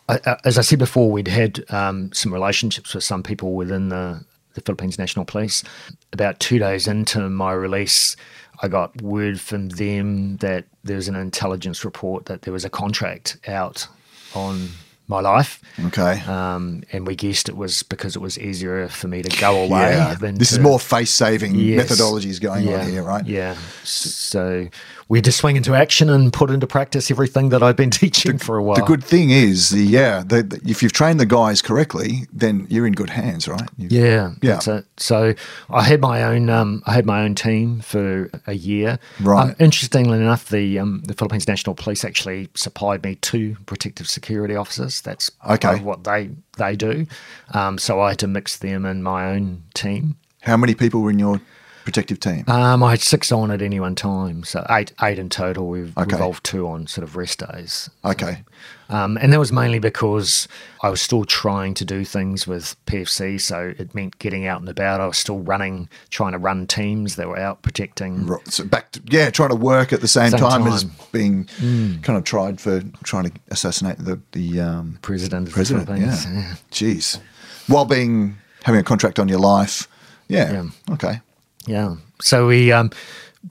I, 0.10 0.20
uh, 0.26 0.36
as 0.46 0.58
I 0.58 0.62
said 0.62 0.80
before, 0.80 1.10
we'd 1.10 1.28
had 1.28 1.64
um, 1.70 2.12
some 2.14 2.34
relationships 2.34 2.94
with 2.94 3.04
some 3.04 3.24
people 3.24 3.54
within 3.54 3.90
the, 3.90 4.24
the 4.54 4.62
Philippines 4.62 5.00
National 5.00 5.26
Police. 5.26 5.64
About 6.12 6.40
two 6.40 6.60
days 6.60 6.88
into 6.88 7.28
my 7.30 7.54
release, 7.54 8.16
I 8.62 8.68
got 8.68 9.02
word 9.02 9.40
from 9.40 9.70
them 9.70 10.38
that 10.38 10.66
there 10.84 10.96
was 10.98 11.08
an 11.08 11.16
intelligence 11.16 11.86
report 11.86 12.26
that 12.26 12.42
there 12.44 12.54
was 12.54 12.66
a 12.66 12.70
contract 12.70 13.38
out 13.48 13.88
on 14.36 14.70
my 15.08 15.20
life. 15.20 15.62
Okay. 15.88 16.22
Um, 16.22 16.84
and 16.94 17.06
we 17.06 17.16
guessed 17.16 17.50
it 17.50 17.58
was 17.58 17.84
because 17.84 18.16
it 18.16 18.20
was 18.20 18.40
easier 18.40 18.88
for 18.88 19.08
me 19.08 19.22
to 19.22 19.40
go 19.40 19.64
away. 19.66 19.92
yeah. 19.92 20.16
Than 20.16 20.36
This 20.36 20.52
is 20.52 20.60
more 20.60 20.80
face 20.80 21.12
saving 21.12 21.56
Yes. 21.56 21.92
methodologies 21.92 22.40
going 22.42 22.66
yeah, 22.68 22.82
on 22.82 22.90
here, 22.90 23.04
right? 23.04 23.26
Yeah. 23.26 23.56
So 23.84 24.68
we 25.10 25.18
had 25.18 25.26
to 25.26 25.32
swing 25.32 25.56
into 25.56 25.74
action 25.76 26.10
and 26.10 26.32
put 26.32 26.50
into 26.50 26.66
practice 26.68 27.12
everything 27.12 27.50
that 27.50 27.62
I'd 27.62 27.76
been 27.76 27.90
teaching 28.04 28.38
for 28.38 28.58
a 28.58 28.64
while. 28.64 28.76
The 28.78 28.82
good 28.84 29.04
thing 29.04 29.30
is, 29.30 29.70
the, 29.70 29.84
yeah, 29.84 30.24
the, 30.26 30.44
the- 30.44 30.62
if 30.66 30.82
you've 30.82 30.94
trained 30.94 31.20
the 31.20 31.26
guys 31.26 31.62
correctly, 31.62 32.28
then 32.32 32.66
you're 32.70 32.88
in 32.88 32.94
good 32.94 33.10
hands, 33.10 33.48
right? 33.48 33.70
You- 33.78 33.88
yeah, 33.92 34.32
Yeah. 34.42 34.60
So 34.98 35.34
I 35.70 35.84
had 35.84 36.00
my 36.02 36.24
own, 36.24 36.50
um, 36.50 36.82
I 36.86 36.94
had 36.94 37.06
my 37.06 37.24
own 37.24 37.36
team 37.36 37.82
for 37.82 38.30
a 38.48 38.54
year. 38.54 39.00
Right. 39.22 39.50
Um, 39.50 39.56
interestingly 39.60 40.18
enough, 40.20 40.50
the 40.50 40.80
um, 40.80 41.02
the 41.06 41.14
Philippines 41.14 41.48
National 41.48 41.76
Police 41.76 42.06
actually 42.06 42.50
supplied 42.56 43.04
me 43.04 43.16
two 43.16 43.58
protective 43.66 44.08
security 44.10 44.56
officers. 44.56 45.02
That's 45.02 45.30
Okay. 45.50 45.80
what 45.82 46.04
they 46.04 46.30
they 46.58 46.76
do. 46.76 47.06
Um, 47.54 47.78
so 47.78 48.00
I 48.02 48.10
had 48.10 48.20
to 48.20 48.28
mix 48.28 48.58
them 48.58 48.86
in 48.86 49.04
my 49.04 49.32
own 49.32 49.64
team. 49.74 50.16
How 50.42 50.58
many 50.58 50.76
people 50.76 51.02
were 51.02 51.10
in 51.12 51.20
your 51.20 51.42
protective 51.84 52.20
team? 52.20 52.44
Um, 52.48 52.82
I 52.84 52.92
had 52.92 53.02
six 53.02 53.32
on 53.32 53.52
at 53.52 53.62
any 53.62 53.80
one 53.80 53.96
time, 53.96 54.44
so 54.44 54.66
eight 54.70 54.92
eight 55.02 55.20
in 55.20 55.30
total. 55.30 55.68
We've 55.68 55.98
Okay. 55.98 56.14
revolved 56.16 56.44
two 56.44 56.68
on 56.68 56.88
sort 56.88 57.04
of 57.04 57.16
rest 57.16 57.40
days. 57.52 57.90
okay. 58.06 58.44
Um, 58.90 59.18
and 59.20 59.34
that 59.34 59.40
was 59.40 59.52
mainly 59.52 59.80
because 59.80 60.48
I 60.84 60.90
was 60.90 61.02
still 61.02 61.26
trying 61.26 61.74
to 61.76 61.86
do 61.86 62.06
things 62.06 62.46
with 62.46 62.76
PFC, 62.86 63.42
so 63.42 63.74
it 63.80 63.96
meant 63.96 64.20
getting 64.20 64.46
out 64.46 64.60
and 64.60 64.70
about. 64.70 65.02
I 65.02 65.08
was 65.08 65.18
still 65.18 65.40
running, 65.40 65.90
trying 66.12 66.34
to 66.34 66.38
run 66.38 66.68
teams 66.68 67.16
that 67.16 67.28
were 67.28 67.40
out 67.40 67.64
protecting. 67.64 68.28
Right. 68.28 68.48
So 68.48 68.66
back 68.66 68.92
to, 68.92 69.02
yeah, 69.10 69.32
trying 69.32 69.50
to 69.50 69.56
work 69.56 69.94
at 69.94 70.02
the 70.02 70.08
same, 70.08 70.30
Same 70.32 70.40
time, 70.42 70.68
as 70.68 70.84
time. 70.84 70.92
Mm. 70.92 71.12
being 71.12 72.00
kind 72.04 72.18
of 72.20 72.24
tried 72.24 72.62
for 72.62 72.84
trying 73.04 73.24
to 73.24 73.32
assassinate 73.50 73.98
the, 73.98 74.20
the 74.34 74.60
um, 74.62 75.00
President 75.02 75.48
of 75.48 75.54
president. 75.56 75.90
Yeah. 75.90 76.06
yeah. 76.32 76.56
Jeez. 76.72 77.20
While 77.68 77.86
being, 77.86 78.38
having 78.64 78.80
a 78.82 78.84
contract 78.84 79.18
on 79.18 79.28
your 79.28 79.40
life. 79.40 79.88
Yeah. 80.28 80.52
Yeah. 80.52 80.94
Okay. 80.94 81.20
Yeah. 81.66 81.96
So 82.22 82.48
we 82.48 82.72
um, 82.72 82.92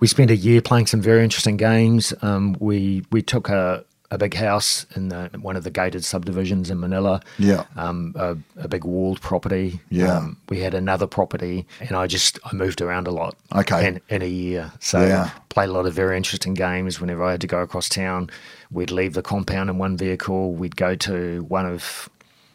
we 0.01 0.07
spent 0.07 0.31
a 0.31 0.37
year 0.37 0.61
playing 0.61 0.87
some 0.87 1.01
very 1.01 1.23
interesting 1.25 1.57
games. 1.57 2.15
Um, 2.23 2.57
we 2.61 3.05
we 3.11 3.23
took 3.23 3.49
a, 3.49 3.85
a 4.11 4.19
big 4.19 4.35
house 4.35 4.85
in 4.95 5.09
the, 5.09 5.31
one 5.41 5.57
of 5.57 5.65
the 5.65 5.71
gated 5.71 6.05
subdivisions 6.05 6.71
in 6.71 6.79
Manila. 6.81 7.21
Yeah. 7.39 7.65
Um, 7.77 8.15
a, 8.17 8.37
a 8.59 8.69
big 8.69 8.85
walled 8.85 9.21
property. 9.21 9.81
Yeah. 9.91 10.19
Um, 10.19 10.37
we 10.51 10.61
had 10.61 10.75
another 10.75 11.07
property, 11.07 11.67
and 11.81 11.93
I 11.93 12.07
just 12.07 12.39
I 12.45 12.55
moved 12.55 12.81
around 12.83 13.07
a 13.07 13.11
lot. 13.11 13.35
Okay. 13.55 13.87
In, 13.89 14.01
in 14.09 14.23
a 14.23 14.27
year, 14.29 14.73
so 14.81 15.01
Yeah. 15.07 15.31
played 15.49 15.69
a 15.71 15.73
lot 15.73 15.87
of 15.87 15.95
very 15.95 16.17
interesting 16.17 16.55
games. 16.55 17.01
Whenever 17.01 17.25
I 17.25 17.31
had 17.33 17.41
to 17.43 17.47
go 17.47 17.61
across 17.63 17.89
town, 17.89 18.29
we'd 18.71 18.91
leave 18.91 19.15
the 19.15 19.23
compound 19.23 19.71
in 19.71 19.79
one 19.79 19.97
vehicle. 19.97 20.53
We'd 20.53 20.77
go 20.77 20.95
to 20.97 21.45
one 21.49 21.67
of 21.67 22.09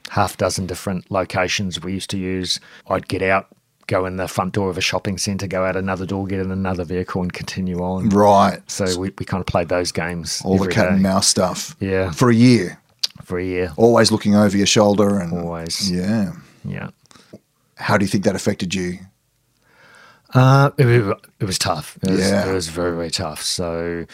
half 0.09 0.37
dozen 0.37 0.65
different 0.67 1.09
locations 1.11 1.81
we 1.81 1.93
used 1.93 2.09
to 2.11 2.17
use. 2.17 2.59
I'd 2.89 3.07
get 3.09 3.21
out, 3.21 3.47
go 3.87 4.05
in 4.05 4.17
the 4.17 4.27
front 4.27 4.53
door 4.53 4.69
of 4.69 4.77
a 4.77 4.81
shopping 4.81 5.17
centre, 5.17 5.47
go 5.47 5.65
out 5.65 5.75
another 5.75 6.05
door, 6.05 6.27
get 6.27 6.39
in 6.39 6.51
another 6.51 6.83
vehicle, 6.83 7.21
and 7.21 7.31
continue 7.33 7.79
on. 7.79 8.09
Right. 8.09 8.59
So 8.69 8.85
we, 8.99 9.11
we 9.17 9.25
kind 9.25 9.41
of 9.41 9.47
played 9.47 9.69
those 9.69 9.91
games 9.91 10.41
All 10.45 10.57
the 10.57 10.67
cat 10.67 10.89
and 10.89 11.01
mouse 11.01 11.27
stuff. 11.27 11.75
Yeah. 11.79 12.11
For 12.11 12.29
a 12.29 12.35
year. 12.35 12.79
for 13.23 13.39
a 13.39 13.43
year. 13.45 13.73
Always 13.77 14.11
looking 14.11 14.35
over 14.35 14.55
your 14.57 14.67
shoulder 14.67 15.19
and 15.19 15.33
Always. 15.33 15.89
Yeah. 15.91 16.33
Yeah. 16.65 16.89
How 17.75 17.97
do 17.97 18.03
you 18.05 18.09
think 18.09 18.23
that 18.25 18.35
affected 18.35 18.75
you? 18.75 18.99
Uh, 20.33 20.71
it, 20.77 21.17
it 21.39 21.45
was 21.45 21.57
tough. 21.57 21.97
It 22.03 22.11
was, 22.11 22.19
Yeah. 22.19 22.49
it 22.49 22.53
was 22.53 22.67
very, 22.67 22.93
very 22.95 23.09
tough. 23.11 23.41
So 23.41 24.05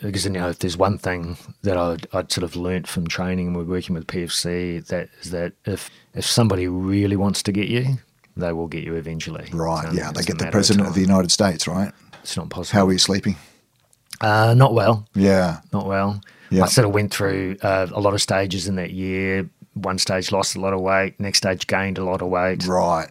because 0.00 0.24
you 0.24 0.30
know 0.30 0.48
if 0.48 0.60
there's 0.60 0.76
one 0.76 0.96
thing 0.96 1.36
that 1.62 1.76
I'd, 1.76 2.06
I'd 2.12 2.30
sort 2.30 2.44
of 2.44 2.54
learnt 2.54 2.86
from 2.86 3.08
training 3.08 3.48
and 3.48 3.56
we're 3.56 3.64
working 3.64 3.96
with 3.96 4.06
PFC 4.06 4.86
that 4.86 5.08
is 5.22 5.32
that 5.32 5.54
if 5.64 5.90
if 6.14 6.24
somebody 6.24 6.68
really 6.68 7.16
wants 7.16 7.42
to 7.42 7.50
get 7.52 7.66
you, 7.68 7.98
they 8.38 8.52
will 8.52 8.68
get 8.68 8.84
you 8.84 8.94
eventually. 8.94 9.48
Right. 9.52 9.86
It's 9.86 9.94
yeah. 9.94 10.12
They 10.12 10.22
get 10.22 10.38
the 10.38 10.50
president 10.50 10.86
of 10.86 10.94
the. 10.94 11.00
United 11.00 11.30
States, 11.32 11.66
right? 11.66 11.92
It's 12.22 12.36
not 12.36 12.50
possible. 12.50 12.78
How 12.78 12.86
are 12.86 12.92
you 12.92 12.98
sleeping? 12.98 13.36
Uh, 14.20 14.54
not 14.54 14.74
well. 14.74 15.06
Yeah. 15.14 15.60
Not 15.72 15.86
well. 15.86 16.20
Yeah. 16.50 16.64
I 16.64 16.66
sort 16.66 16.86
of 16.86 16.92
went 16.92 17.12
through 17.12 17.56
uh, 17.62 17.86
a 17.92 18.00
lot 18.00 18.14
of 18.14 18.20
stages 18.22 18.68
in 18.68 18.76
that 18.76 18.90
year. 18.90 19.48
One 19.74 19.98
stage 19.98 20.32
lost 20.32 20.56
a 20.56 20.60
lot 20.60 20.72
of 20.72 20.80
weight. 20.80 21.18
Next 21.20 21.38
stage 21.38 21.66
gained 21.66 21.98
a 21.98 22.04
lot 22.04 22.20
of 22.20 22.28
weight. 22.28 22.66
Right. 22.66 23.08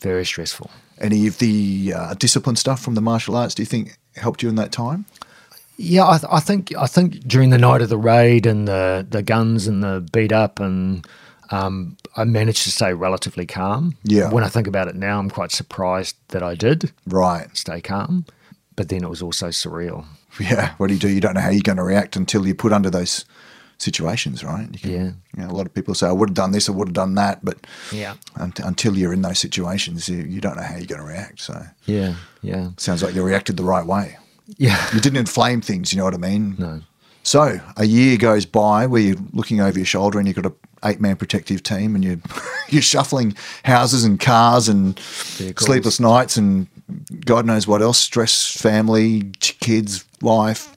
Very 0.00 0.24
stressful. 0.24 0.70
Any 0.98 1.26
of 1.26 1.38
the 1.38 1.94
uh, 1.96 2.14
discipline 2.14 2.56
stuff 2.56 2.82
from 2.82 2.94
the 2.94 3.00
martial 3.00 3.36
arts 3.36 3.54
do 3.54 3.62
you 3.62 3.66
think 3.66 3.96
helped 4.16 4.42
you 4.42 4.48
in 4.48 4.54
that 4.56 4.72
time? 4.72 5.04
Yeah, 5.76 6.06
I, 6.06 6.18
th- 6.18 6.30
I 6.30 6.40
think 6.40 6.74
I 6.76 6.86
think 6.86 7.20
during 7.20 7.48
the 7.50 7.58
night 7.58 7.80
of 7.80 7.88
the 7.88 7.96
raid 7.96 8.44
and 8.44 8.68
the 8.68 9.06
the 9.08 9.22
guns 9.22 9.66
and 9.66 9.82
the 9.82 10.06
beat 10.12 10.30
up 10.30 10.60
and 10.60 11.06
um, 11.50 11.96
I 12.16 12.24
managed 12.24 12.62
to 12.64 12.70
stay 12.70 12.92
relatively 12.94 13.46
calm. 13.46 13.96
Yeah. 14.04 14.30
When 14.30 14.44
I 14.44 14.48
think 14.48 14.66
about 14.66 14.88
it 14.88 14.94
now, 14.96 15.18
I'm 15.18 15.30
quite 15.30 15.50
surprised 15.52 16.16
that 16.28 16.42
I 16.42 16.54
did 16.54 16.92
Right. 17.06 17.48
stay 17.56 17.80
calm. 17.80 18.24
But 18.76 18.88
then 18.88 19.02
it 19.04 19.10
was 19.10 19.20
also 19.22 19.48
surreal. 19.48 20.06
Yeah. 20.38 20.74
What 20.78 20.86
do 20.86 20.94
you 20.94 21.00
do? 21.00 21.08
You 21.08 21.20
don't 21.20 21.34
know 21.34 21.40
how 21.40 21.50
you're 21.50 21.60
going 21.60 21.76
to 21.76 21.82
react 21.84 22.16
until 22.16 22.46
you're 22.46 22.54
put 22.54 22.72
under 22.72 22.88
those 22.88 23.24
situations, 23.78 24.44
right? 24.44 24.68
You 24.72 24.78
can, 24.78 24.90
Yeah. 24.90 25.10
You 25.36 25.42
know, 25.44 25.50
a 25.50 25.56
lot 25.56 25.66
of 25.66 25.74
people 25.74 25.94
say, 25.94 26.06
I 26.06 26.12
would 26.12 26.28
have 26.30 26.34
done 26.34 26.52
this, 26.52 26.68
I 26.68 26.72
would 26.72 26.88
have 26.88 26.94
done 26.94 27.14
that, 27.16 27.44
but 27.44 27.58
Yeah. 27.92 28.14
un- 28.36 28.52
until 28.62 28.96
you're 28.96 29.12
in 29.12 29.22
those 29.22 29.38
situations, 29.38 30.08
you, 30.08 30.18
you 30.18 30.40
don't 30.40 30.56
know 30.56 30.62
how 30.62 30.76
you're 30.76 30.86
going 30.86 31.00
to 31.00 31.06
react. 31.06 31.40
So 31.40 31.66
Yeah. 31.86 32.14
Yeah. 32.42 32.70
sounds 32.76 33.02
like 33.02 33.14
you 33.14 33.22
reacted 33.22 33.56
the 33.56 33.64
right 33.64 33.84
way. 33.84 34.16
Yeah. 34.58 34.78
You 34.94 35.00
didn't 35.00 35.18
inflame 35.18 35.60
things, 35.60 35.92
you 35.92 35.98
know 35.98 36.04
what 36.04 36.14
I 36.14 36.18
mean? 36.18 36.54
No. 36.58 36.80
So 37.22 37.60
a 37.76 37.84
year 37.84 38.16
goes 38.16 38.46
by 38.46 38.86
where 38.86 39.00
you're 39.02 39.16
looking 39.32 39.60
over 39.60 39.78
your 39.78 39.86
shoulder 39.86 40.18
and 40.18 40.26
you've 40.26 40.36
got 40.36 40.46
a 40.46 40.52
eight 40.88 41.00
man 41.00 41.16
protective 41.16 41.62
team 41.62 41.94
and 41.94 42.02
you're 42.02 42.16
you're 42.70 42.80
shuffling 42.82 43.36
houses 43.64 44.04
and 44.04 44.18
cars 44.18 44.68
and 44.68 44.98
sleepless 44.98 46.00
nights 46.00 46.36
and 46.36 46.66
God 47.24 47.46
knows 47.46 47.66
what 47.68 47.82
else, 47.82 47.98
stress, 47.98 48.50
family, 48.56 49.30
kids, 49.40 50.04
life. 50.22 50.76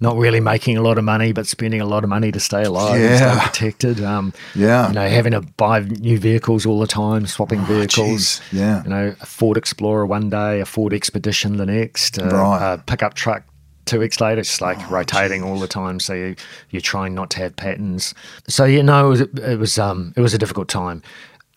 not 0.00 0.16
really 0.16 0.40
making 0.40 0.76
a 0.78 0.82
lot 0.82 0.96
of 0.98 1.04
money, 1.04 1.32
but 1.32 1.46
spending 1.46 1.80
a 1.80 1.84
lot 1.86 2.02
of 2.04 2.08
money 2.10 2.32
to 2.32 2.40
stay 2.40 2.62
alive 2.62 2.94
and 2.94 3.02
Yeah. 3.04 3.16
stay 3.38 3.46
protected. 3.46 4.02
Um, 4.04 4.32
Yeah. 4.54 4.88
you 4.88 4.94
know, 4.94 5.08
having 5.08 5.32
to 5.32 5.42
buy 5.56 5.80
new 5.80 6.18
vehicles 6.18 6.64
all 6.64 6.80
the 6.80 6.86
time, 6.86 7.26
swapping 7.26 7.60
vehicles. 7.66 8.40
jeez. 8.40 8.40
Yeah. 8.52 8.82
you 8.84 8.90
know, 8.90 9.14
a 9.20 9.26
Ford 9.26 9.56
Explorer 9.56 10.06
one 10.06 10.30
day, 10.30 10.60
a 10.60 10.64
Ford 10.64 10.92
Expedition 10.94 11.56
the 11.58 11.66
next, 11.66 12.18
uh, 12.18 12.26
Right. 12.28 12.72
a 12.74 12.78
pickup 12.78 13.14
truck 13.14 13.42
two 13.84 13.98
weeks 14.00 14.20
later. 14.20 14.40
It's 14.40 14.60
like 14.60 14.90
rotating 14.90 15.42
all 15.42 15.58
the 15.58 15.68
time, 15.68 16.00
so 16.00 16.14
you, 16.14 16.36
you're 16.70 16.80
trying 16.82 17.14
not 17.14 17.30
to 17.30 17.38
have 17.38 17.56
patterns. 17.56 18.14
So 18.48 18.64
you 18.64 18.82
know, 18.82 19.06
it 19.06 19.08
was 19.10 19.20
it 19.20 19.58
was, 19.58 19.78
um, 19.78 20.12
it 20.16 20.20
was 20.20 20.34
a 20.34 20.38
difficult 20.38 20.68
time. 20.68 21.02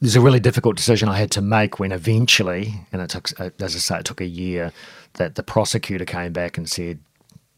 There's 0.02 0.16
a 0.16 0.22
really 0.22 0.40
difficult 0.42 0.76
decision 0.76 1.08
I 1.10 1.18
had 1.18 1.32
to 1.32 1.42
make 1.42 1.80
when 1.80 1.92
eventually, 1.92 2.76
and 2.92 3.02
it 3.02 3.10
took, 3.10 3.30
uh, 3.40 3.50
as 3.62 3.76
I 3.76 3.80
say, 3.80 4.00
it 4.00 4.06
took 4.06 4.20
a 4.22 4.26
year, 4.26 4.72
that 5.14 5.36
the 5.36 5.42
prosecutor 5.44 6.04
came 6.06 6.34
back 6.34 6.58
and 6.58 6.70
said, 6.70 7.00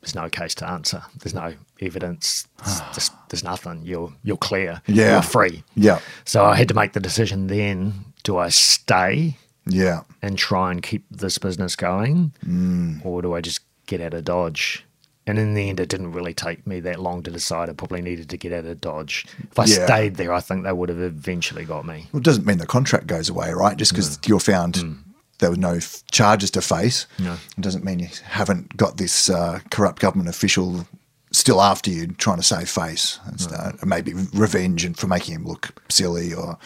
there's 0.01 0.13
no 0.13 0.29
case 0.29 0.53
to 0.55 0.69
answer. 0.69 1.01
There's 1.19 1.33
no 1.33 1.55
evidence. 1.81 2.47
There's, 2.63 2.79
there's, 2.93 3.11
there's 3.29 3.43
nothing. 3.43 3.81
You're 3.83 4.13
you're 4.23 4.37
clear. 4.37 4.81
Yeah. 4.87 5.13
You're 5.13 5.21
free. 5.23 5.63
Yeah. 5.75 5.99
So 6.25 6.45
I 6.45 6.55
had 6.55 6.67
to 6.69 6.73
make 6.75 6.93
the 6.93 6.99
decision 6.99 7.47
then: 7.47 7.93
do 8.23 8.37
I 8.37 8.49
stay 8.49 9.35
Yeah. 9.65 10.01
and 10.21 10.37
try 10.37 10.71
and 10.71 10.81
keep 10.81 11.03
this 11.09 11.39
business 11.39 11.75
going, 11.75 12.31
Mm. 12.45 13.03
or 13.03 13.21
do 13.23 13.33
I 13.33 13.41
just 13.41 13.61
get 13.87 14.01
out 14.01 14.13
of 14.13 14.23
Dodge? 14.25 14.83
And 15.25 15.37
in 15.37 15.55
the 15.55 15.67
end, 15.67 15.81
it 15.81 15.89
didn't 15.89 16.13
really 16.13 16.33
take 16.33 16.65
me 16.65 16.79
that 16.81 17.01
long 17.01 17.21
to 17.23 17.31
decide. 17.31 17.69
I 17.69 17.73
probably 17.73 18.01
needed 18.01 18.29
to 18.29 18.37
get 18.37 18.53
out 18.53 18.63
of 18.63 18.79
Dodge. 18.79 19.25
If 19.51 19.59
I 19.59 19.65
Yeah. 19.65 19.85
stayed 19.85 20.15
there, 20.15 20.31
I 20.31 20.39
think 20.39 20.63
they 20.63 20.71
would 20.71 20.87
have 20.87 21.01
eventually 21.01 21.65
got 21.65 21.85
me. 21.85 22.07
Well, 22.13 22.19
it 22.21 22.23
doesn't 22.23 22.45
mean 22.45 22.59
the 22.59 22.65
contract 22.65 23.07
goes 23.07 23.27
away, 23.27 23.51
right? 23.51 23.75
Just 23.75 23.91
because 23.91 24.17
you're 24.25 24.39
found 24.39 25.03
there 25.39 25.49
were 25.49 25.57
no 25.57 25.73
f- 25.73 26.01
charges 26.11 26.49
to 26.51 26.61
face, 26.61 27.07
No. 27.19 27.33
it 27.33 27.61
doesn't 27.61 27.83
mean 27.83 27.99
you 27.99 28.07
haven't 28.23 28.77
got 28.77 28.95
this 28.97 29.29
uh, 29.29 29.59
corrupt 29.69 29.99
government 30.01 30.29
official 30.29 30.87
still 31.31 31.61
after 31.61 31.91
you 31.91 32.07
trying 32.07 32.37
to 32.37 32.43
save 32.43 32.69
face 32.69 33.19
and 33.25 33.39
start, 33.41 33.85
maybe 33.85 34.13
revenge 34.33 34.85
and 34.85 34.97
for 34.97 35.07
making 35.07 35.35
him 35.35 35.45
look 35.45 35.83
silly 35.89 36.33
or 36.33 36.57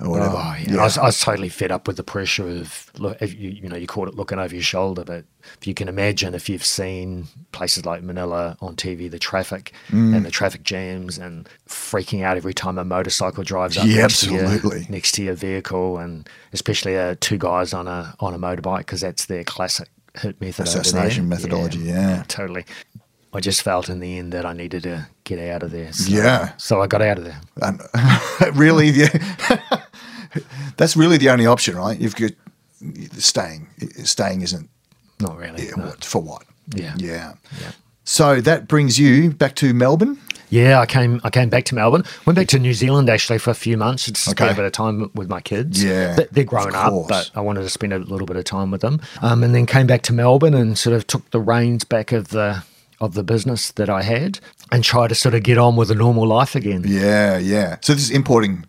or 0.00 0.10
whatever. 0.10 0.36
Oh, 0.36 0.56
yeah. 0.66 0.80
I, 0.80 0.84
was, 0.84 0.98
I 0.98 1.04
was 1.04 1.20
totally 1.20 1.48
fed 1.48 1.70
up 1.70 1.86
with 1.86 1.96
the 1.96 2.02
pressure 2.02 2.48
of 2.48 2.90
you, 2.98 3.50
you 3.50 3.68
know, 3.68 3.76
you 3.76 3.86
caught 3.86 4.08
it 4.08 4.14
looking 4.14 4.38
over 4.38 4.54
your 4.54 4.62
shoulder, 4.62 5.04
but 5.04 5.24
if 5.60 5.66
you 5.66 5.74
can 5.74 5.88
imagine, 5.88 6.34
if 6.34 6.48
you've 6.48 6.64
seen 6.64 7.26
places 7.52 7.84
like 7.86 8.02
Manila 8.02 8.56
on 8.60 8.76
TV, 8.76 9.10
the 9.10 9.18
traffic 9.18 9.72
Mm. 9.90 10.16
and 10.16 10.26
the 10.26 10.30
traffic 10.30 10.62
jams, 10.64 11.18
and 11.18 11.48
freaking 11.68 12.22
out 12.24 12.36
every 12.36 12.54
time 12.54 12.78
a 12.78 12.84
motorcycle 12.84 13.44
drives 13.44 13.76
up 13.78 13.86
Yeah, 13.86 14.02
next, 14.02 14.20
to 14.24 14.34
absolutely. 14.34 14.80
your, 14.80 14.90
next 14.90 15.12
to 15.12 15.22
your 15.22 15.34
vehicle, 15.34 15.98
and 15.98 16.28
especially 16.52 16.96
uh, 16.98 17.14
two 17.20 17.38
guys 17.38 17.72
on 17.72 17.86
a 17.86 18.14
on 18.20 18.34
a 18.34 18.38
motorbike 18.38 18.78
because 18.78 19.00
that's 19.02 19.26
their 19.26 19.44
classic 19.44 19.88
hit 20.20 20.40
method. 20.40 20.66
Assassination 20.66 21.28
methodology, 21.28 21.78
yeah. 21.80 22.24
totally. 22.28 22.64
I 23.36 23.40
just 23.40 23.62
felt 23.62 23.88
in 23.88 23.98
the 23.98 24.16
end 24.18 24.32
that 24.32 24.46
I 24.46 24.52
needed 24.52 24.84
to 24.84 25.08
get 25.24 25.40
out 25.40 25.64
of 25.64 25.72
there. 25.72 25.92
So, 25.92 26.08
Yeah. 26.08 26.52
So 26.56 26.80
I 26.82 26.86
got 26.86 27.02
out 27.02 27.18
of 27.18 27.24
there. 27.24 27.40
And 27.62 27.80
really, 28.56 28.92
the, 28.92 29.60
that's 30.76 30.96
really 30.96 31.16
the 31.18 31.30
only 31.30 31.46
option, 31.46 31.76
right? 31.76 31.98
You've 31.98 32.16
got 32.16 32.32
staying. 33.18 33.68
Staying 34.04 34.42
isn't 34.42 34.68
Not 35.20 35.36
really. 35.38 35.66
yeah, 35.66 35.72
no. 35.76 35.86
what, 35.86 36.04
for 36.04 36.22
what? 36.22 36.42
Yeah. 36.74 36.94
Yeah. 36.98 37.34
Yeah. 37.60 37.70
So 38.04 38.40
that 38.42 38.68
brings 38.68 38.98
you 38.98 39.30
back 39.30 39.54
to 39.56 39.72
Melbourne. 39.72 40.18
Yeah, 40.50 40.78
I 40.78 40.86
came. 40.86 41.20
I 41.24 41.30
came 41.30 41.48
back 41.48 41.64
to 41.66 41.74
Melbourne. 41.74 42.04
Went 42.26 42.36
back 42.36 42.46
to 42.48 42.58
New 42.58 42.74
Zealand 42.74 43.08
actually 43.08 43.38
for 43.38 43.50
a 43.50 43.54
few 43.54 43.76
months. 43.76 44.04
Just 44.06 44.22
spent 44.24 44.40
Okay. 44.40 44.52
a 44.52 44.54
bit 44.54 44.64
of 44.66 44.72
time 44.72 45.10
with 45.14 45.28
my 45.28 45.40
kids. 45.40 45.82
Yeah, 45.82 46.14
They- 46.14 46.28
they're 46.30 46.44
grown 46.44 46.74
up, 46.74 46.92
but 47.08 47.30
I 47.34 47.40
wanted 47.40 47.62
to 47.62 47.70
spend 47.70 47.92
a 47.92 47.98
little 47.98 48.26
bit 48.26 48.36
of 48.36 48.44
time 48.44 48.70
with 48.70 48.82
them. 48.82 49.00
Um, 49.22 49.42
and 49.42 49.54
then 49.54 49.66
came 49.66 49.86
back 49.86 50.02
to 50.02 50.12
Melbourne 50.12 50.54
and 50.54 50.78
sort 50.78 50.94
of 50.94 51.06
took 51.06 51.28
the 51.30 51.40
reins 51.40 51.84
back 51.84 52.12
of 52.12 52.28
the 52.28 52.62
of 53.00 53.14
the 53.14 53.24
business 53.24 53.72
that 53.72 53.90
I 53.90 54.02
had 54.02 54.38
and 54.70 54.84
tried 54.84 55.08
to 55.08 55.14
sort 55.16 55.34
of 55.34 55.42
get 55.42 55.58
on 55.58 55.74
with 55.76 55.90
a 55.90 55.94
normal 55.94 56.26
life 56.26 56.54
again. 56.54 56.84
Yeah, 56.86 57.38
yeah. 57.38 57.76
So 57.80 57.94
this 57.94 58.04
is 58.04 58.10
importing 58.10 58.64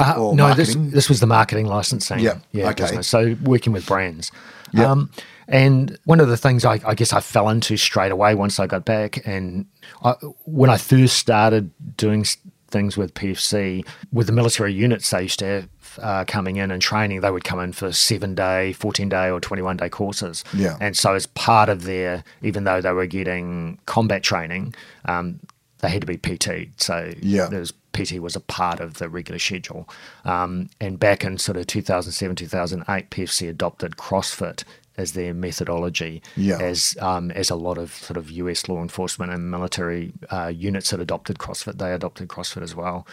Uh, 0.00 0.32
no, 0.34 0.54
this 0.54 0.74
marketing? 0.74 0.90
this 0.90 1.08
was 1.08 1.20
the 1.20 1.26
marketing 1.26 1.66
licensing. 1.66 2.20
Yeah, 2.20 2.38
yeah, 2.52 2.70
okay. 2.70 2.84
business. 2.84 3.08
So 3.08 3.36
working 3.42 3.72
with 3.72 3.86
brands. 3.86 4.30
Yeah. 4.72 4.90
Um, 4.90 5.10
and 5.48 5.98
one 6.04 6.20
of 6.20 6.28
the 6.28 6.36
things 6.36 6.64
I, 6.64 6.80
I 6.86 6.94
guess 6.94 7.12
I 7.12 7.20
fell 7.20 7.48
into 7.48 7.76
straight 7.76 8.12
away 8.12 8.34
once 8.34 8.58
I 8.58 8.66
got 8.66 8.84
back, 8.84 9.26
and 9.26 9.66
I, 10.02 10.12
when 10.44 10.70
I 10.70 10.76
first 10.78 11.16
started 11.16 11.70
doing 11.96 12.24
things 12.68 12.96
with 12.96 13.12
PFC, 13.12 13.86
with 14.12 14.26
the 14.28 14.32
military 14.32 14.72
units 14.72 15.10
they 15.10 15.22
used 15.24 15.38
to 15.40 15.44
have 15.44 15.68
uh, 16.00 16.24
coming 16.26 16.56
in 16.56 16.70
and 16.70 16.80
training, 16.80 17.20
they 17.20 17.30
would 17.30 17.44
come 17.44 17.60
in 17.60 17.72
for 17.74 17.92
seven 17.92 18.34
day, 18.34 18.72
14 18.72 19.10
day, 19.10 19.28
or 19.30 19.40
21 19.40 19.76
day 19.76 19.90
courses. 19.90 20.42
Yeah. 20.54 20.78
And 20.80 20.96
so, 20.96 21.14
as 21.14 21.26
part 21.26 21.68
of 21.68 21.82
their, 21.82 22.24
even 22.40 22.64
though 22.64 22.80
they 22.80 22.92
were 22.92 23.06
getting 23.06 23.78
combat 23.84 24.22
training, 24.22 24.74
um, 25.04 25.38
they 25.80 25.90
had 25.90 26.00
to 26.00 26.06
be 26.06 26.16
PT. 26.16 26.68
So 26.80 27.12
Yeah. 27.20 27.48
there 27.48 27.60
was 27.60 27.74
PT 27.92 28.18
was 28.20 28.34
a 28.36 28.40
part 28.40 28.80
of 28.80 28.94
the 28.94 29.08
regular 29.08 29.38
schedule. 29.38 29.88
Um, 30.24 30.68
and 30.80 30.98
back 30.98 31.24
in 31.24 31.38
sort 31.38 31.56
of 31.56 31.66
2007, 31.66 32.36
2008, 32.36 33.10
PFC 33.10 33.48
adopted 33.48 33.96
CrossFit 33.96 34.64
as 34.98 35.12
their 35.12 35.32
methodology, 35.32 36.22
Yeah. 36.36 36.58
as 36.60 36.96
um, 37.00 37.30
as 37.30 37.48
a 37.50 37.54
lot 37.56 37.78
of 37.78 37.94
sort 37.94 38.16
of 38.18 38.30
US 38.30 38.68
law 38.68 38.82
enforcement 38.82 39.32
and 39.32 39.50
military 39.50 40.12
uh, 40.30 40.48
units 40.54 40.90
had 40.90 41.00
adopted 41.00 41.38
CrossFit, 41.38 41.78
they 41.78 41.92
adopted 41.92 42.28
CrossFit 42.28 42.62
as 42.62 42.74
well. 42.74 43.06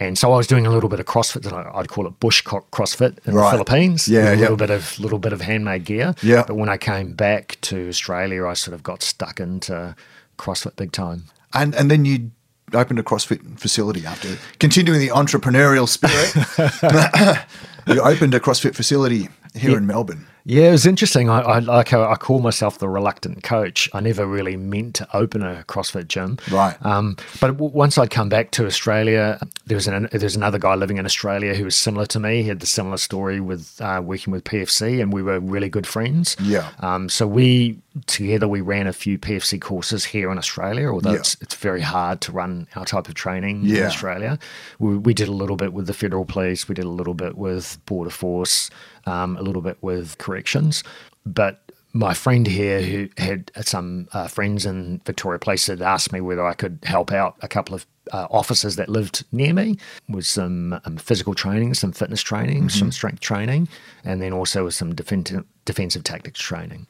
And 0.00 0.16
so 0.16 0.32
I 0.32 0.36
was 0.36 0.46
doing 0.46 0.64
a 0.64 0.70
little 0.70 0.88
bit 0.88 1.00
of 1.00 1.06
CrossFit, 1.06 1.44
and 1.44 1.54
I- 1.54 1.70
I'd 1.74 1.88
call 1.88 2.06
it 2.06 2.20
bush 2.20 2.42
CrossFit 2.44 3.18
in 3.26 3.34
Right. 3.34 3.46
the 3.46 3.50
Philippines. 3.64 4.06
Yeah, 4.08 4.32
a 4.32 4.36
little 4.36 4.56
bit 4.56 4.70
of 4.70 4.98
little 5.00 5.18
bit 5.18 5.32
of 5.32 5.40
handmade 5.40 5.84
gear. 5.84 6.14
Yeah. 6.22 6.44
But 6.46 6.54
when 6.56 6.68
I 6.68 6.76
came 6.78 7.12
back 7.14 7.58
to 7.62 7.88
Australia, 7.88 8.46
I 8.46 8.54
sort 8.54 8.74
of 8.74 8.82
got 8.82 9.02
stuck 9.02 9.38
into 9.40 9.96
CrossFit 10.38 10.76
big 10.76 10.92
time. 10.92 11.24
and 11.52 11.74
and 11.74 11.90
then 11.90 12.04
you 12.04 12.30
opened 12.74 12.98
a 12.98 13.02
CrossFit 13.02 13.58
facility 13.58 14.04
after 14.06 14.36
continuing 14.58 15.00
the 15.00 15.08
entrepreneurial 15.08 15.88
spirit. 15.88 16.34
you 17.86 18.00
opened 18.00 18.34
a 18.34 18.40
CrossFit 18.40 18.74
facility 18.74 19.28
here 19.54 19.76
in 19.76 19.86
Melbourne. 19.86 20.26
Yeah, 20.50 20.68
it 20.68 20.72
was 20.72 20.86
interesting. 20.86 21.28
I, 21.28 21.40
I 21.40 21.58
like 21.58 21.90
how 21.90 22.10
I 22.10 22.14
call 22.16 22.38
myself 22.38 22.78
the 22.78 22.88
reluctant 22.88 23.42
coach. 23.42 23.86
I 23.92 24.00
never 24.00 24.24
really 24.24 24.56
meant 24.56 24.94
to 24.94 25.06
open 25.14 25.42
a 25.42 25.62
CrossFit 25.68 26.08
gym, 26.08 26.38
Right. 26.50 26.74
Um, 26.86 27.16
but 27.38 27.48
w- 27.48 27.70
once 27.70 27.98
I'd 27.98 28.08
come 28.10 28.30
back 28.30 28.50
to 28.52 28.64
Australia, 28.64 29.38
there 29.66 29.76
was 29.76 29.86
an 29.86 30.08
there 30.10 30.20
was 30.20 30.36
another 30.36 30.58
guy 30.58 30.74
living 30.74 30.96
in 30.96 31.04
Australia 31.04 31.54
who 31.54 31.64
was 31.64 31.76
similar 31.76 32.06
to 32.06 32.18
me. 32.18 32.42
He 32.42 32.48
had 32.48 32.60
the 32.60 32.66
similar 32.66 32.96
story 32.96 33.40
with 33.40 33.78
uh, 33.82 34.00
working 34.02 34.32
with 34.32 34.44
PFC, 34.44 35.02
and 35.02 35.12
we 35.12 35.22
were 35.22 35.38
really 35.38 35.68
good 35.68 35.86
friends. 35.86 36.34
Yeah. 36.40 36.70
Um, 36.80 37.10
so 37.10 37.26
we 37.26 37.78
together 38.06 38.48
we 38.48 38.60
ran 38.62 38.86
a 38.86 38.92
few 38.92 39.18
PFC 39.18 39.60
courses 39.60 40.04
here 40.06 40.30
in 40.30 40.38
Australia, 40.38 40.88
although 40.90 41.10
Yeah. 41.12 41.18
it's 41.18 41.36
it's 41.42 41.56
very 41.56 41.82
hard 41.82 42.22
to 42.22 42.32
run 42.32 42.68
our 42.74 42.86
type 42.86 43.06
of 43.08 43.14
training 43.14 43.68
in 43.68 43.84
Australia. 43.84 44.38
We, 44.78 44.96
we 44.96 45.12
did 45.12 45.28
a 45.28 45.32
little 45.32 45.56
bit 45.56 45.74
with 45.74 45.86
the 45.88 45.94
federal 45.94 46.24
police. 46.24 46.68
We 46.68 46.74
did 46.74 46.86
a 46.86 46.88
little 46.88 47.14
bit 47.14 47.36
with 47.36 47.78
border 47.84 48.10
force. 48.10 48.70
Um, 49.06 49.36
a 49.36 49.42
little 49.42 49.62
bit 49.62 49.78
with 49.80 50.18
corrections, 50.18 50.84
but 51.24 51.68
my 51.92 52.14
friend 52.14 52.46
here, 52.46 52.82
who 52.82 53.08
had 53.16 53.50
some 53.62 54.08
uh, 54.12 54.28
friends 54.28 54.66
in 54.66 55.00
Victoria 55.04 55.38
Police, 55.38 55.66
had 55.66 55.82
asked 55.82 56.12
me 56.12 56.20
whether 56.20 56.46
I 56.46 56.54
could 56.54 56.78
help 56.84 57.12
out 57.12 57.36
a 57.40 57.48
couple 57.48 57.74
of 57.74 57.86
uh, 58.12 58.26
officers 58.30 58.76
that 58.76 58.88
lived 58.88 59.24
near 59.32 59.52
me 59.52 59.78
with 60.08 60.26
some 60.26 60.80
um, 60.84 60.96
physical 60.96 61.34
training, 61.34 61.74
some 61.74 61.92
fitness 61.92 62.22
training, 62.22 62.58
mm-hmm. 62.58 62.78
some 62.78 62.92
strength 62.92 63.20
training, 63.20 63.68
and 64.04 64.20
then 64.20 64.32
also 64.32 64.64
with 64.64 64.74
some 64.74 64.94
defensive, 64.94 65.44
defensive 65.64 66.04
tactics 66.04 66.40
training. 66.40 66.86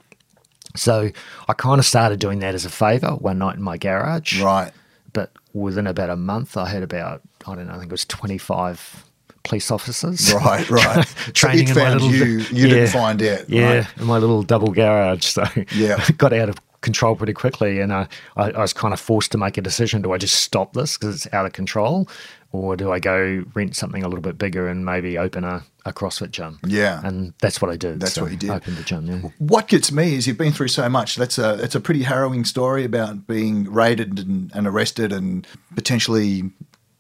So 0.77 1.11
I 1.49 1.53
kind 1.55 1.79
of 1.79 1.87
started 1.87 2.21
doing 2.21 2.41
that 2.41 2.55
as 2.55 2.65
a 2.65 2.71
favour 2.71 3.13
one 3.13 3.39
night 3.39 3.57
in 3.57 3.63
my 3.63 3.79
garage. 3.79 4.41
Right. 4.41 4.73
But 5.13 5.33
within 5.55 5.87
about 5.87 6.11
a 6.11 6.17
month, 6.17 6.57
I 6.57 6.69
had 6.69 6.83
about, 6.83 7.23
I 7.47 7.55
don't 7.55 7.67
know, 7.67 7.75
I 7.75 7.79
think 7.79 7.87
it 7.87 7.93
was 7.93 8.05
25 8.05 9.05
police 9.49 9.71
officers. 9.71 10.33
Right, 10.33 10.69
right. 10.71 11.07
training 11.35 11.69
so 11.69 11.81
in 11.81 11.87
my 11.87 11.93
little 11.95 12.13
you, 12.13 12.25
you 12.25 12.67
yeah, 12.67 12.75
didn't 12.75 12.89
find 12.89 13.23
it. 13.23 13.49
Yeah, 13.49 13.79
right? 13.79 13.87
in 13.99 14.07
my 14.07 14.19
little 14.19 14.43
double 14.43 14.71
garage. 14.71 15.25
So 15.25 15.45
yeah, 15.75 16.05
got 16.17 16.33
out 16.33 16.49
of 16.49 16.57
control 16.81 17.17
pretty 17.17 17.33
quickly, 17.33 17.81
and 17.81 17.93
I, 17.93 18.07
I, 18.37 18.51
I 18.51 18.61
was 18.61 18.73
kind 18.73 18.95
of 18.95 19.01
forced 19.01 19.33
to 19.33 19.39
make 19.39 19.57
a 19.59 19.63
decision: 19.63 20.03
do 20.03 20.13
I 20.13 20.19
just 20.19 20.41
stop 20.43 20.75
this 20.75 20.97
because 20.97 21.15
it's 21.15 21.35
out 21.35 21.47
of 21.47 21.53
control, 21.53 22.09
or 22.53 22.77
do 22.77 22.93
I 22.93 22.99
go 22.99 23.45
rent 23.55 23.77
something 23.77 24.03
a 24.05 24.09
little 24.09 24.23
bit 24.23 24.39
bigger 24.39 24.69
and 24.69 24.85
maybe 24.85 25.19
open 25.19 25.45
a, 25.45 25.65
a 25.85 25.93
CrossFit 25.93 26.31
gym? 26.31 26.59
Yeah, 26.67 27.01
and 27.05 27.35
that's 27.41 27.61
what 27.61 27.71
I 27.71 27.77
did. 27.77 28.01
That's 28.01 28.15
so 28.15 28.23
what 28.23 28.31
you 28.31 28.37
did. 28.37 28.51
Opened 28.51 28.77
the 28.77 28.85
gym. 28.85 29.07
Yeah. 29.07 29.31
What 29.39 29.69
gets 29.69 29.91
me 29.91 30.15
is 30.15 30.27
you've 30.27 30.39
been 30.39 30.53
through 30.53 30.69
so 30.69 30.89
much. 30.89 31.17
That's 31.17 31.39
a 31.39 31.63
it's 31.63 31.75
a 31.75 31.81
pretty 31.81 32.03
harrowing 32.03 32.45
story 32.45 32.85
about 32.85 33.27
being 33.27 33.65
raided 33.65 34.19
and, 34.19 34.53
and 34.55 34.67
arrested 34.67 35.13
and 35.13 35.47
potentially 35.75 36.51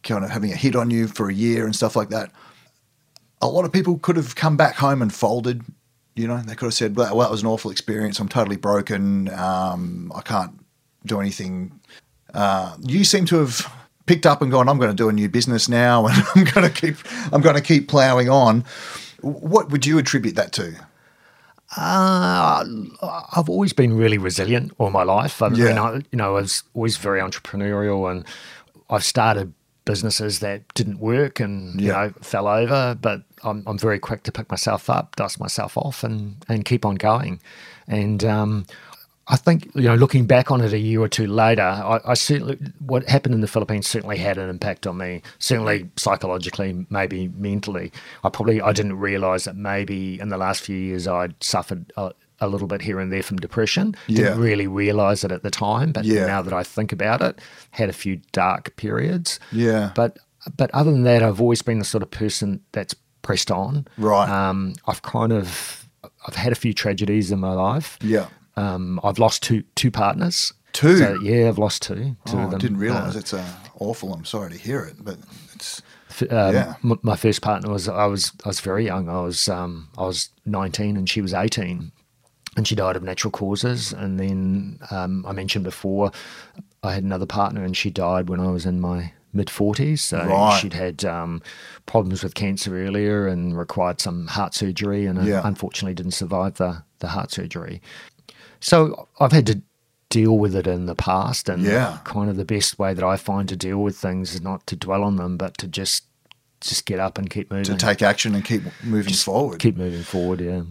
kind 0.09 0.24
of 0.24 0.30
having 0.30 0.52
a 0.52 0.56
hit 0.56 0.74
on 0.74 0.90
you 0.90 1.06
for 1.06 1.28
a 1.28 1.34
year 1.34 1.64
and 1.64 1.76
stuff 1.76 1.94
like 1.94 2.09
that 2.09 2.32
a 3.40 3.48
lot 3.48 3.64
of 3.64 3.72
people 3.72 3.98
could 3.98 4.16
have 4.16 4.34
come 4.34 4.56
back 4.56 4.76
home 4.76 5.02
and 5.02 5.12
folded. 5.12 5.62
You 6.14 6.26
know, 6.26 6.38
they 6.38 6.54
could 6.54 6.66
have 6.66 6.74
said, 6.74 6.96
"Well, 6.96 7.18
that 7.18 7.30
was 7.30 7.42
an 7.42 7.46
awful 7.46 7.70
experience. 7.70 8.18
I'm 8.18 8.28
totally 8.28 8.56
broken. 8.56 9.28
Um, 9.34 10.12
I 10.14 10.22
can't 10.22 10.59
do 11.06 11.20
anything." 11.20 11.78
Uh, 12.34 12.76
you 12.82 13.04
seem 13.04 13.24
to 13.26 13.36
have 13.36 13.72
picked 14.06 14.26
up 14.26 14.42
and 14.42 14.50
gone, 14.50 14.68
"I'm 14.68 14.78
going 14.78 14.90
to 14.90 14.96
do 14.96 15.09
a 15.09 15.12
new 15.12 15.28
business 15.28 15.68
now, 15.68 16.06
and 16.09 16.24
I'm 16.34 16.44
going 16.44 16.68
to 16.68 16.70
keep, 16.70 16.96
I'm 17.32 17.40
going 17.40 17.56
to 17.56 17.62
keep 17.62 17.88
ploughing 17.88 18.28
on." 18.28 18.64
What 19.20 19.70
would 19.70 19.84
you 19.84 19.98
attribute 19.98 20.36
that 20.36 20.52
to? 20.52 20.74
Uh, 21.76 22.64
I've 23.36 23.48
always 23.48 23.72
been 23.72 23.96
really 23.96 24.16
resilient 24.16 24.72
all 24.78 24.90
my 24.90 25.02
life. 25.02 25.42
I, 25.42 25.48
yeah. 25.48 25.80
I, 25.80 25.96
you 25.96 26.16
know, 26.16 26.36
I 26.36 26.40
was 26.40 26.62
always 26.74 26.96
very 26.96 27.20
entrepreneurial, 27.20 28.11
and 28.11 28.24
I've 28.90 29.04
started 29.04 29.52
businesses 29.89 30.41
that 30.41 30.62
didn't 30.74 30.99
work 31.01 31.41
and 31.41 31.80
yeah. 31.80 31.86
you 31.86 31.93
know 31.93 32.14
fell 32.20 32.47
over, 32.47 32.95
but 33.01 33.22
I'm, 33.43 33.64
I'm 33.66 33.78
very 33.78 33.99
quick 33.99 34.22
to 34.24 34.32
pick 34.32 34.51
myself 34.51 34.91
up, 34.91 35.16
dust 35.16 35.41
myself 35.41 35.78
off, 35.78 36.05
and 36.05 36.36
and 36.47 36.64
keep 36.64 36.84
on 36.84 36.97
going. 36.97 37.41
And 37.89 38.22
um, 38.22 38.66
I 39.28 39.36
think 39.36 39.70
you 39.74 39.82
know, 39.82 39.95
looking 39.95 40.26
back 40.26 40.51
on 40.51 40.61
it 40.61 40.74
a 40.74 40.78
year 40.78 41.01
or 41.01 41.09
two 41.09 41.26
later, 41.26 41.62
I, 41.62 42.01
I, 42.05 42.14
certainly 42.14 42.59
what 42.80 43.09
happened 43.09 43.34
in 43.34 43.41
the 43.41 43.49
Philippines 43.49 43.86
certainly 43.86 44.18
had 44.18 44.36
an 44.36 44.51
impact 44.51 44.86
on 44.86 44.99
me. 44.99 45.22
Certainly 45.39 45.89
psychologically, 45.97 46.86
maybe 46.91 47.28
mentally. 47.28 47.91
I 48.24 48.28
probably 48.28 48.61
I 48.61 48.72
didn't 48.72 48.99
realise 48.99 49.45
that 49.45 49.57
maybe 49.57 50.20
in 50.20 50.28
the 50.28 50.36
last 50.36 50.62
few 50.62 50.76
years 50.76 51.09
I'd 51.09 51.34
suffered 51.43 51.93
a, 51.97 52.12
a 52.41 52.49
little 52.49 52.68
bit 52.68 52.82
here 52.82 53.01
and 53.01 53.12
there 53.12 53.22
from 53.22 53.39
depression. 53.39 53.97
Yeah. 54.07 54.16
Didn't 54.16 54.41
really 54.41 54.66
realise 54.66 55.24
it 55.24 55.32
at 55.32 55.43
the 55.43 55.51
time, 55.51 55.93
but 55.93 56.05
yeah. 56.05 56.26
now 56.26 56.43
that 56.43 56.53
I 56.53 56.62
think 56.62 56.93
about 56.93 57.20
it, 57.20 57.41
had 57.70 57.89
a 57.89 57.93
few 57.93 58.20
dark 58.32 58.76
periods. 58.76 59.41
Yeah. 59.53 59.93
But 59.95 60.18
but 60.57 60.70
other 60.72 60.91
than 60.91 61.03
that, 61.05 61.22
I've 61.22 61.41
always 61.41 61.62
been 61.62 61.78
the 61.78 61.84
sort 61.84 62.03
of 62.03 62.11
person 62.11 62.61
that's 62.72 62.95
pressed 63.22 63.51
on. 63.51 63.86
Right. 63.97 64.28
Um, 64.28 64.74
I've 64.86 65.03
kind 65.03 65.32
of 65.32 65.89
I've 66.26 66.36
had 66.36 66.53
a 66.53 66.57
few 66.57 66.72
tragedies 66.72 67.30
in 67.30 67.39
my 67.39 67.53
life. 67.53 67.99
Yeah. 68.03 68.28
Um, 68.57 69.01
I've 69.03 69.18
lost 69.18 69.43
two 69.43 69.64
two 69.74 69.91
partners. 69.91 70.53
Two. 70.72 70.99
So, 70.99 71.18
yeah, 71.22 71.49
I've 71.49 71.59
lost 71.59 71.82
two. 71.82 72.16
two 72.26 72.36
oh, 72.36 72.51
I 72.55 72.59
didn't 72.59 72.76
realise 72.76 73.16
uh, 73.16 73.18
it's 73.18 73.34
uh, 73.34 73.53
awful. 73.80 74.12
I'm 74.12 74.24
sorry 74.24 74.53
to 74.53 74.59
hear 74.59 74.80
it, 74.84 74.97
but 75.01 75.18
it's. 75.55 75.82
Um, 76.30 76.55
yeah. 76.55 76.74
my 76.82 77.16
first 77.16 77.43
partner 77.43 77.70
was 77.70 77.89
I 77.89 78.07
was 78.07 78.32
I 78.45 78.49
was 78.49 78.61
very 78.61 78.86
young. 78.86 79.09
I 79.09 79.20
was 79.20 79.49
um, 79.49 79.89
I 79.97 80.03
was 80.03 80.30
19 80.47 80.97
and 80.97 81.09
she 81.09 81.20
was 81.20 81.34
18, 81.34 81.93
and 82.59 82.66
she 82.66 82.74
died 82.74 82.96
of 82.96 83.04
natural 83.04 83.30
causes. 83.30 83.92
And 83.92 84.18
then 84.18 84.80
um, 84.90 85.24
I 85.24 85.32
mentioned 85.32 85.62
before, 85.62 86.11
I 86.82 86.92
had 86.92 87.04
another 87.04 87.24
partner 87.24 87.62
and 87.62 87.76
she 87.76 87.88
died 87.88 88.28
when 88.28 88.40
I 88.40 88.50
was 88.50 88.66
in 88.66 88.80
my 88.80 89.12
mid 89.32 89.46
40s. 89.46 90.00
So 90.00 90.18
right. 90.18 90.59
she'd 90.61 90.72
had 90.72 91.04
um, 91.04 91.40
problems 91.86 92.24
with 92.24 92.34
cancer 92.34 92.84
earlier 92.84 93.28
and 93.28 93.56
required 93.56 94.00
some 94.00 94.26
heart 94.26 94.54
surgery, 94.54 95.06
and 95.06 95.20
uh, 95.20 95.22
yeah. 95.22 95.42
unfortunately 95.44 95.94
didn't 95.94 96.14
survive 96.14 96.54
the, 96.54 96.82
the 96.98 97.06
heart 97.06 97.30
surgery. 97.30 97.80
So 98.59 99.06
I've 99.20 99.30
had 99.30 99.46
to 99.46 99.62
deal 100.11 100.36
with 100.36 100.56
it 100.56 100.66
in 100.66 100.86
the 100.86 100.96
past, 100.96 101.48
and 101.48 101.62
yeah. 101.62 101.98
kind 102.02 102.28
of 102.28 102.36
the 102.36 102.44
best 102.44 102.76
way 102.76 102.92
that 102.92 103.04
I 103.04 103.16
find 103.16 103.48
to 103.50 103.56
deal 103.56 103.78
with 103.78 103.96
things 103.96 104.34
is 104.34 104.42
not 104.42 104.66
to 104.66 104.74
dwell 104.74 105.04
on 105.04 105.14
them, 105.14 105.36
but 105.36 105.56
to 105.59 105.68
just 105.68 106.06
just 106.61 106.86
get 106.86 106.98
up 106.98 107.18
and 107.18 107.30
keep 107.30 107.52
moving. 107.52 107.64
To 107.66 107.76
take 107.76 108.02
action 108.02 108.34
and 108.34 108.44
keep 108.44 108.62
moving 108.82 109.12
just 109.12 109.24
forward. 109.24 109.61
Keep 109.61 109.76
moving 109.76 110.02
forward, 110.02 110.40
yeah. 110.40 110.62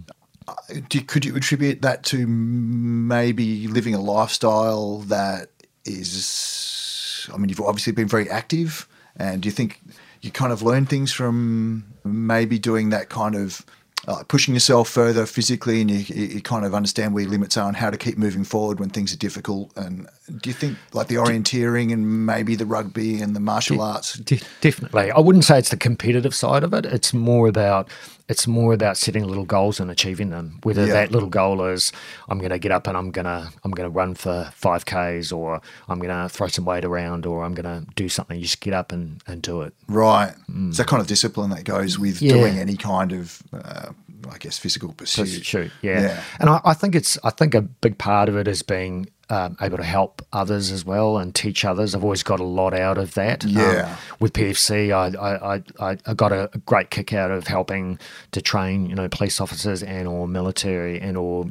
Do, 0.89 1.01
could 1.01 1.25
you 1.25 1.35
attribute 1.35 1.81
that 1.81 2.03
to 2.05 2.25
maybe 2.25 3.67
living 3.67 3.93
a 3.93 4.01
lifestyle 4.01 4.99
that 4.99 5.49
is? 5.85 7.29
I 7.33 7.37
mean, 7.37 7.49
you've 7.49 7.59
obviously 7.59 7.93
been 7.93 8.07
very 8.07 8.29
active, 8.29 8.87
and 9.17 9.41
do 9.41 9.47
you 9.47 9.51
think 9.51 9.81
you 10.21 10.31
kind 10.31 10.53
of 10.53 10.61
learn 10.61 10.85
things 10.85 11.11
from 11.11 11.85
maybe 12.03 12.59
doing 12.59 12.89
that 12.89 13.09
kind 13.09 13.35
of 13.35 13.65
uh, 14.07 14.23
pushing 14.27 14.53
yourself 14.53 14.87
further 14.87 15.25
physically, 15.25 15.81
and 15.81 15.91
you, 15.91 16.27
you, 16.27 16.41
kind 16.41 16.65
of 16.65 16.73
understand 16.73 17.13
where 17.13 17.23
your 17.23 17.31
limits 17.31 17.57
are 17.57 17.67
and 17.67 17.75
how 17.75 17.89
to 17.89 17.97
keep 17.97 18.17
moving 18.17 18.43
forward 18.43 18.79
when 18.79 18.89
things 18.89 19.13
are 19.13 19.17
difficult. 19.17 19.75
And 19.75 20.07
do 20.39 20.49
you 20.49 20.53
think 20.53 20.77
like 20.93 21.07
the 21.07 21.15
orienteering 21.15 21.91
and 21.91 22.25
maybe 22.25 22.55
the 22.55 22.65
rugby 22.65 23.21
and 23.21 23.35
the 23.35 23.39
martial 23.39 23.77
de- 23.77 23.83
arts? 23.83 24.13
De- 24.19 24.39
definitely, 24.61 25.11
I 25.11 25.19
wouldn't 25.19 25.43
say 25.43 25.59
it's 25.59 25.71
the 25.71 25.77
competitive 25.77 26.33
side 26.33 26.63
of 26.63 26.73
it. 26.73 26.85
It's 26.85 27.13
more 27.13 27.47
about 27.47 27.89
it's 28.29 28.45
more 28.47 28.73
about 28.73 28.97
setting 28.97 29.23
little 29.25 29.45
goals 29.45 29.79
and 29.79 29.89
achieving 29.89 30.29
them. 30.31 30.59
Whether 30.63 30.85
Yeah. 30.85 30.93
that 30.93 31.11
little 31.11 31.29
goal 31.29 31.63
is 31.65 31.91
I'm 32.27 32.39
going 32.39 32.49
to 32.51 32.59
get 32.59 32.71
up 32.71 32.85
and 32.87 32.97
I'm 32.97 33.11
going 33.11 33.25
to 33.25 33.49
I'm 33.63 33.71
going 33.71 33.89
to 33.89 33.93
run 33.95 34.15
for 34.15 34.51
five 34.53 34.85
k's, 34.85 35.31
or 35.31 35.61
I'm 35.87 35.99
going 35.99 36.09
to 36.09 36.27
throw 36.29 36.47
some 36.47 36.65
weight 36.65 36.83
around, 36.85 37.25
or 37.25 37.43
I'm 37.43 37.53
going 37.53 37.65
to 37.81 37.89
do 37.95 38.09
something. 38.09 38.35
You 38.37 38.43
just 38.43 38.59
get 38.61 38.73
up 38.73 38.91
and, 38.91 39.21
and 39.27 39.41
do 39.41 39.61
it. 39.61 39.73
Right. 39.87 40.33
It's 40.67 40.77
that 40.77 40.87
kind 40.87 41.01
of 41.01 41.07
discipline 41.07 41.49
that 41.51 41.63
goes 41.63 41.97
with 41.97 42.21
Yeah. 42.21 42.33
doing 42.33 42.57
any 42.59 42.75
kind 42.75 43.13
of, 43.13 43.41
uh, 43.53 43.89
I 44.29 44.37
guess, 44.39 44.57
physical 44.57 44.91
pursuit. 44.93 45.45
Shoot, 45.45 45.71
yeah. 45.81 46.01
Yeah. 46.01 46.23
And 46.39 46.49
I, 46.49 46.59
I 46.65 46.73
think 46.73 46.95
it's 46.95 47.17
I 47.23 47.29
think 47.29 47.55
a 47.55 47.61
big 47.61 47.97
part 47.97 48.27
of 48.29 48.35
it 48.35 48.47
is 48.47 48.61
being 48.61 49.07
um, 49.29 49.57
able 49.61 49.77
to 49.77 49.83
help 49.83 50.21
others 50.33 50.71
as 50.71 50.85
well 50.85 51.17
and 51.17 51.35
teach 51.35 51.65
others. 51.65 51.93
I've 51.93 52.03
always 52.03 52.23
got 52.23 52.39
a 52.39 52.43
lot 52.45 52.73
out 52.73 52.97
of 52.97 53.13
that. 53.15 53.43
Um, 53.45 53.51
Yeah. 53.51 53.97
with 54.19 54.33
PFC, 54.33 54.91
I, 54.91 55.07
I, 55.55 55.63
I, 55.91 55.97
I 56.05 56.13
got 56.13 56.31
a 56.31 56.49
great 56.65 56.89
kick 56.91 57.13
out 57.13 57.31
of 57.31 57.47
helping 57.47 57.99
to 58.31 58.41
train, 58.41 58.89
you 58.89 58.95
know, 58.95 59.09
police 59.09 59.41
officers 59.41 59.83
and 59.83 60.07
or 60.07 60.27
military 60.27 60.99
and 61.01 61.17
or 61.17 61.47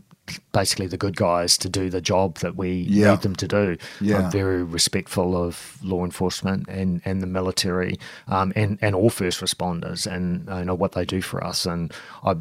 basically 0.53 0.87
the 0.89 0.97
good 0.97 1.14
guys 1.16 1.57
to 1.59 1.68
do 1.68 1.89
the 1.89 2.01
job 2.01 2.39
that 2.39 2.57
we 2.57 2.87
Yeah. 2.89 3.11
need 3.12 3.20
them 3.20 3.37
to 3.37 3.47
do. 3.47 3.77
Yeah. 4.01 4.24
I'm 4.24 4.31
very 4.33 4.62
respectful 4.64 5.37
of 5.37 5.79
law 5.85 6.05
enforcement 6.05 6.66
and, 6.68 7.01
and 7.05 7.20
the 7.22 7.27
military 7.29 7.99
um, 8.27 8.53
and, 8.57 8.79
and 8.83 8.95
all 8.97 9.11
first 9.11 9.41
responders 9.41 10.05
and 10.11 10.49
you 10.59 10.64
know 10.64 10.74
what 10.74 10.93
they 10.93 11.05
do 11.05 11.20
for 11.22 11.45
us. 11.45 11.64
And 11.66 11.93
I 12.24 12.37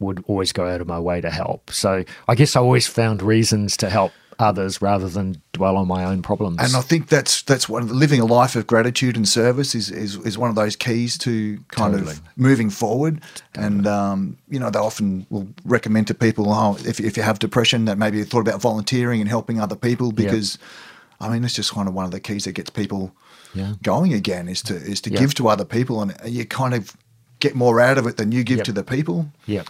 would 0.00 0.22
always 0.26 0.52
go 0.52 0.66
out 0.66 0.80
of 0.82 0.86
my 0.86 0.98
way 0.98 1.20
to 1.20 1.30
help. 1.30 1.70
So 1.70 2.04
I 2.28 2.34
guess 2.34 2.56
I 2.56 2.60
always 2.60 2.86
found 2.86 3.22
reasons 3.22 3.76
to 3.78 3.88
help 3.88 4.12
others 4.38 4.80
rather 4.82 5.08
than 5.08 5.40
dwell 5.52 5.76
on 5.76 5.86
my 5.88 6.04
own 6.04 6.22
problems. 6.22 6.58
And 6.60 6.74
I 6.76 6.80
think 6.80 7.08
that's 7.08 7.42
that's 7.42 7.68
one 7.68 7.82
of 7.82 7.88
the, 7.88 7.94
living 7.94 8.20
a 8.20 8.24
life 8.24 8.56
of 8.56 8.66
gratitude 8.66 9.16
and 9.16 9.28
service 9.28 9.74
is, 9.74 9.90
is 9.90 10.16
is 10.16 10.36
one 10.38 10.50
of 10.50 10.56
those 10.56 10.76
keys 10.76 11.16
to 11.18 11.58
kind 11.68 11.92
Totally. 11.94 12.12
of 12.12 12.20
moving 12.36 12.70
forward. 12.70 13.20
And 13.54 13.86
um, 13.86 14.36
you 14.48 14.58
know, 14.58 14.70
they 14.70 14.78
often 14.78 15.26
will 15.30 15.46
recommend 15.64 16.06
to 16.08 16.14
people, 16.14 16.52
oh, 16.52 16.76
if 16.84 17.00
if 17.00 17.16
you 17.16 17.22
have 17.22 17.38
depression, 17.38 17.84
that 17.86 17.98
maybe 17.98 18.18
you 18.18 18.24
thought 18.24 18.46
about 18.48 18.60
volunteering 18.60 19.20
and 19.20 19.28
helping 19.28 19.60
other 19.60 19.76
people 19.76 20.12
because, 20.12 20.58
I 21.20 21.28
mean, 21.28 21.44
it's 21.44 21.54
just 21.54 21.72
kind 21.72 21.88
of 21.88 21.94
one 21.94 22.04
of 22.04 22.10
the 22.10 22.20
keys 22.20 22.44
that 22.44 22.52
gets 22.52 22.70
people 22.70 23.12
Yeah. 23.54 23.74
going 23.82 24.12
again 24.12 24.48
is 24.48 24.62
to 24.62 24.74
is 24.74 25.00
to 25.02 25.10
Yeah. 25.10 25.20
give 25.20 25.34
to 25.34 25.48
other 25.48 25.64
people, 25.64 26.02
and 26.02 26.14
you 26.26 26.44
kind 26.44 26.74
of 26.74 26.96
get 27.40 27.54
more 27.54 27.80
out 27.80 27.98
of 27.98 28.06
it 28.06 28.16
than 28.16 28.32
you 28.32 28.42
give 28.44 28.56
Yep. 28.58 28.64
to 28.66 28.72
the 28.72 28.84
people. 28.84 29.26
yeah. 29.46 29.62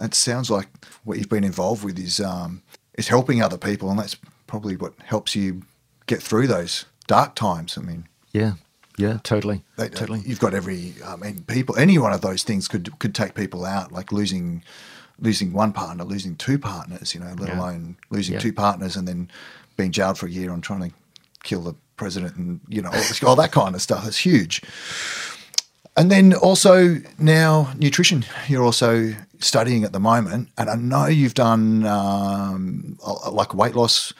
It 0.00 0.14
sounds 0.14 0.50
like 0.50 0.68
what 1.04 1.18
you've 1.18 1.28
been 1.28 1.44
involved 1.44 1.84
with 1.84 1.98
is 1.98 2.18
um, 2.20 2.62
is 2.98 3.08
helping 3.08 3.42
other 3.42 3.58
people, 3.58 3.90
and 3.90 3.98
that's 3.98 4.16
probably 4.46 4.76
what 4.76 4.94
helps 5.04 5.34
you 5.34 5.62
get 6.06 6.22
through 6.22 6.46
those 6.46 6.84
dark 7.06 7.34
times. 7.34 7.76
I 7.78 7.82
mean, 7.82 8.06
Yeah. 8.32 8.54
Yeah, 8.98 9.18
totally. 9.22 9.62
they, 9.78 9.88
totally. 9.88 10.20
you've 10.26 10.38
got 10.38 10.52
every. 10.52 10.92
Um, 11.02 11.22
I 11.22 11.26
mean, 11.26 11.44
people. 11.44 11.76
Any 11.78 11.96
one 11.98 12.12
of 12.12 12.20
those 12.20 12.42
things 12.42 12.68
could 12.68 12.98
could 12.98 13.14
take 13.14 13.34
people 13.34 13.64
out, 13.64 13.90
like 13.90 14.12
losing 14.12 14.62
losing 15.18 15.52
one 15.54 15.72
partner, 15.72 16.04
losing 16.04 16.36
two 16.36 16.58
partners. 16.58 17.14
You 17.14 17.20
know, 17.20 17.34
let 17.38 17.48
Yeah. 17.48 17.58
alone 17.58 17.96
losing 18.10 18.34
Yeah. 18.34 18.40
two 18.40 18.52
partners 18.52 18.94
and 18.94 19.08
then 19.08 19.30
being 19.78 19.92
jailed 19.92 20.18
for 20.18 20.26
a 20.26 20.30
year 20.30 20.50
on 20.52 20.60
trying 20.60 20.90
to 20.90 20.94
kill 21.42 21.62
the 21.62 21.74
president, 21.96 22.36
and 22.36 22.60
you 22.68 22.82
know, 22.82 22.90
all, 22.92 23.28
all 23.30 23.36
that 23.36 23.50
kind 23.52 23.74
of 23.74 23.80
stuff. 23.80 24.06
It's 24.06 24.18
huge. 24.18 24.60
And 25.96 26.10
then 26.10 26.32
also 26.34 26.96
now 27.18 27.72
nutrition. 27.76 28.24
You're 28.48 28.62
also 28.64 29.12
studying 29.40 29.84
at 29.84 29.92
the 29.92 30.00
moment, 30.00 30.48
and 30.56 30.70
I 30.70 30.74
know 30.76 31.06
you've 31.06 31.34
done 31.34 31.84
um, 31.84 32.98
like 33.30 33.54
weight 33.54 33.74
loss 33.74 34.12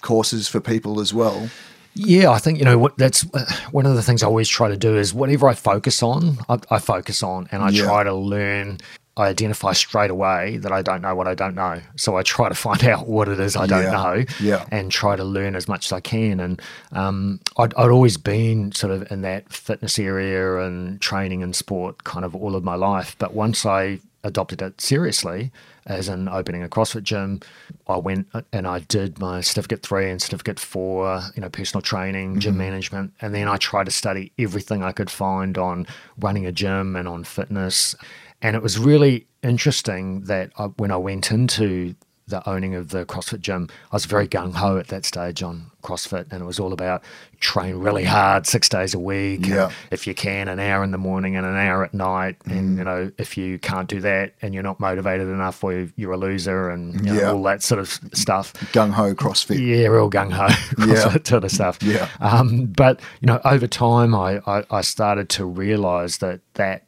courses 0.00 0.48
for 0.48 0.60
people 0.60 1.00
as 1.00 1.12
well. 1.12 1.50
Yeah, 1.94 2.30
I 2.30 2.38
think 2.38 2.58
you 2.58 2.64
know 2.64 2.78
what 2.78 2.96
that's 2.96 3.26
uh, 3.34 3.44
one 3.72 3.84
of 3.84 3.94
the 3.94 4.02
things 4.02 4.22
I 4.22 4.26
always 4.26 4.48
try 4.48 4.68
to 4.68 4.76
do 4.76 4.96
is 4.96 5.12
whatever 5.12 5.48
I 5.48 5.54
focus 5.54 6.02
on, 6.02 6.38
I, 6.48 6.58
I 6.70 6.78
focus 6.78 7.22
on, 7.22 7.48
and 7.52 7.62
I 7.62 7.70
Yeah. 7.70 7.84
try 7.84 8.04
to 8.04 8.14
learn. 8.14 8.78
I 9.18 9.26
identify 9.28 9.72
straight 9.72 10.10
away 10.10 10.56
that 10.58 10.72
I 10.72 10.80
don't 10.80 11.02
know 11.02 11.14
what 11.14 11.26
I 11.28 11.34
don't 11.34 11.54
know, 11.54 11.80
so 11.96 12.16
I 12.16 12.22
try 12.22 12.48
to 12.48 12.54
find 12.54 12.82
out 12.92 13.08
what 13.08 13.28
it 13.28 13.40
is 13.40 13.56
I 13.56 13.66
don't 13.66 13.82
Yeah. 13.82 13.90
know, 13.90 14.24
Yeah. 14.40 14.64
and 14.70 14.90
try 14.90 15.16
to 15.16 15.24
learn 15.24 15.56
as 15.56 15.68
much 15.68 15.86
as 15.86 15.92
I 15.92 16.00
can. 16.00 16.40
And 16.40 16.62
um, 16.92 17.40
I'd, 17.56 17.74
I'd 17.74 17.90
always 17.90 18.16
been 18.16 18.72
sort 18.72 18.92
of 18.92 19.10
in 19.10 19.22
that 19.22 19.52
fitness 19.52 19.98
area 19.98 20.58
and 20.58 21.00
training 21.00 21.42
and 21.42 21.54
sport 21.54 22.04
kind 22.04 22.24
of 22.24 22.34
all 22.36 22.54
of 22.56 22.64
my 22.64 22.76
life, 22.76 23.16
but 23.18 23.34
once 23.34 23.66
I 23.66 23.98
adopted 24.24 24.60
it 24.62 24.80
seriously, 24.80 25.50
as 25.86 26.08
in 26.08 26.28
opening 26.28 26.62
a 26.62 26.68
CrossFit 26.68 27.02
gym, 27.02 27.40
I 27.88 27.96
went 27.96 28.26
and 28.52 28.66
I 28.66 28.80
did 28.80 29.18
my 29.18 29.40
certificate 29.40 29.82
three 29.82 30.10
and 30.10 30.20
certificate 30.20 30.60
four, 30.60 31.22
you 31.34 31.40
know, 31.40 31.48
personal 31.48 31.80
training, 31.80 32.40
gym 32.40 32.58
management, 32.58 33.14
and 33.22 33.34
then 33.34 33.48
I 33.48 33.56
tried 33.56 33.84
to 33.86 33.90
study 33.90 34.32
everything 34.38 34.82
I 34.82 34.92
could 34.92 35.10
find 35.10 35.56
on 35.56 35.86
running 36.18 36.44
a 36.46 36.52
gym 36.52 36.94
and 36.94 37.08
on 37.08 37.24
fitness. 37.24 37.94
And 38.42 38.54
it 38.56 38.62
was 38.62 38.78
really 38.78 39.26
interesting 39.42 40.22
that 40.22 40.50
I, 40.58 40.64
when 40.76 40.90
I 40.90 40.96
went 40.96 41.30
into 41.32 41.94
the 42.28 42.46
owning 42.46 42.74
of 42.74 42.90
the 42.90 43.06
CrossFit 43.06 43.40
gym, 43.40 43.68
I 43.90 43.96
was 43.96 44.04
very 44.04 44.28
gung 44.28 44.52
ho 44.54 44.76
at 44.76 44.88
that 44.88 45.06
stage 45.06 45.42
on 45.42 45.70
CrossFit, 45.82 46.26
and 46.30 46.42
it 46.42 46.44
was 46.44 46.60
all 46.60 46.74
about 46.74 47.02
train 47.40 47.76
really 47.76 48.04
hard 48.04 48.46
six 48.46 48.68
days 48.68 48.92
a 48.92 48.98
week. 48.98 49.46
Yeah. 49.46 49.70
if 49.90 50.06
you 50.06 50.14
can, 50.14 50.46
an 50.48 50.60
hour 50.60 50.84
in 50.84 50.90
the 50.90 50.98
morning 50.98 51.36
and 51.36 51.46
an 51.46 51.56
hour 51.56 51.84
at 51.84 51.94
night. 51.94 52.36
And 52.44 52.74
Mm. 52.74 52.78
you 52.78 52.84
know, 52.84 53.10
if 53.16 53.38
you 53.38 53.58
can't 53.58 53.88
do 53.88 54.00
that 54.02 54.34
and 54.42 54.52
you're 54.52 54.62
not 54.62 54.78
motivated 54.78 55.28
enough, 55.28 55.64
or 55.64 55.88
you're 55.96 56.12
a 56.12 56.18
loser, 56.18 56.68
and 56.68 56.94
you 57.06 57.14
know, 57.14 57.20
Yeah. 57.20 57.32
all 57.32 57.42
that 57.44 57.62
sort 57.62 57.78
of 57.80 57.98
stuff. 58.12 58.52
Gung 58.74 58.90
ho 58.92 59.14
CrossFit. 59.14 59.58
Yeah, 59.66 59.86
real 59.88 60.10
gung 60.10 60.30
ho, 60.30 60.46
CrossFit 60.76 61.26
sort 61.26 61.44
of 61.44 61.50
stuff. 61.50 61.78
Yeah. 61.82 62.08
Um, 62.20 62.66
but 62.66 63.00
you 63.22 63.26
know, 63.26 63.40
over 63.46 63.66
time, 63.66 64.14
I, 64.14 64.42
I 64.46 64.64
I 64.70 64.80
started 64.82 65.30
to 65.30 65.46
realise 65.46 66.18
that 66.18 66.40
that 66.54 66.82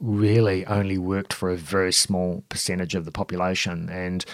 really 0.00 0.64
only 0.66 0.98
worked 0.98 1.32
for 1.32 1.50
a 1.50 1.56
very 1.56 1.92
small 1.92 2.44
percentage 2.48 2.94
of 2.94 3.04
the 3.04 3.10
population. 3.12 3.88
And 3.88 4.24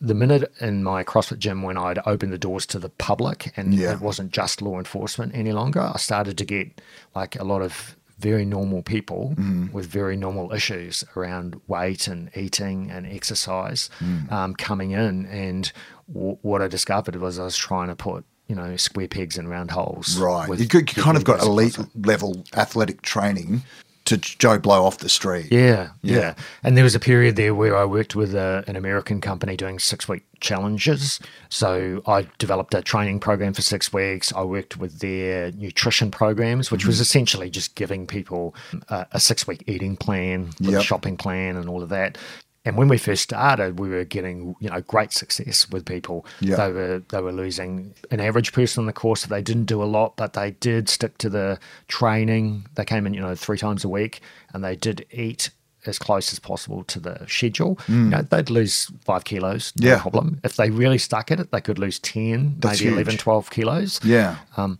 the 0.00 0.14
minute 0.14 0.52
in 0.60 0.82
my 0.84 1.02
CrossFit 1.04 1.38
gym 1.38 1.62
when 1.62 1.78
I'd 1.78 1.98
opened 2.06 2.32
the 2.32 2.38
doors 2.38 2.66
to 2.66 2.78
the 2.78 2.90
public 2.90 3.52
and 3.56 3.72
Yeah. 3.74 3.92
it 3.94 4.00
wasn't 4.00 4.32
just 4.32 4.60
law 4.60 4.78
enforcement 4.78 5.32
any 5.34 5.52
longer, 5.52 5.80
I 5.80 5.96
started 5.98 6.36
to 6.38 6.44
get 6.44 6.80
like 7.14 7.36
a 7.38 7.44
lot 7.44 7.62
of 7.62 7.96
very 8.18 8.44
normal 8.44 8.82
people 8.82 9.34
Mm. 9.36 9.72
with 9.72 9.86
very 9.86 10.16
normal 10.16 10.52
issues 10.52 11.02
around 11.16 11.60
weight 11.66 12.06
and 12.06 12.30
eating 12.36 12.90
and 12.90 13.06
exercise 13.06 13.90
Mm. 14.00 14.30
um, 14.32 14.54
coming 14.54 14.92
in. 14.92 15.26
And 15.26 15.72
w- 16.12 16.38
what 16.42 16.62
I 16.62 16.68
discovered 16.68 17.16
was 17.16 17.38
I 17.38 17.44
was 17.44 17.56
trying 17.56 17.88
to 17.88 17.96
put, 17.96 18.24
you 18.46 18.54
know, 18.54 18.76
square 18.76 19.08
pegs 19.08 19.36
in 19.36 19.48
round 19.48 19.72
holes. 19.72 20.16
Right. 20.18 20.48
you 20.58 20.68
could, 20.68 20.94
you 20.96 21.02
kind 21.02 21.16
of 21.16 21.24
got 21.24 21.40
elite 21.42 21.76
level 21.96 22.44
athletic 22.54 23.02
training 23.02 23.62
to 24.06 24.16
Joe 24.18 24.58
Blow 24.58 24.84
off 24.84 24.98
the 24.98 25.08
street. 25.08 25.48
Yeah, 25.50 25.90
Yeah. 26.02 26.18
yeah, 26.18 26.34
And 26.62 26.76
there 26.76 26.84
was 26.84 26.94
a 26.94 27.00
period 27.00 27.36
there 27.36 27.54
where 27.54 27.76
I 27.76 27.84
worked 27.86 28.14
with 28.14 28.34
a, 28.34 28.62
an 28.66 28.76
American 28.76 29.20
company 29.20 29.56
doing 29.56 29.78
six 29.78 30.06
week 30.08 30.24
challenges. 30.40 31.20
So 31.48 32.02
I 32.06 32.26
developed 32.38 32.74
a 32.74 32.82
training 32.82 33.20
program 33.20 33.54
for 33.54 33.62
six 33.62 33.92
weeks. 33.92 34.32
I 34.34 34.42
worked 34.42 34.76
with 34.76 34.98
their 34.98 35.52
nutrition 35.52 36.10
programs, 36.10 36.70
which 36.70 36.82
Mm-hmm. 36.82 36.88
was 36.88 37.00
essentially 37.00 37.48
just 37.48 37.74
giving 37.76 38.06
people 38.06 38.54
a, 38.88 39.06
a 39.12 39.20
six 39.20 39.46
week 39.46 39.64
eating 39.66 39.96
plan, 39.96 40.50
Yep. 40.60 40.80
a 40.80 40.82
shopping 40.84 41.16
plan, 41.16 41.56
and 41.56 41.68
all 41.68 41.82
of 41.82 41.88
that. 41.88 42.18
And 42.66 42.76
when 42.78 42.88
we 42.88 42.96
first 42.98 43.22
started, 43.22 43.78
we 43.78 43.88
were 43.90 44.04
getting 44.04 44.54
you 44.60 44.70
know 44.70 44.80
great 44.80 45.12
success 45.12 45.68
with 45.70 45.84
people. 45.84 46.24
Yeah. 46.40 46.56
They 46.56 46.72
were 46.72 47.02
they 47.10 47.20
were 47.20 47.32
losing 47.32 47.94
an 48.10 48.20
average 48.20 48.52
person 48.52 48.80
on 48.82 48.86
the 48.86 48.92
course. 48.92 49.26
They 49.26 49.42
didn't 49.42 49.66
do 49.66 49.82
a 49.82 49.84
lot, 49.84 50.16
but 50.16 50.32
they 50.32 50.52
did 50.52 50.88
stick 50.88 51.18
to 51.18 51.28
the 51.28 51.58
training. 51.88 52.66
They 52.74 52.84
came 52.84 53.06
in 53.06 53.14
you 53.14 53.20
know 53.20 53.34
three 53.34 53.58
times 53.58 53.84
a 53.84 53.88
week, 53.88 54.20
and 54.52 54.64
they 54.64 54.76
did 54.76 55.04
eat 55.10 55.50
as 55.86 55.98
close 55.98 56.32
as 56.32 56.38
possible 56.38 56.82
to 56.84 56.98
the 56.98 57.26
schedule. 57.28 57.78
You 57.88 57.94
know, 58.08 58.22
they'd 58.22 58.48
lose 58.48 58.90
five 59.04 59.24
kilos, 59.24 59.72
no 59.78 59.86
Mm. 59.86 59.90
Yeah. 59.90 60.00
problem. 60.00 60.40
If 60.42 60.56
they 60.56 60.70
really 60.70 60.96
stuck 60.96 61.30
at 61.30 61.40
it, 61.40 61.50
they 61.52 61.60
could 61.60 61.78
lose 61.78 61.98
10, 61.98 62.56
That's 62.60 62.80
maybe 62.80 62.94
11, 62.94 63.18
12 63.18 63.50
kilos. 63.50 64.00
Yeah. 64.02 64.36
Um, 64.56 64.78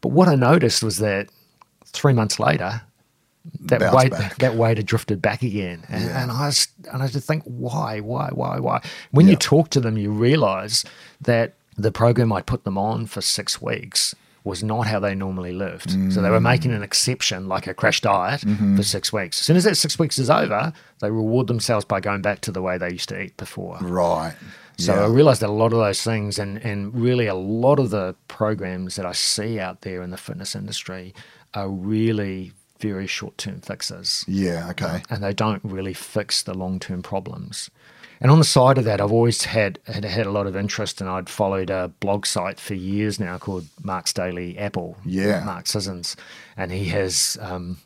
But 0.00 0.12
what 0.12 0.28
I 0.28 0.36
noticed 0.36 0.80
was 0.84 0.98
that 0.98 1.26
three 1.86 2.12
months 2.12 2.38
later, 2.38 2.82
that 3.60 3.92
weight 3.94 4.10
back. 4.10 4.38
that 4.38 4.54
weight 4.54 4.76
had 4.78 4.86
drifted 4.86 5.20
back 5.20 5.42
again, 5.42 5.84
and, 5.88 6.04
Yeah. 6.04 6.22
and 6.22 6.30
I 6.30 6.46
was, 6.46 6.68
and 6.92 7.02
I 7.02 7.08
just 7.08 7.26
think 7.26 7.42
why, 7.44 8.00
why, 8.00 8.30
why, 8.32 8.58
why? 8.58 8.80
When 9.10 9.26
Yeah. 9.26 9.32
you 9.32 9.36
talk 9.36 9.70
to 9.70 9.80
them, 9.80 9.98
you 9.98 10.10
realise 10.10 10.84
that 11.20 11.54
the 11.76 11.92
program 11.92 12.32
I 12.32 12.40
put 12.40 12.64
them 12.64 12.78
on 12.78 13.06
for 13.06 13.20
six 13.20 13.60
weeks 13.60 14.14
was 14.44 14.62
not 14.62 14.86
how 14.86 15.00
they 15.00 15.14
normally 15.14 15.52
lived. 15.52 15.90
So 16.12 16.20
they 16.20 16.28
were 16.28 16.38
mm. 16.38 16.42
making 16.42 16.72
an 16.74 16.82
exception, 16.82 17.48
like 17.48 17.66
a 17.66 17.72
crash 17.72 18.02
diet, 18.02 18.42
mm-hmm. 18.42 18.76
for 18.76 18.82
six 18.82 19.10
weeks. 19.10 19.40
As 19.40 19.46
soon 19.46 19.56
as 19.56 19.64
that 19.64 19.76
six 19.76 19.98
weeks 19.98 20.18
is 20.18 20.28
over, 20.28 20.74
they 21.00 21.10
reward 21.10 21.46
themselves 21.46 21.86
by 21.86 22.00
going 22.00 22.20
back 22.20 22.42
to 22.42 22.52
the 22.52 22.60
way 22.60 22.76
they 22.76 22.90
used 22.90 23.08
to 23.08 23.18
eat 23.18 23.34
before. 23.38 23.78
Right. 23.80 24.34
So 24.76 24.94
Yeah. 24.94 25.04
I 25.04 25.06
realized 25.06 25.40
that 25.40 25.48
a 25.48 25.52
lot 25.52 25.72
of 25.72 25.78
those 25.78 26.02
things, 26.02 26.38
and, 26.38 26.58
and 26.58 26.94
really 26.94 27.26
a 27.26 27.34
lot 27.34 27.78
of 27.78 27.88
the 27.88 28.16
programs 28.28 28.96
that 28.96 29.06
I 29.06 29.12
see 29.12 29.58
out 29.58 29.80
there 29.80 30.02
in 30.02 30.10
the 30.10 30.18
fitness 30.18 30.54
industry 30.54 31.14
are 31.54 31.70
really 31.70 32.52
very 32.78 33.06
short 33.06 33.38
term 33.38 33.60
fixes. 33.60 34.24
Yeah. 34.28 34.68
Okay. 34.70 35.02
And 35.10 35.22
they 35.22 35.32
don't 35.32 35.62
really 35.64 35.94
fix 35.94 36.42
the 36.42 36.54
long 36.54 36.78
term 36.80 37.02
problems. 37.02 37.70
And 38.20 38.30
on 38.30 38.38
the 38.38 38.44
side 38.44 38.78
of 38.78 38.84
that, 38.84 39.00
I've 39.00 39.12
always 39.12 39.44
had, 39.44 39.78
had 39.86 40.04
had 40.04 40.24
a 40.26 40.30
lot 40.30 40.46
of 40.46 40.56
interest, 40.56 41.00
and 41.00 41.10
I'd 41.10 41.28
followed 41.28 41.68
a 41.68 41.88
blog 42.00 42.26
site 42.26 42.58
for 42.60 42.74
years 42.74 43.18
now 43.20 43.38
called 43.38 43.66
Mark's 43.82 44.12
Daily 44.12 44.56
Apple. 44.56 44.96
Yeah. 45.04 45.42
Mark 45.44 45.66
Sissons, 45.66 46.16
and 46.56 46.70
he 46.72 46.86
has 46.86 47.36
um, 47.40 47.78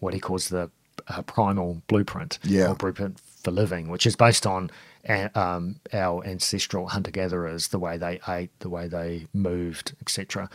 what 0.00 0.12
he 0.12 0.20
calls 0.20 0.48
the 0.48 0.70
uh, 1.08 1.22
primal 1.22 1.80
blueprint 1.86 2.38
Yeah. 2.42 2.70
or 2.72 2.74
blueprint 2.74 3.20
for 3.42 3.52
living, 3.52 3.88
which 3.88 4.06
is 4.06 4.16
based 4.16 4.44
on 4.46 4.70
uh, 5.08 5.28
um, 5.36 5.76
our 5.92 6.24
ancestral 6.26 6.88
hunter 6.88 7.12
gatherers, 7.12 7.68
the 7.68 7.78
way 7.78 7.96
they 7.96 8.20
ate, 8.28 8.50
the 8.58 8.68
way 8.68 8.88
they 8.88 9.28
moved, 9.32 9.94
etc. 10.00 10.50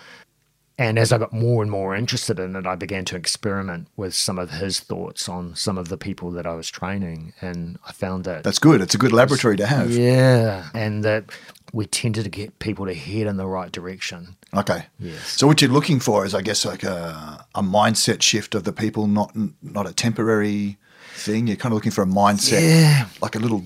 And 0.81 0.97
as 0.97 1.11
I 1.11 1.17
got 1.19 1.31
more 1.31 1.61
and 1.61 1.69
more 1.71 1.95
interested 1.95 2.39
in 2.39 2.55
it, 2.55 2.65
I 2.65 2.75
began 2.75 3.05
to 3.05 3.15
experiment 3.15 3.87
with 3.95 4.13
some 4.15 4.39
of 4.39 4.49
his 4.49 4.79
thoughts 4.79 5.29
on 5.29 5.55
some 5.55 5.77
of 5.77 5.89
the 5.89 5.97
people 5.97 6.31
that 6.31 6.45
I 6.47 6.55
was 6.55 6.69
training, 6.71 7.33
and 7.39 7.77
I 7.87 7.91
found 7.91 8.23
that 8.23 8.43
That's 8.43 8.57
good. 8.59 8.81
It's 8.81 8.95
a 8.95 8.97
good 8.97 9.11
laboratory 9.13 9.57
to 9.57 9.67
have. 9.67 9.91
yeah, 9.91 10.69
and 10.73 11.03
that 11.03 11.25
we 11.71 11.85
tended 11.85 12.23
to 12.23 12.29
get 12.31 12.57
people 12.59 12.85
to 12.87 12.93
head 12.95 13.27
in 13.27 13.37
the 13.37 13.45
right 13.47 13.71
direction. 13.71 14.35
Okay. 14.53 14.85
Yes. 14.99 15.37
So 15.37 15.45
what 15.47 15.61
you're 15.61 15.71
looking 15.71 15.99
for 15.99 16.25
is, 16.25 16.33
I 16.33 16.41
guess, 16.41 16.65
like 16.65 16.83
a, 16.83 17.45
a 17.53 17.61
mindset 17.61 18.21
shift 18.23 18.55
of 18.55 18.63
the 18.63 18.73
people, 18.73 19.05
not 19.07 19.31
not 19.61 19.85
a 19.87 19.93
temporary 19.93 20.77
thing. 21.15 21.47
You're 21.47 21.57
kind 21.57 21.73
of 21.73 21.77
looking 21.77 21.91
for 21.91 22.01
a 22.03 22.07
mindset, 22.07 22.61
Yeah. 22.61 23.05
like 23.21 23.35
a 23.35 23.39
little 23.39 23.63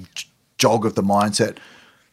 jog 0.58 0.86
of 0.86 0.94
the 0.96 1.02
mindset. 1.04 1.58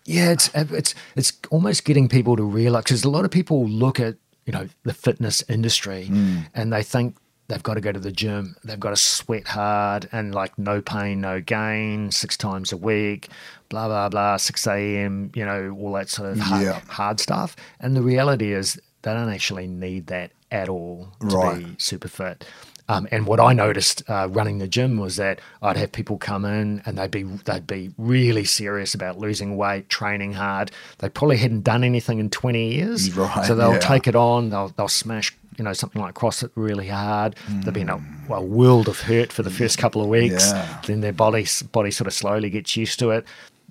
Yeah, 0.05 0.30
it's 0.32 0.48
it's 0.55 0.94
it's 1.16 1.32
almost 1.50 1.84
getting 1.84 2.09
people 2.09 2.36
to 2.36 2.42
realize 2.44 2.84
because 2.84 3.05
a 3.05 3.11
lot 3.11 3.24
of 3.24 3.30
people 3.30 3.68
look 3.68 4.00
at 4.00 4.14
you 4.47 4.53
know 4.53 4.68
the 4.84 4.95
fitness 4.95 5.43
industry 5.49 6.09
mm. 6.11 6.47
and 6.55 6.72
they 6.72 6.82
think 6.82 7.16
they've 7.49 7.62
got 7.62 7.74
to 7.74 7.80
go 7.80 7.93
to 7.93 8.01
the 8.01 8.12
gym, 8.12 8.57
they've 8.64 8.80
got 8.80 8.90
to 8.90 8.97
sweat 8.97 9.47
hard 9.47 10.09
and 10.12 10.34
like 10.34 10.57
no 10.59 10.80
pain, 10.80 11.20
no 11.20 11.40
gain, 11.40 12.11
six 12.11 12.36
times 12.36 12.72
a 12.72 12.76
week, 12.76 13.28
blah 13.68 13.86
blah 13.88 14.09
blah, 14.09 14.36
six 14.36 14.66
a.m. 14.66 15.30
You 15.34 15.45
know 15.45 15.76
all 15.78 15.93
that 15.93 16.09
sort 16.09 16.30
of 16.32 16.40
hard, 16.40 16.62
Yeah. 16.62 16.80
hard 16.88 17.20
stuff. 17.20 17.55
And 17.80 17.95
the 17.97 18.03
reality 18.03 18.53
is 18.53 18.80
they 19.03 19.12
don't 19.12 19.28
actually 19.28 19.66
need 19.66 20.07
that 20.07 20.30
at 20.51 20.68
all 20.68 21.12
to 21.20 21.26
Right. 21.26 21.59
be 21.66 21.74
super 21.78 22.09
fit. 22.09 22.47
Um, 22.89 23.07
and 23.11 23.26
what 23.26 23.41
I 23.41 23.53
noticed 23.53 24.03
uh, 24.09 24.28
running 24.30 24.59
the 24.59 24.66
gym 24.68 24.99
was 24.99 25.16
that 25.16 25.41
I'd 25.62 25.76
have 25.76 25.93
people 25.93 26.18
come 26.18 26.45
in 26.45 26.83
and 26.85 26.99
they'd 26.99 27.11
be 27.11 27.22
they'd 27.22 27.66
be 27.66 27.91
really 27.97 28.45
serious 28.45 28.95
about 28.95 29.18
losing 29.18 29.57
weight, 29.57 29.89
training 29.89 30.33
hard. 30.35 30.70
They 30.99 31.09
probably 31.09 31.37
hadn't 31.39 31.62
done 31.62 31.85
anything 31.85 32.18
in 32.18 32.28
twenty 32.30 32.74
years, 32.74 33.14
Right, 33.16 33.47
so 33.47 33.55
they'll 33.55 33.72
yeah. 33.74 33.78
take 33.78 34.07
it 34.09 34.16
on. 34.16 34.51
They'll 34.51 34.68
they'll 34.68 34.89
smash 34.89 35.35
you 35.59 35.64
know 35.64 35.72
something 35.74 36.01
like 36.03 36.14
CrossFit 36.14 36.51
really 36.55 36.89
hard. 36.89 37.37
They'll 37.49 37.72
be 37.72 37.83
in 37.83 37.89
a, 37.91 37.99
Mm. 37.99 38.28
a 38.30 38.41
world 38.43 38.89
of 38.89 39.01
hurt 39.01 39.33
for 39.33 39.43
the 39.43 39.51
first 39.51 39.78
couple 39.78 40.01
of 40.03 40.09
weeks. 40.09 40.51
Yeah. 40.51 40.80
Then 40.87 41.01
their 41.03 41.12
body 41.12 41.47
body 41.72 41.91
sort 41.91 42.09
of 42.09 42.14
slowly 42.14 42.51
gets 42.51 42.76
used 42.76 42.99
to 42.99 43.11
it. 43.11 43.24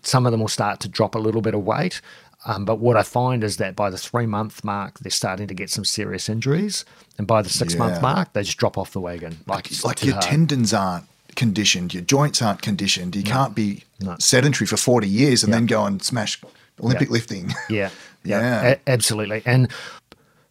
Some 0.04 0.26
of 0.26 0.32
them 0.32 0.42
will 0.42 0.48
start 0.48 0.80
to 0.82 0.88
drop 0.88 1.16
a 1.16 1.20
little 1.20 1.42
bit 1.42 1.54
of 1.54 1.64
weight. 1.64 2.02
Um, 2.46 2.66
but 2.66 2.80
what 2.80 2.98
I 2.98 3.04
find 3.04 3.44
is 3.44 3.58
that 3.58 3.76
by 3.76 3.90
the 3.92 3.98
three 3.98 4.26
month 4.26 4.64
mark, 4.64 5.00
they're 5.00 5.12
starting 5.12 5.48
to 5.48 5.54
get 5.54 5.70
some 5.70 5.86
serious 5.86 6.28
injuries, 6.28 6.86
and 7.18 7.28
by 7.28 7.42
the 7.42 7.50
six 7.50 7.74
Yeah. 7.74 7.80
month 7.80 8.02
mark, 8.02 8.34
they 8.34 8.42
just 8.44 8.58
drop 8.58 8.78
off 8.78 8.92
the 8.94 9.00
wagon. 9.02 9.38
Like 9.46 9.70
It's 9.70 9.86
like 9.86 10.04
your 10.04 10.14
hard. 10.16 10.26
tendons 10.26 10.74
aren't 10.74 11.06
conditioned, 11.36 11.94
your 11.94 12.04
joints 12.04 12.42
aren't 12.42 12.62
conditioned. 12.62 13.16
You 13.16 13.24
can't 13.24 13.54
be 13.56 13.84
No. 14.00 14.16
sedentary 14.20 14.66
for 14.68 14.76
40 14.78 15.08
years 15.08 15.44
and 15.44 15.52
Yeah. 15.52 15.58
then 15.60 15.66
go 15.68 15.86
and 15.86 16.02
smash 16.04 16.42
Olympic 16.82 17.10
Yeah. 17.10 17.14
lifting. 17.14 17.54
Yeah, 17.70 17.90
Yeah. 18.24 18.40
yeah, 18.42 18.64
a- 18.86 18.90
absolutely. 18.90 19.44
And 19.46 19.68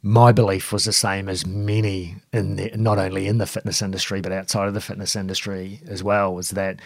my 0.02 0.32
belief 0.32 0.72
was 0.72 0.84
the 0.84 0.92
same 0.92 1.28
as 1.28 1.44
many 1.44 2.16
in 2.32 2.56
the, 2.56 2.70
not 2.76 2.98
only 2.98 3.26
in 3.26 3.38
the 3.38 3.46
fitness 3.46 3.82
industry 3.82 4.20
but 4.20 4.32
outside 4.32 4.68
of 4.68 4.74
the 4.74 4.80
fitness 4.80 5.14
industry 5.16 5.80
as 5.88 6.02
well 6.02 6.32
was 6.34 6.50
that 6.50 6.76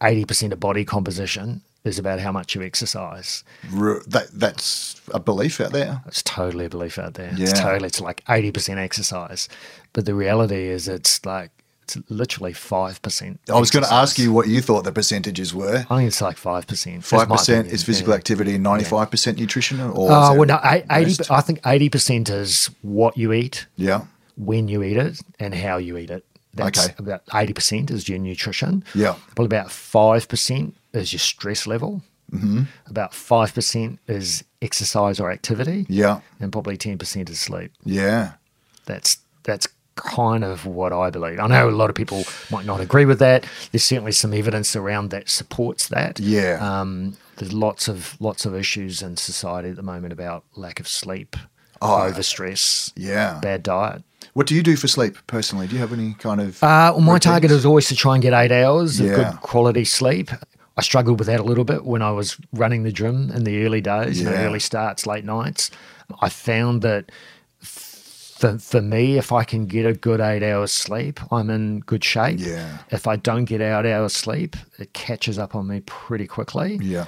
80% 0.00 0.52
of 0.52 0.58
body 0.60 0.84
composition 0.84 1.60
is 1.86 1.98
about 1.98 2.20
how 2.20 2.32
much 2.32 2.54
you 2.54 2.62
exercise. 2.62 3.44
That, 3.72 4.28
that's 4.32 5.00
a 5.14 5.20
belief 5.20 5.60
out 5.60 5.72
there. 5.72 6.02
It's 6.06 6.22
totally 6.22 6.66
a 6.66 6.68
belief 6.68 6.98
out 6.98 7.14
there. 7.14 7.32
Yeah. 7.36 7.44
It's 7.44 7.58
totally 7.58 7.86
it's 7.86 8.00
like 8.00 8.24
80% 8.24 8.76
exercise. 8.78 9.48
But 9.92 10.04
the 10.06 10.14
reality 10.14 10.66
is 10.68 10.88
it's 10.88 11.24
like 11.24 11.50
it's 11.84 11.96
literally 12.08 12.52
5%. 12.52 13.38
I 13.48 13.60
was 13.60 13.70
going 13.70 13.84
to 13.84 13.92
ask 13.92 14.18
you 14.18 14.32
what 14.32 14.48
you 14.48 14.60
thought 14.60 14.82
the 14.82 14.90
percentages 14.92 15.54
were. 15.54 15.86
I 15.88 15.96
think 15.98 16.08
it's 16.08 16.20
like 16.20 16.36
5%. 16.36 17.04
Five 17.04 17.28
my 17.28 17.36
percent 17.36 17.58
opinion. 17.60 17.74
is 17.74 17.84
physical 17.84 18.12
Yeah. 18.12 18.16
activity 18.18 18.54
and 18.56 18.64
ninety-five 18.64 19.08
percent 19.10 19.38
nutrition, 19.38 19.80
or 19.80 20.06
is 20.06 20.10
uh, 20.10 20.34
well, 20.36 20.46
no, 20.46 20.58
80. 20.90 21.24
I 21.30 21.40
think 21.42 21.62
80% 21.62 22.28
is 22.30 22.70
what 22.82 23.16
you 23.16 23.32
eat, 23.32 23.66
yeah, 23.76 24.06
when 24.36 24.66
you 24.66 24.82
eat 24.82 24.96
it, 24.96 25.20
and 25.38 25.54
how 25.54 25.76
you 25.76 25.96
eat 25.96 26.10
it. 26.10 26.24
That's 26.54 26.86
Okay. 26.88 26.94
about 26.98 27.24
80% 27.26 27.90
is 27.90 28.08
your 28.08 28.18
nutrition. 28.18 28.82
Yeah. 28.94 29.14
Probably 29.36 29.44
about 29.56 29.68
5% 29.68 30.72
is 30.96 31.12
your 31.12 31.20
stress 31.20 31.66
level. 31.66 32.02
Mm-hmm. 32.32 32.62
About 32.88 33.12
5% 33.12 33.98
is 34.08 34.42
exercise 34.60 35.20
or 35.20 35.30
activity. 35.30 35.86
yeah, 35.88 36.20
And 36.40 36.50
probably 36.50 36.76
10% 36.76 37.30
is 37.30 37.38
sleep. 37.40 37.72
yeah. 37.84 38.32
That's 38.86 39.18
that's 39.42 39.66
kind 39.96 40.44
of 40.44 40.64
what 40.66 40.92
I 40.92 41.10
believe. 41.10 41.40
I 41.40 41.46
know 41.48 41.68
a 41.68 41.70
lot 41.70 41.88
of 41.90 41.96
people 41.96 42.24
might 42.50 42.64
not 42.66 42.80
agree 42.80 43.04
with 43.04 43.18
that. 43.18 43.44
There's 43.72 43.82
certainly 43.84 44.12
some 44.12 44.32
evidence 44.34 44.76
around 44.76 45.10
that 45.10 45.28
supports 45.28 45.88
that. 45.88 46.20
Yeah. 46.20 46.58
Um, 46.60 47.16
there's 47.36 47.52
lots 47.52 47.88
of 47.88 48.16
lots 48.20 48.44
of 48.46 48.54
issues 48.54 49.02
in 49.02 49.16
society 49.16 49.70
at 49.70 49.76
the 49.76 49.82
moment 49.82 50.12
about 50.12 50.44
lack 50.54 50.78
of 50.80 50.86
sleep, 50.86 51.34
Oh, 51.82 52.08
overstress, 52.10 52.92
Yeah. 52.96 53.38
bad 53.42 53.62
diet. 53.62 54.02
What 54.34 54.46
do 54.46 54.54
you 54.54 54.62
do 54.62 54.76
for 54.76 54.86
sleep 54.88 55.16
personally? 55.26 55.66
Do 55.66 55.74
you 55.74 55.80
have 55.80 55.92
any 55.92 56.14
kind 56.14 56.40
of? 56.40 56.62
Uh, 56.62 56.92
well, 56.94 57.00
my 57.00 57.18
target 57.18 57.50
is 57.50 57.64
always 57.66 57.88
to 57.88 57.96
try 57.96 58.14
and 58.14 58.22
get 58.22 58.32
eight 58.34 58.52
hours 58.52 59.00
of 59.00 59.06
good 59.06 59.40
quality 59.42 59.84
sleep. 59.84 60.30
I 60.76 60.82
struggled 60.82 61.18
with 61.18 61.26
that 61.28 61.40
a 61.40 61.42
little 61.42 61.64
bit 61.64 61.84
when 61.84 62.02
I 62.02 62.10
was 62.10 62.36
running 62.52 62.82
the 62.82 62.92
gym 62.92 63.30
in 63.30 63.44
the 63.44 63.64
early 63.64 63.80
days, 63.80 64.18
you 64.20 64.26
know, 64.26 64.32
Yeah. 64.32 64.46
early 64.46 64.60
starts, 64.60 65.06
late 65.06 65.24
nights. 65.24 65.70
I 66.20 66.28
found 66.28 66.82
that 66.82 67.10
for, 67.60 68.58
for 68.58 68.82
me, 68.82 69.16
if 69.16 69.32
I 69.32 69.44
can 69.44 69.64
get 69.66 69.86
a 69.86 69.94
good 69.94 70.20
eight 70.20 70.42
hours 70.42 70.70
sleep, 70.72 71.18
I'm 71.32 71.48
in 71.48 71.80
good 71.80 72.04
shape. 72.04 72.38
Yeah. 72.38 72.78
If 72.90 73.06
I 73.06 73.16
don't 73.16 73.46
get 73.46 73.62
eight 73.62 73.90
hours 73.90 74.12
sleep, 74.12 74.54
it 74.78 74.92
catches 74.92 75.38
up 75.38 75.54
on 75.54 75.66
me 75.66 75.80
pretty 75.86 76.26
quickly 76.26 76.78
Yeah, 76.82 77.06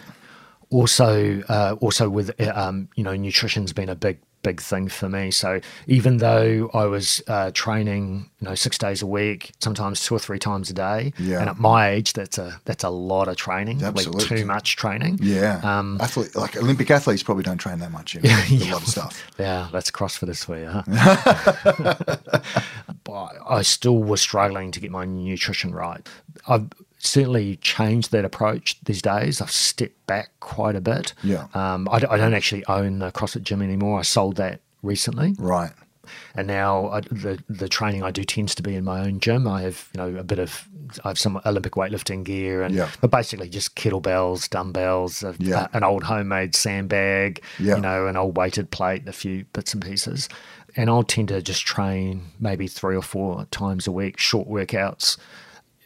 also 0.71 1.43
uh, 1.49 1.77
also 1.81 2.09
with 2.09 2.31
uh, 2.41 2.53
um, 2.55 2.89
you 2.95 3.05
know 3.05 3.15
nutrition's 3.15 3.73
been 3.75 3.89
a 3.91 3.95
big 3.95 4.19
big 4.43 4.61
thing 4.61 4.89
for 4.89 5.09
me 5.09 5.31
so 5.31 5.61
even 5.87 6.19
though 6.19 6.71
i 6.73 6.85
was 6.85 7.21
uh, 7.29 7.51
training 7.55 8.31
you 8.41 8.49
know 8.49 8.55
six 8.55 8.79
days 8.79 9.03
a 9.03 9.07
week 9.07 9.51
sometimes 9.59 10.05
two 10.05 10.15
or 10.15 10.19
three 10.19 10.39
times 10.39 10.71
a 10.71 10.73
day 10.73 11.13
Yeah. 11.19 11.41
and 11.41 11.49
at 11.51 11.59
my 11.59 11.91
age 11.91 12.13
that's 12.13 12.39
a 12.39 12.61
that's 12.65 12.85
a 12.85 12.89
lot 12.89 13.29
of 13.29 13.37
training 13.37 13.81
like 13.81 13.89
Absolutely. 13.97 14.39
too 14.39 14.47
much 14.47 14.77
training 14.77 15.19
yeah. 15.21 15.61
Um, 15.65 15.99
Athlete, 16.01 16.35
like 16.37 16.57
Olympic 16.57 16.91
athletes 16.91 17.23
probably 17.23 17.43
don't 17.43 17.59
train 17.59 17.79
that 17.81 17.91
much. 17.91 18.15
You 18.15 18.21
know, 18.23 18.31
a 18.51 18.71
lot 18.73 18.83
of 18.83 18.89
stuff. 18.89 19.31
yeah 19.39 19.69
that's 19.73 19.91
crossfitters 19.91 20.45
for 20.45 20.59
you 20.59 20.67
huh? 20.69 20.83
but 23.05 23.33
i 23.49 23.63
still 23.63 24.03
was 24.03 24.21
struggling 24.21 24.71
to 24.71 24.81
get 24.81 24.91
my 24.91 25.05
nutrition 25.05 25.75
right 25.75 26.07
i've 26.49 26.69
certainly 26.99 27.57
changed 27.57 28.11
that 28.13 28.25
approach 28.25 28.79
these 28.85 29.01
days 29.01 29.41
i've 29.41 29.51
stepped 29.51 30.05
back 30.07 30.31
quite 30.41 30.75
a 30.77 30.81
bit 30.81 31.15
Yeah. 31.23 31.47
um, 31.55 31.89
I, 31.91 31.97
I 31.97 32.17
don't 32.17 32.35
actually 32.35 32.65
own 32.67 32.99
the 32.99 33.13
CrossFit 33.13 33.43
gym 33.43 33.63
anymore. 33.63 33.99
I 34.01 34.03
sold 34.03 34.37
that 34.37 34.61
recently, 34.83 35.35
Right. 35.39 35.71
and 36.35 36.47
now 36.47 36.89
I, 36.89 37.01
the 37.03 37.39
the 37.49 37.69
training 37.69 38.03
I 38.03 38.11
do 38.11 38.25
tends 38.25 38.55
to 38.57 38.63
be 38.63 38.75
in 38.75 38.85
my 38.85 39.01
own 39.01 39.21
gym. 39.21 39.47
I 39.47 39.63
have 39.63 39.89
you 39.95 39.99
know 40.01 40.19
a 40.19 40.25
bit 40.25 40.39
of 40.39 40.67
I 41.05 41.09
have 41.09 41.19
some 41.19 41.39
Olympic 41.45 41.75
weightlifting 41.75 42.25
gear, 42.25 42.63
and 42.63 42.75
Yeah. 42.75 42.89
but 43.03 43.11
basically 43.11 43.49
just 43.51 43.77
kettlebells, 43.77 44.49
dumbbells, 44.49 45.23
a, 45.23 45.35
Yeah. 45.39 45.67
a- 45.73 45.77
an 45.77 45.85
old 45.85 46.05
homemade 46.05 46.55
sandbag, 46.57 47.43
Yeah. 47.59 47.77
you 47.77 47.83
know, 47.83 48.07
an 48.07 48.17
old 48.17 48.37
weighted 48.37 48.71
plate, 48.71 49.07
a 49.07 49.13
few 49.13 49.45
bits 49.53 49.75
and 49.75 49.83
pieces, 49.83 50.29
and 50.77 50.89
I'll 50.89 51.03
tend 51.03 51.29
to 51.29 51.43
just 51.43 51.67
train 51.67 52.23
maybe 52.41 52.67
three 52.69 52.97
or 52.97 53.03
four 53.03 53.45
times 53.51 53.87
a 53.87 53.93
week, 53.93 54.19
short 54.19 54.49
workouts. 54.49 55.19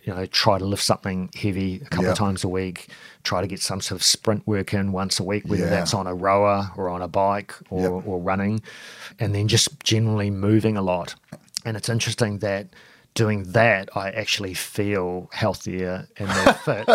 You 0.03 0.13
know, 0.15 0.27
try 0.27 0.59
to 0.59 0.65
lift 0.65 0.83
something 0.83 1.31
heavy 1.41 1.77
a 1.77 1.89
couple 1.89 2.07
Yeah. 2.07 2.11
of 2.13 2.19
times 2.19 2.43
a 2.43 2.49
week. 2.49 2.89
Try 3.23 3.41
to 3.41 3.47
get 3.47 3.61
some 3.61 3.81
sort 3.81 4.01
of 4.01 4.05
sprint 4.05 4.45
work 4.47 4.75
in 4.75 4.91
once 4.91 5.21
a 5.21 5.23
week, 5.23 5.45
whether 5.47 5.63
Yeah. 5.65 5.71
that's 5.71 5.95
on 5.95 6.07
a 6.09 6.15
rower 6.15 6.71
or 6.77 6.89
on 6.89 7.03
a 7.03 7.09
bike 7.09 7.55
or, 7.71 7.81
Yep. 7.99 8.07
or 8.07 8.19
running, 8.19 8.63
and 9.21 9.33
then 9.35 9.47
just 9.47 9.79
generally 9.85 10.29
moving 10.31 10.77
a 10.77 10.83
lot. 10.83 11.15
And 11.65 11.77
it's 11.77 11.89
interesting 11.89 12.39
that 12.39 12.67
doing 13.15 13.53
that, 13.53 13.91
I 13.95 14.11
actually 14.11 14.55
feel 14.55 15.29
healthier 15.33 16.09
and 16.17 16.29
more 16.29 16.53
fit 16.65 16.87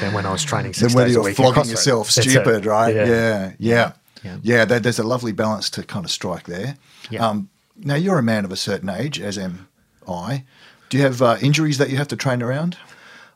than 0.00 0.12
when 0.12 0.24
I 0.26 0.30
was 0.30 0.44
training 0.44 0.72
Then 0.72 0.90
six 0.90 0.94
when 0.94 1.06
days 1.06 1.14
a 1.14 1.18
you're 1.18 1.24
week. 1.24 1.36
flogging 1.36 1.64
yourself 1.68 2.10
stupid, 2.10 2.66
right? 2.66 2.94
Yeah. 2.94 3.06
Yeah, 3.06 3.52
yeah, 3.58 3.92
Yeah. 4.22 4.36
yeah. 4.42 4.64
there, 4.64 4.78
there's 4.78 4.98
a 5.00 5.04
lovely 5.04 5.32
balance 5.32 5.70
to 5.70 5.82
kind 5.82 6.04
of 6.04 6.10
strike 6.12 6.44
there. 6.46 6.76
Yeah. 7.10 7.26
Um, 7.26 7.48
now 7.76 7.94
you're 7.96 8.18
a 8.18 8.22
man 8.22 8.44
of 8.44 8.52
a 8.52 8.56
certain 8.56 8.88
age, 8.90 9.18
as 9.20 9.38
am 9.38 9.66
I. 10.06 10.44
Do 10.88 10.96
you 10.96 11.02
have 11.04 11.20
uh, 11.22 11.36
injuries 11.42 11.78
that 11.78 11.90
you 11.90 11.96
have 11.98 12.08
to 12.08 12.16
train 12.16 12.42
around? 12.42 12.76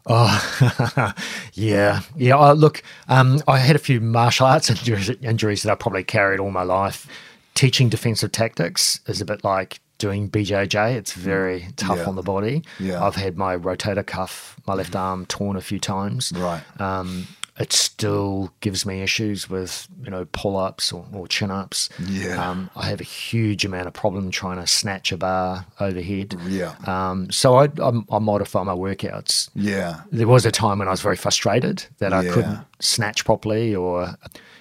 Oh, 0.06 1.12
yeah, 1.52 2.00
yeah. 2.16 2.36
I, 2.36 2.52
look, 2.52 2.82
um, 3.08 3.40
I 3.46 3.58
had 3.58 3.76
a 3.76 3.78
few 3.78 4.00
martial 4.00 4.46
arts 4.46 4.70
injuries, 4.70 5.10
injuries 5.22 5.62
that 5.62 5.72
I 5.72 5.74
probably 5.76 6.04
carried 6.04 6.40
all 6.40 6.50
my 6.50 6.62
life. 6.64 7.06
Teaching 7.54 7.88
defensive 7.88 8.32
tactics 8.32 9.00
is 9.06 9.20
a 9.20 9.24
bit 9.24 9.44
like 9.44 9.80
doing 9.98 10.28
BJJ. 10.28 10.94
It's 10.96 11.12
very 11.12 11.68
tough 11.76 11.98
Yeah. 11.98 12.06
on 12.06 12.16
the 12.16 12.22
body. 12.22 12.62
Yeah. 12.80 13.04
I've 13.04 13.14
had 13.14 13.36
my 13.36 13.56
rotator 13.56 14.04
cuff, 14.04 14.56
my 14.66 14.74
left 14.74 14.96
arm 14.96 15.26
torn 15.26 15.56
a 15.56 15.60
few 15.60 15.78
times. 15.78 16.32
Right. 16.34 16.62
Um, 16.80 17.28
it 17.58 17.72
still 17.72 18.50
gives 18.60 18.86
me 18.86 19.02
issues 19.02 19.48
with 19.50 19.86
you 20.02 20.10
know 20.10 20.26
pull 20.32 20.56
ups 20.56 20.90
or, 20.92 21.04
or 21.12 21.28
chin 21.28 21.50
ups. 21.50 21.90
Yeah. 22.08 22.42
Um, 22.50 22.70
I 22.74 22.86
have 22.86 23.00
a 23.00 23.04
huge 23.04 23.64
amount 23.64 23.86
of 23.88 23.92
problem 23.92 24.30
trying 24.30 24.56
to 24.58 24.66
snatch 24.66 25.12
a 25.12 25.16
bar 25.18 25.66
overhead. 25.78 26.34
Yeah. 26.46 26.74
Um, 26.86 27.30
so 27.30 27.56
I, 27.56 27.64
I, 27.80 27.92
I 28.10 28.18
modify 28.18 28.62
my 28.62 28.74
workouts 28.74 29.50
Yeah, 29.54 30.00
there 30.10 30.26
was 30.28 30.46
a 30.46 30.50
time 30.50 30.78
when 30.78 30.88
I 30.88 30.92
was 30.92 31.02
very 31.02 31.16
frustrated 31.16 31.84
that 31.98 32.12
I 32.12 32.26
couldn't 32.28 32.58
snatch 32.80 33.24
properly 33.24 33.74
or 33.74 34.16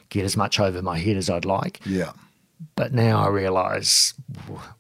get 0.10 0.26
as 0.26 0.36
much 0.36 0.60
over 0.60 0.82
my 0.82 0.98
head 1.00 1.16
as 1.16 1.30
I'd 1.30 1.46
like. 1.46 1.80
yeah, 1.86 2.12
But 2.76 2.94
now 2.94 3.24
I 3.24 3.28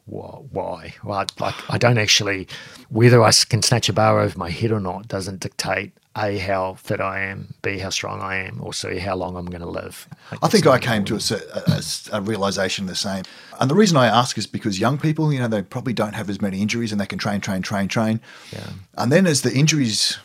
wh- 0.08 0.54
why. 0.54 0.96
Well, 1.04 1.20
I, 1.20 1.26
like 1.40 1.56
I 1.70 1.78
don't 1.78 1.98
actually 1.98 2.48
whether 2.90 3.24
I 3.24 3.32
can 3.50 3.62
snatch 3.62 3.90
a 3.90 3.94
bar 3.94 4.20
over 4.20 4.38
my 4.38 4.50
head 4.50 4.72
or 4.72 4.80
not 4.80 5.08
doesn't 5.08 5.40
dictate 5.40 5.94
a 6.18 6.38
how 6.40 6.74
fit 6.74 7.00
I 7.00 7.22
am, 7.22 7.54
b 7.62 7.80
how 7.80 7.90
strong 7.90 8.22
I 8.22 8.36
am, 8.48 8.60
or 8.62 8.74
c 8.74 9.00
how 9.00 9.16
long 9.16 9.38
I'm 9.38 9.46
going 9.46 9.62
to 9.62 9.70
live. 9.70 10.08
I 10.42 10.48
think 10.50 10.68
I 10.68 10.78
came 10.78 11.06
to 11.06 11.16
a, 11.16 11.20
a, 11.56 11.62
a, 11.72 12.18
a 12.18 12.22
realization 12.22 12.86
the 12.86 12.96
same. 12.96 13.24
And 13.60 13.72
the 13.72 13.76
reason 13.76 13.96
I 13.96 14.08
ask 14.08 14.38
is 14.38 14.46
because 14.46 14.80
young 14.80 14.98
people, 14.98 15.32
you 15.32 15.40
know, 15.40 15.48
they 15.48 15.62
probably 15.62 15.94
don't 15.94 16.14
have 16.14 16.30
as 16.30 16.42
many 16.42 16.62
injuries 16.62 16.92
and 16.92 17.00
they 17.00 17.06
can 17.06 17.20
train, 17.20 17.40
train, 17.40 17.62
train, 17.62 17.88
train. 17.88 18.20
Yeah. 18.52 18.70
And 18.98 19.12
then 19.12 19.26
as 19.26 19.42
the 19.42 19.54
injuries 19.54 20.18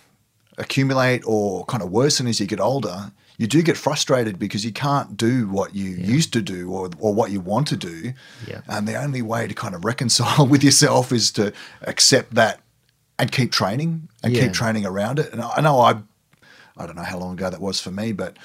accumulate 0.58 1.22
or 1.24 1.64
kind 1.66 1.82
of 1.82 1.90
worsen 1.90 2.26
as 2.26 2.40
you 2.40 2.46
get 2.46 2.60
older, 2.60 3.12
you 3.38 3.46
do 3.46 3.62
get 3.62 3.76
frustrated 3.76 4.38
because 4.38 4.64
you 4.64 4.72
can't 4.72 5.16
do 5.16 5.48
what 5.48 5.74
you 5.74 5.90
used 5.90 6.32
to 6.32 6.40
do 6.42 6.70
or, 6.72 6.90
or 6.98 7.14
what 7.14 7.30
you 7.30 7.40
want 7.40 7.68
to 7.68 7.76
do. 7.76 8.12
Yeah. 8.46 8.62
And 8.66 8.88
the 8.88 8.96
only 8.96 9.22
way 9.22 9.46
to 9.46 9.54
kind 9.54 9.74
of 9.74 9.84
reconcile 9.84 10.46
with 10.52 10.64
yourself 10.64 11.12
is 11.12 11.30
to 11.32 11.52
accept 11.82 12.34
that 12.34 12.60
and 13.18 13.30
keep 13.32 13.52
training 13.52 14.08
and 14.22 14.32
Yeah. 14.34 14.44
keep 14.44 14.52
training 14.52 14.86
around 14.86 15.18
it. 15.18 15.32
And 15.32 15.40
I 15.42 15.54
I 15.56 15.60
know 15.60 15.80
I, 15.80 15.96
I 16.76 16.86
don't 16.86 16.96
know 16.96 17.02
how 17.02 17.18
long 17.18 17.32
ago 17.34 17.48
that 17.50 17.60
was 17.60 17.80
for 17.80 17.90
me, 17.90 18.12
but 18.12 18.36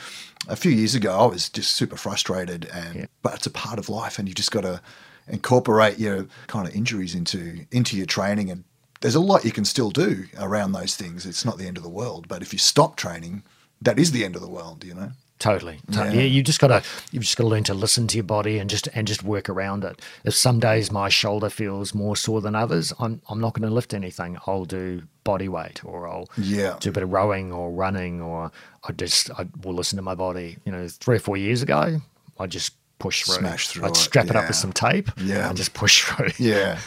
a 0.47 0.55
few 0.55 0.71
years 0.71 0.95
ago 0.95 1.17
I 1.19 1.25
was 1.25 1.49
just 1.49 1.71
super 1.73 1.97
frustrated. 1.97 2.65
And 2.73 2.95
Yeah. 2.95 3.05
but 3.21 3.33
it's 3.35 3.45
a 3.47 3.51
part 3.51 3.79
of 3.79 3.89
life, 3.89 4.17
and 4.19 4.27
you 4.27 4.33
just 4.33 4.51
got 4.51 4.61
to 4.61 4.81
incorporate 5.27 5.99
your 5.99 6.27
kind 6.47 6.67
of 6.67 6.75
injuries 6.75 7.15
into 7.15 7.65
into 7.71 7.95
your 7.97 8.05
training. 8.05 8.49
And 8.51 8.63
there's 9.01 9.15
a 9.15 9.19
lot 9.19 9.45
you 9.45 9.51
can 9.51 9.65
still 9.65 9.91
do 9.91 10.25
around 10.37 10.71
those 10.73 10.95
things. 10.95 11.25
It's 11.25 11.45
not 11.45 11.57
the 11.57 11.67
end 11.67 11.77
of 11.77 11.83
the 11.83 11.89
world, 11.89 12.27
but 12.27 12.41
if 12.41 12.53
you 12.53 12.59
stop 12.59 12.95
training, 12.95 13.43
that 13.81 13.99
is 13.99 14.11
the 14.11 14.23
end 14.25 14.35
of 14.35 14.41
the 14.41 14.49
world. 14.49 14.83
You 14.83 14.93
know. 14.95 15.11
Totally. 15.39 15.79
totally. 15.91 16.17
Yeah. 16.17 16.21
Yeah. 16.21 16.27
you 16.27 16.43
just 16.43 16.59
gotta 16.59 16.83
you've 17.11 17.23
just 17.23 17.35
gotta 17.35 17.49
learn 17.49 17.63
to 17.63 17.73
listen 17.73 18.05
to 18.07 18.15
your 18.17 18.23
body 18.23 18.59
and 18.59 18.69
just 18.69 18.87
and 18.93 19.07
just 19.07 19.23
work 19.23 19.49
around 19.49 19.83
it. 19.83 19.99
If 20.23 20.35
some 20.35 20.59
days 20.59 20.91
my 20.91 21.09
shoulder 21.09 21.49
feels 21.49 21.95
more 21.95 22.15
sore 22.15 22.41
than 22.41 22.53
others, 22.55 22.93
I'm 22.99 23.21
I'm 23.27 23.39
not 23.41 23.53
gonna 23.55 23.71
lift 23.73 23.95
anything. 23.95 24.37
I'll 24.45 24.65
do 24.65 25.01
body 25.23 25.49
weight 25.49 25.83
or 25.83 26.07
I'll 26.07 26.29
Yeah. 26.37 26.75
do 26.79 26.89
a 26.89 26.93
bit 26.93 27.01
of 27.01 27.11
rowing 27.11 27.51
or 27.51 27.71
running 27.71 28.21
or 28.21 28.51
I 28.87 28.91
just 28.91 29.31
I 29.31 29.47
will 29.63 29.73
listen 29.73 29.95
to 29.95 30.03
my 30.03 30.13
body. 30.13 30.57
You 30.63 30.71
know, 30.73 30.87
three 30.87 31.15
or 31.15 31.19
four 31.19 31.37
years 31.37 31.63
ago, 31.63 31.99
I 32.39 32.45
just 32.45 32.73
push 32.99 33.23
through. 33.23 33.37
Smash 33.37 33.67
through 33.69 33.85
I'd 33.85 33.91
it, 33.91 33.97
strap 33.97 34.25
it 34.25 34.35
up 34.35 34.43
yeah. 34.43 34.47
with 34.49 34.57
some 34.57 34.73
tape 34.73 35.09
Yeah. 35.17 35.47
and 35.49 35.57
just 35.57 35.73
push 35.73 36.03
through. 36.03 36.29
Yeah, 36.37 36.77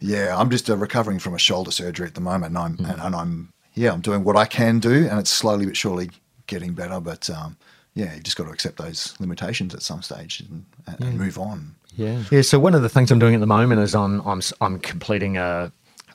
yeah. 0.00 0.36
I'm 0.36 0.50
just 0.50 0.68
uh, 0.68 0.76
recovering 0.76 1.20
from 1.20 1.34
a 1.34 1.38
shoulder 1.38 1.70
surgery 1.70 2.08
at 2.08 2.14
the 2.14 2.20
moment, 2.20 2.56
and 2.56 2.58
I'm 2.58 2.76
Mm. 2.78 2.90
and, 2.94 3.00
and 3.00 3.14
I'm 3.14 3.48
yeah, 3.74 3.92
I'm 3.92 4.00
doing 4.00 4.24
what 4.24 4.36
I 4.36 4.44
can 4.44 4.80
do, 4.80 5.06
and 5.08 5.20
it's 5.20 5.30
slowly 5.30 5.66
but 5.66 5.76
surely 5.76 6.10
getting 6.52 6.72
better. 6.74 7.00
But 7.00 7.28
um, 7.30 7.56
yeah, 7.94 8.14
you 8.14 8.20
just 8.20 8.36
got 8.36 8.44
to 8.44 8.50
accept 8.50 8.76
those 8.78 9.14
limitations 9.20 9.74
at 9.74 9.82
some 9.82 10.02
stage 10.02 10.40
and, 10.40 10.64
and, 10.86 11.00
and 11.04 11.18
move 11.18 11.38
on. 11.38 11.74
Yeah. 11.96 12.22
Yeah. 12.30 12.42
So 12.42 12.58
one 12.58 12.74
of 12.74 12.82
the 12.82 12.88
things 12.88 13.10
I'm 13.10 13.18
doing 13.18 13.34
at 13.34 13.40
the 13.40 13.46
moment 13.58 13.80
is 13.80 13.94
I'm 13.94 14.20
I'm 14.26 14.38
s- 14.38 14.52
I'm 14.60 14.78
completing 14.78 15.36
a, 15.36 15.70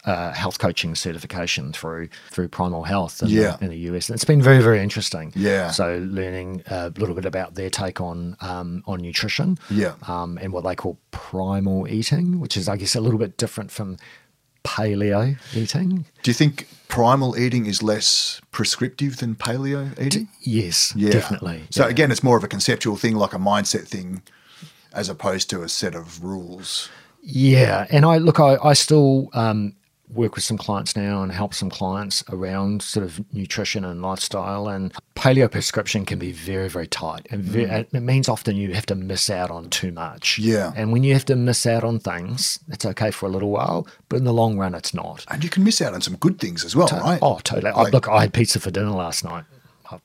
a 0.05 0.33
health 0.33 0.57
coaching 0.57 0.95
certification 0.95 1.71
through 1.73 2.09
through 2.31 2.47
Primal 2.47 2.83
Health 2.83 3.21
in, 3.21 3.27
Yeah. 3.29 3.57
the, 3.57 3.65
in 3.65 3.69
the 3.71 3.77
US, 3.91 4.09
and 4.09 4.15
it's 4.15 4.25
been 4.25 4.41
very 4.41 4.61
very 4.63 4.79
interesting. 4.81 5.31
Yeah. 5.35 5.69
So 5.71 5.99
learning 6.09 6.63
a 6.67 6.89
little 6.97 7.13
bit 7.13 7.25
about 7.25 7.53
their 7.55 7.69
take 7.69 8.01
on 8.01 8.35
um, 8.41 8.83
on 8.87 9.01
nutrition. 9.01 9.57
Yeah. 9.69 9.93
Um, 10.07 10.39
and 10.41 10.51
what 10.53 10.63
they 10.63 10.75
call 10.75 10.97
primal 11.11 11.87
eating, 11.87 12.39
which 12.39 12.57
is 12.57 12.67
I 12.67 12.75
guess 12.77 12.95
a 12.95 13.01
little 13.01 13.19
bit 13.19 13.37
different 13.37 13.69
from 13.69 13.97
paleo 14.63 15.37
eating. 15.55 16.05
Do 16.23 16.31
you 16.31 16.35
think 16.35 16.67
primal 16.87 17.37
eating 17.37 17.65
is 17.65 17.83
less 17.83 18.41
prescriptive 18.51 19.17
than 19.17 19.35
paleo 19.35 19.99
eating? 19.99 20.27
Yes. 20.41 20.93
Yeah. 20.95 21.11
Definitely. 21.11 21.63
So 21.69 21.83
yeah. 21.83 21.89
again, 21.89 22.11
it's 22.11 22.23
more 22.23 22.37
of 22.37 22.43
a 22.43 22.47
conceptual 22.47 22.95
thing, 22.97 23.15
like 23.15 23.33
a 23.33 23.39
mindset 23.39 23.87
thing, 23.87 24.21
as 24.93 25.09
opposed 25.09 25.49
to 25.51 25.63
a 25.63 25.69
set 25.69 25.95
of 25.95 26.23
rules. 26.23 26.89
Yeah, 27.29 27.87
and 27.89 28.05
I 28.05 28.19
look, 28.19 28.39
I, 28.39 28.55
I 28.63 28.71
still 28.71 29.29
um, 29.33 29.73
work 30.13 30.35
with 30.35 30.43
some 30.43 30.57
clients 30.57 30.95
now 30.95 31.21
and 31.21 31.31
help 31.31 31.53
some 31.53 31.69
clients 31.69 32.23
around 32.29 32.81
sort 32.81 33.05
of 33.05 33.19
nutrition 33.33 33.83
and 33.83 34.01
lifestyle. 34.01 34.67
And 34.69 34.93
paleo 35.15 35.51
prescription 35.51 36.05
can 36.05 36.17
be 36.17 36.31
very, 36.31 36.69
very 36.69 36.87
tight, 36.87 37.27
and 37.29 37.43
ve- 37.43 37.63
it 37.63 37.91
means 37.93 38.29
often 38.29 38.55
you 38.55 38.73
have 38.73 38.85
to 38.85 38.95
miss 38.95 39.29
out 39.29 39.51
on 39.51 39.69
too 39.69 39.91
much. 39.91 40.39
Mm. 40.41 40.45
Yeah. 40.45 40.71
and 40.75 40.91
when 40.93 41.03
you 41.03 41.13
have 41.13 41.25
to 41.25 41.35
miss 41.35 41.65
out 41.65 41.83
on 41.83 41.99
things, 41.99 42.59
it's 42.69 42.85
okay 42.85 43.11
for 43.11 43.25
a 43.25 43.29
little 43.29 43.49
while, 43.49 43.85
but 44.09 44.15
in 44.17 44.23
the 44.23 44.33
long 44.33 44.57
run, 44.57 44.73
it's 44.75 44.93
not. 44.93 45.25
And 45.29 45.43
you 45.43 45.49
can 45.49 45.63
miss 45.63 45.81
out 45.81 45.93
on 45.93 46.01
some 46.01 46.15
good 46.15 46.39
things 46.39 46.63
as 46.63 46.75
well, 46.75 46.87
right? 46.87 47.19
Oh, 47.21 47.39
totally. 47.43 47.71
I, 47.71 47.89
look, 47.89 48.07
I 48.07 48.21
had 48.21 48.33
pizza 48.33 48.59
for 48.61 48.71
dinner 48.71 48.91
last 48.91 49.23
night. 49.25 49.43
I- 49.91 49.99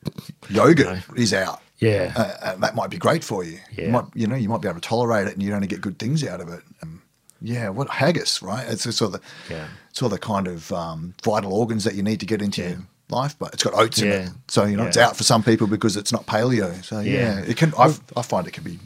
yogurt 0.48 1.00
is 1.16 1.32
out. 1.32 1.60
Yeah. 1.78 2.12
Uh, 2.16 2.52
and 2.52 2.62
that 2.62 2.74
might 2.74 2.90
be 2.90 2.96
great 2.98 3.24
for 3.24 3.42
you. 3.44 3.58
You 3.76 3.84
Yeah. 3.84 3.90
might, 3.90 4.04
you 4.14 4.26
know, 4.26 4.36
you 4.36 4.48
might 4.48 4.60
be 4.60 4.68
able 4.68 4.80
to 4.80 4.88
tolerate 4.88 5.26
it, 5.28 5.34
and 5.34 5.42
you'd 5.42 5.52
only 5.54 5.66
get 5.66 5.80
good 5.80 5.98
things 5.98 6.24
out 6.24 6.40
of 6.40 6.48
it. 6.48 6.60
Um, 6.82 7.02
yeah, 7.40 7.68
what 7.70 7.88
haggis, 7.88 8.40
right? 8.42 8.64
It's 8.68 8.86
a 8.86 8.92
sort 8.92 9.14
of 9.14 9.20
the, 9.48 9.54
Yeah. 9.54 9.66
Sort 9.92 10.02
all 10.04 10.08
the 10.10 10.18
kind 10.18 10.48
of 10.48 10.72
um, 10.72 11.14
vital 11.22 11.52
organs 11.52 11.84
that 11.84 11.94
you 11.94 12.02
need 12.02 12.20
to 12.20 12.26
get 12.26 12.42
into 12.42 12.62
your 12.62 12.78
life, 13.08 13.36
but 13.38 13.52
it's 13.54 13.62
got 13.62 13.74
oats 13.74 14.00
in 14.00 14.08
it, 14.08 14.30
so 14.48 14.64
you 14.64 14.76
know 14.76 14.84
it's 14.86 14.96
out 14.96 15.16
for 15.16 15.22
some 15.24 15.42
people 15.42 15.66
because 15.66 15.96
it's 15.96 16.12
not 16.12 16.26
paleo. 16.26 16.82
So 16.84 17.00
yeah, 17.00 17.38
Yeah. 17.40 17.44
it 17.46 17.56
can. 17.56 17.72
I, 17.78 17.94
I 18.16 18.22
find 18.22 18.46
it 18.46 18.52
can 18.52 18.64
be. 18.64 18.78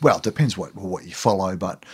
Well, 0.00 0.18
it 0.18 0.22
depends 0.22 0.56
what 0.56 0.74
what 0.74 1.04
you 1.04 1.14
follow, 1.14 1.56
but 1.56 1.84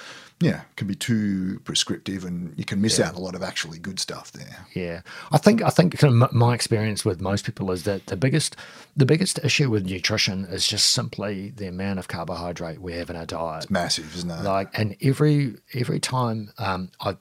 yeah, 0.40 0.61
it 0.61 0.76
can 0.76 0.86
be 0.86 0.94
too 0.94 1.61
prescriptive, 1.64 2.24
and 2.24 2.54
you 2.56 2.64
can 2.64 2.80
miss 2.80 3.00
out 3.00 3.14
a 3.16 3.18
lot 3.20 3.34
of 3.34 3.42
actually 3.42 3.78
good 3.78 3.98
stuff 3.98 4.30
there. 4.32 4.66
Yeah, 4.72 5.00
I 5.32 5.38
think 5.38 5.62
I 5.62 5.68
think 5.70 5.98
kind 5.98 6.22
of 6.22 6.32
my 6.32 6.54
experience 6.54 7.04
with 7.04 7.20
most 7.20 7.44
people 7.44 7.70
is 7.72 7.82
that 7.84 8.06
the 8.06 8.16
biggest 8.16 8.56
the 8.96 9.04
biggest 9.06 9.38
issue 9.44 9.68
with 9.68 9.84
nutrition 9.84 10.44
is 10.46 10.66
just 10.66 10.86
simply 10.90 11.50
the 11.50 11.66
amount 11.66 11.98
of 11.98 12.09
carbohydrate 12.09 12.80
we 12.80 12.94
have 12.94 13.11
in 13.11 13.16
our 13.16 13.26
diet. 13.26 13.64
It's 13.64 13.70
massive, 13.70 14.14
isn't 14.16 14.30
it? 14.30 14.42
Like, 14.42 14.76
and 14.78 14.96
every 15.02 15.56
every 15.74 16.00
time 16.00 16.50
um, 16.59 16.90
I. 17.00 17.16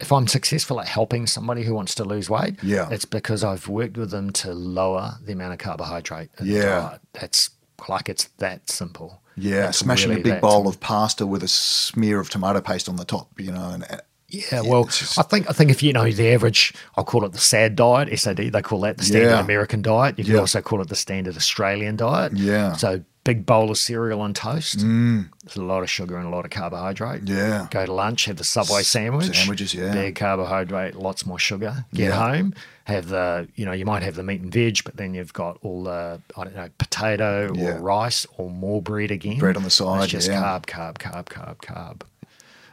If 0.00 0.10
I'm 0.12 0.26
successful 0.26 0.80
at 0.80 0.88
helping 0.88 1.26
somebody 1.26 1.62
who 1.62 1.74
wants 1.74 1.94
to 1.96 2.04
lose 2.04 2.30
weight, 2.30 2.56
Yeah. 2.62 2.88
it's 2.90 3.04
because 3.04 3.44
I've 3.44 3.68
worked 3.68 3.96
with 3.98 4.10
them 4.10 4.30
to 4.32 4.52
lower 4.54 5.18
the 5.24 5.32
amount 5.32 5.52
of 5.52 5.58
carbohydrate 5.58 6.30
Yeah. 6.42 6.96
That's 7.12 7.50
like 7.88 8.08
it's 8.08 8.24
that 8.38 8.70
simple. 8.70 9.20
Yeah, 9.36 9.68
It's 9.68 9.78
smashing 9.78 10.10
really 10.10 10.20
a 10.20 10.24
big 10.24 10.40
bowl 10.40 10.50
simple. 10.64 10.70
of 10.70 10.80
pasta 10.80 11.26
with 11.26 11.42
a 11.42 11.48
smear 11.48 12.20
of 12.20 12.28
tomato 12.30 12.60
paste 12.60 12.88
on 12.88 12.96
the 12.96 13.04
top, 13.04 13.28
you 13.40 13.50
know, 13.52 13.70
and 13.70 13.86
Yeah, 14.28 14.60
well, 14.60 14.84
just- 14.84 15.18
I 15.18 15.22
think 15.22 15.48
I 15.50 15.52
think 15.52 15.70
if 15.70 15.82
you 15.82 15.92
know 15.92 16.08
the 16.10 16.32
average, 16.32 16.72
I'll 16.96 17.04
call 17.04 17.24
it 17.24 17.32
the 17.32 17.38
SAD 17.38 17.74
diet, 17.76 18.08
SAD. 18.16 18.50
They 18.50 18.62
call 18.62 18.80
that 18.82 18.96
the 18.98 19.04
standard 19.04 19.30
Yeah. 19.30 19.40
American 19.40 19.82
diet. 19.82 20.18
You 20.18 20.24
can 20.24 20.34
Yeah. 20.34 20.40
also 20.40 20.60
call 20.60 20.80
it 20.80 20.88
the 20.88 20.94
standard 20.94 21.36
Australian 21.36 21.96
diet. 21.96 22.34
Yeah. 22.36 22.74
So 22.74 23.00
big 23.24 23.44
bowl 23.44 23.70
of 23.70 23.76
cereal 23.78 24.24
and 24.24 24.34
toast. 24.34 24.78
There's 24.80 25.56
a 25.56 25.62
lot 25.62 25.82
of 25.82 25.90
sugar 25.90 26.16
and 26.16 26.26
a 26.26 26.30
lot 26.30 26.44
of 26.44 26.50
carbohydrate. 26.50 27.22
Yeah. 27.28 27.66
Go 27.70 27.84
to 27.86 27.92
lunch, 27.92 28.24
have 28.24 28.36
the 28.36 28.44
Subway 28.44 28.82
sandwich. 28.82 29.36
sandwiches, 29.36 29.74
yeah. 29.74 29.92
Big 29.92 30.14
carbohydrate, 30.16 30.94
lots 30.96 31.26
more 31.26 31.38
sugar. 31.38 31.84
Get 31.92 32.08
Yeah. 32.10 32.32
home, 32.32 32.54
have 32.84 33.08
the 33.08 33.46
you 33.56 33.64
know 33.66 33.72
you 33.72 33.84
might 33.84 34.02
have 34.02 34.14
the 34.14 34.22
meat 34.22 34.40
and 34.40 34.52
veg, 34.52 34.82
but 34.84 34.96
then 34.96 35.14
you've 35.14 35.32
got 35.34 35.58
all 35.62 35.84
the 35.84 36.20
I 36.36 36.44
don't 36.44 36.56
know 36.56 36.68
potato 36.78 37.52
Yeah. 37.54 37.74
or 37.76 37.78
rice 37.80 38.26
or 38.38 38.50
more 38.50 38.80
bread 38.80 39.10
again. 39.10 39.38
Bread 39.38 39.56
on 39.56 39.64
the 39.64 39.70
side, 39.70 40.04
It's 40.04 40.12
just 40.12 40.28
yeah. 40.28 40.42
carb, 40.42 40.66
carb, 40.66 40.94
carb, 40.98 41.26
carb, 41.26 41.56
carb. 41.58 42.00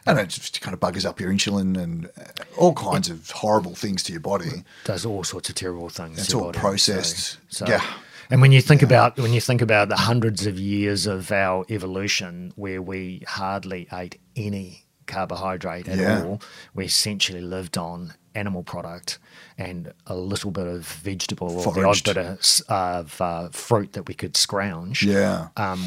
and 0.06 0.18
it 0.20 0.30
just 0.30 0.62
kind 0.62 0.74
of 0.74 0.80
buggers 0.80 1.06
up 1.06 1.20
your 1.20 1.30
insulin 1.34 1.78
and 1.78 2.06
uh, 2.18 2.24
all 2.58 2.74
kinds 2.74 3.10
of 3.10 3.30
horrible 3.32 3.76
things 3.76 4.02
to 4.04 4.14
your 4.14 4.22
body. 4.22 4.64
does 4.86 5.06
all 5.06 5.26
sorts 5.26 5.50
of 5.50 5.56
terrible 5.56 5.90
things. 5.90 6.18
It's 6.20 6.30
to 6.30 6.38
all 6.40 6.46
body. 6.46 6.60
processed. 6.60 7.38
So, 7.50 7.66
Yeah. 7.68 7.84
And 8.30 8.42
when 8.42 8.52
you 8.52 8.62
think 8.62 8.82
about 8.82 9.18
when 9.18 9.34
you 9.34 9.42
think 9.42 9.62
about 9.62 9.90
the 9.90 9.96
hundreds 9.96 10.46
of 10.46 10.60
years 10.60 11.06
of 11.08 11.32
our 11.32 11.66
evolution, 11.70 12.52
where 12.56 12.82
we 12.82 13.24
hardly 13.28 13.88
ate 13.92 14.20
any 14.36 14.84
carbohydrate 15.06 15.88
at 15.88 15.98
Yeah. 15.98 16.24
all, 16.24 16.42
we 16.74 16.86
essentially 16.86 17.42
lived 17.42 17.78
on 17.78 18.14
animal 18.36 18.62
product 18.62 19.18
and 19.58 19.92
a 20.06 20.16
little 20.16 20.52
bit 20.52 20.68
of 20.68 20.86
vegetable 20.86 21.58
or 21.60 21.74
the 21.74 21.84
odd 21.84 22.04
bit 22.04 22.18
of, 22.18 22.62
of 22.70 23.20
uh, 23.22 23.50
fruit 23.50 23.94
that 23.94 24.08
we 24.08 24.14
could 24.14 24.38
scrounge. 24.38 25.02
Yeah. 25.04 25.48
Um, 25.58 25.84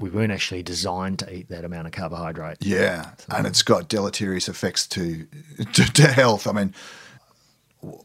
we 0.00 0.08
weren't 0.08 0.32
actually 0.32 0.62
designed 0.62 1.18
to 1.18 1.34
eat 1.34 1.48
that 1.50 1.62
amount 1.64 1.88
of 1.88 1.92
carbohydrate. 1.92 2.58
Yeah, 2.60 3.10
and 3.28 3.46
it's 3.46 3.62
got 3.62 3.88
deleterious 3.88 4.48
effects 4.48 4.86
to, 4.88 5.26
to 5.74 5.92
to 5.92 6.06
health. 6.06 6.46
I 6.46 6.52
mean, 6.52 6.74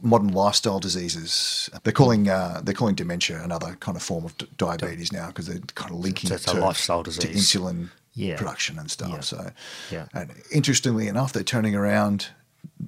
modern 0.02 0.30
lifestyle 0.30 0.80
diseases. 0.80 1.70
They're 1.84 1.92
calling 1.94 2.30
uh, 2.30 2.62
they're 2.64 2.74
calling 2.74 2.96
dementia 2.96 3.42
another 3.44 3.76
kind 3.80 3.98
of 3.98 4.04
form 4.04 4.26
of 4.26 4.38
d- 4.38 4.48
diabetes 4.58 5.12
now 5.12 5.28
because 5.28 5.48
they're 5.48 5.60
kind 5.76 5.92
of 5.92 5.98
linking 6.00 6.30
So 6.30 6.36
it 6.36 6.42
to, 6.42 6.60
lifestyle 6.60 7.04
to 7.04 7.10
insulin 7.12 7.90
Yeah. 8.14 8.38
production 8.38 8.80
and 8.80 8.90
stuff. 8.90 9.10
Yeah. 9.12 9.20
So, 9.22 9.52
Yeah. 9.92 10.06
and 10.14 10.32
interestingly 10.52 11.08
enough, 11.08 11.34
they're 11.34 11.44
turning 11.44 11.76
around 11.76 12.28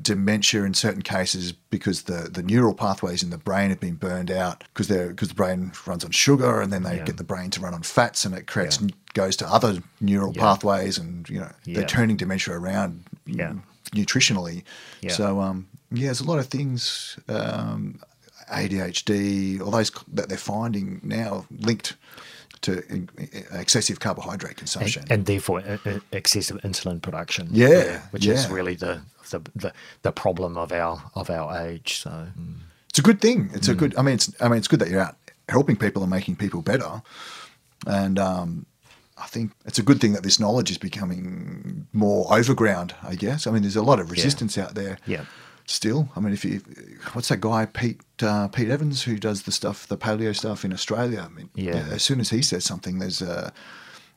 dementia 0.01 0.63
in 0.63 0.73
certain 0.73 1.01
cases 1.03 1.51
because 1.51 2.03
the, 2.03 2.29
the 2.31 2.41
neural 2.41 2.73
pathways 2.73 3.21
in 3.21 3.29
the 3.29 3.37
brain 3.37 3.69
have 3.69 3.79
been 3.79 3.95
burned 3.95 4.31
out 4.31 4.63
because 4.73 4.87
they're 4.87 5.09
because 5.09 5.27
the 5.29 5.35
brain 5.35 5.71
runs 5.85 6.03
on 6.03 6.11
sugar 6.11 6.61
and 6.61 6.71
then 6.73 6.83
they 6.83 6.97
Yeah. 6.97 7.03
get 7.05 7.17
the 7.17 7.23
brain 7.23 7.49
to 7.51 7.59
run 7.61 7.73
on 7.73 7.83
fats 7.83 8.25
and 8.25 8.33
it 8.33 8.47
creates 8.47 8.79
goes 9.13 9.35
to 9.37 9.47
other 9.47 9.83
neural 9.99 10.33
pathways 10.33 10.97
and 10.97 11.27
you 11.29 11.39
know 11.41 11.51
they're 11.65 11.85
turning 11.85 12.15
dementia 12.17 12.53
around 12.55 13.03
nutritionally. 13.93 14.63
So 15.09 15.41
um, 15.41 15.67
yeah, 15.91 16.05
there's 16.07 16.21
a 16.21 16.25
lot 16.25 16.39
of 16.39 16.47
things, 16.47 17.17
um, 17.29 17.99
ADHD, 18.51 19.61
all 19.61 19.71
those 19.71 19.91
that 20.13 20.29
they're 20.29 20.37
finding 20.37 20.99
now 21.03 21.45
linked 21.51 21.95
to 22.61 22.81
excessive 23.51 23.99
carbohydrate 23.99 24.57
consumption. 24.57 25.05
and 25.09 25.25
therefore 25.25 25.59
uh, 25.61 25.77
uh, 25.85 25.99
excessive 26.11 26.57
insulin 26.63 27.01
production. 27.01 27.47
Yeah, 27.51 28.01
which 28.11 28.25
is 28.25 28.47
really 28.49 28.75
the, 28.75 29.01
the 29.29 29.39
the 29.55 29.73
the 30.01 30.11
problem 30.11 30.57
of 30.57 30.71
our 30.71 31.01
of 31.13 31.29
our 31.29 31.55
age. 31.67 31.99
So 32.01 32.27
it's 32.89 32.99
a 32.99 33.03
good 33.03 33.21
thing. 33.21 33.49
It's 33.53 33.67
a 33.67 33.73
Mm. 33.75 33.77
good. 33.79 33.97
I 33.97 34.01
mean, 34.01 34.15
it's 34.15 34.31
I 34.41 34.47
mean, 34.47 34.57
it's 34.57 34.67
good 34.67 34.79
that 34.79 34.89
you're 34.89 35.01
out 35.01 35.15
helping 35.49 35.75
people 35.77 36.01
and 36.01 36.09
making 36.09 36.35
people 36.37 36.61
better. 36.61 37.01
And 37.85 38.17
um, 38.17 38.65
I 39.17 39.27
think 39.27 39.51
it's 39.65 39.77
a 39.79 39.83
good 39.83 39.99
thing 40.01 40.13
that 40.13 40.23
this 40.23 40.39
knowledge 40.39 40.71
is 40.71 40.77
becoming 40.79 41.87
more 41.93 42.25
overground. 42.33 42.95
I 43.03 43.15
guess. 43.15 43.45
I 43.45 43.51
mean, 43.51 43.61
there's 43.61 43.75
a 43.75 43.83
lot 43.83 43.99
of 43.99 44.09
resistance 44.09 44.57
out 44.57 44.73
there. 44.73 44.97
Yeah. 45.05 45.25
Still, 45.69 46.07
I 46.15 46.21
mean, 46.21 46.31
if 46.33 46.45
you, 46.45 46.61
what's 47.11 47.27
that 47.27 47.41
guy 47.41 47.65
Pete 47.65 47.99
uh, 48.21 48.47
Pete 48.47 48.69
Evans 48.69 49.03
who 49.03 49.17
does 49.17 49.43
the 49.43 49.51
stuff, 49.51 49.85
the 49.87 49.97
paleo 49.97 50.33
stuff 50.33 50.63
in 50.63 50.71
Australia? 50.71 51.27
I 51.29 51.33
mean, 51.33 51.49
Yeah. 51.55 51.85
as 51.91 52.01
soon 52.03 52.21
as 52.21 52.29
he 52.29 52.41
says 52.41 52.63
something, 52.63 52.99
there's 52.99 53.21
a 53.21 53.51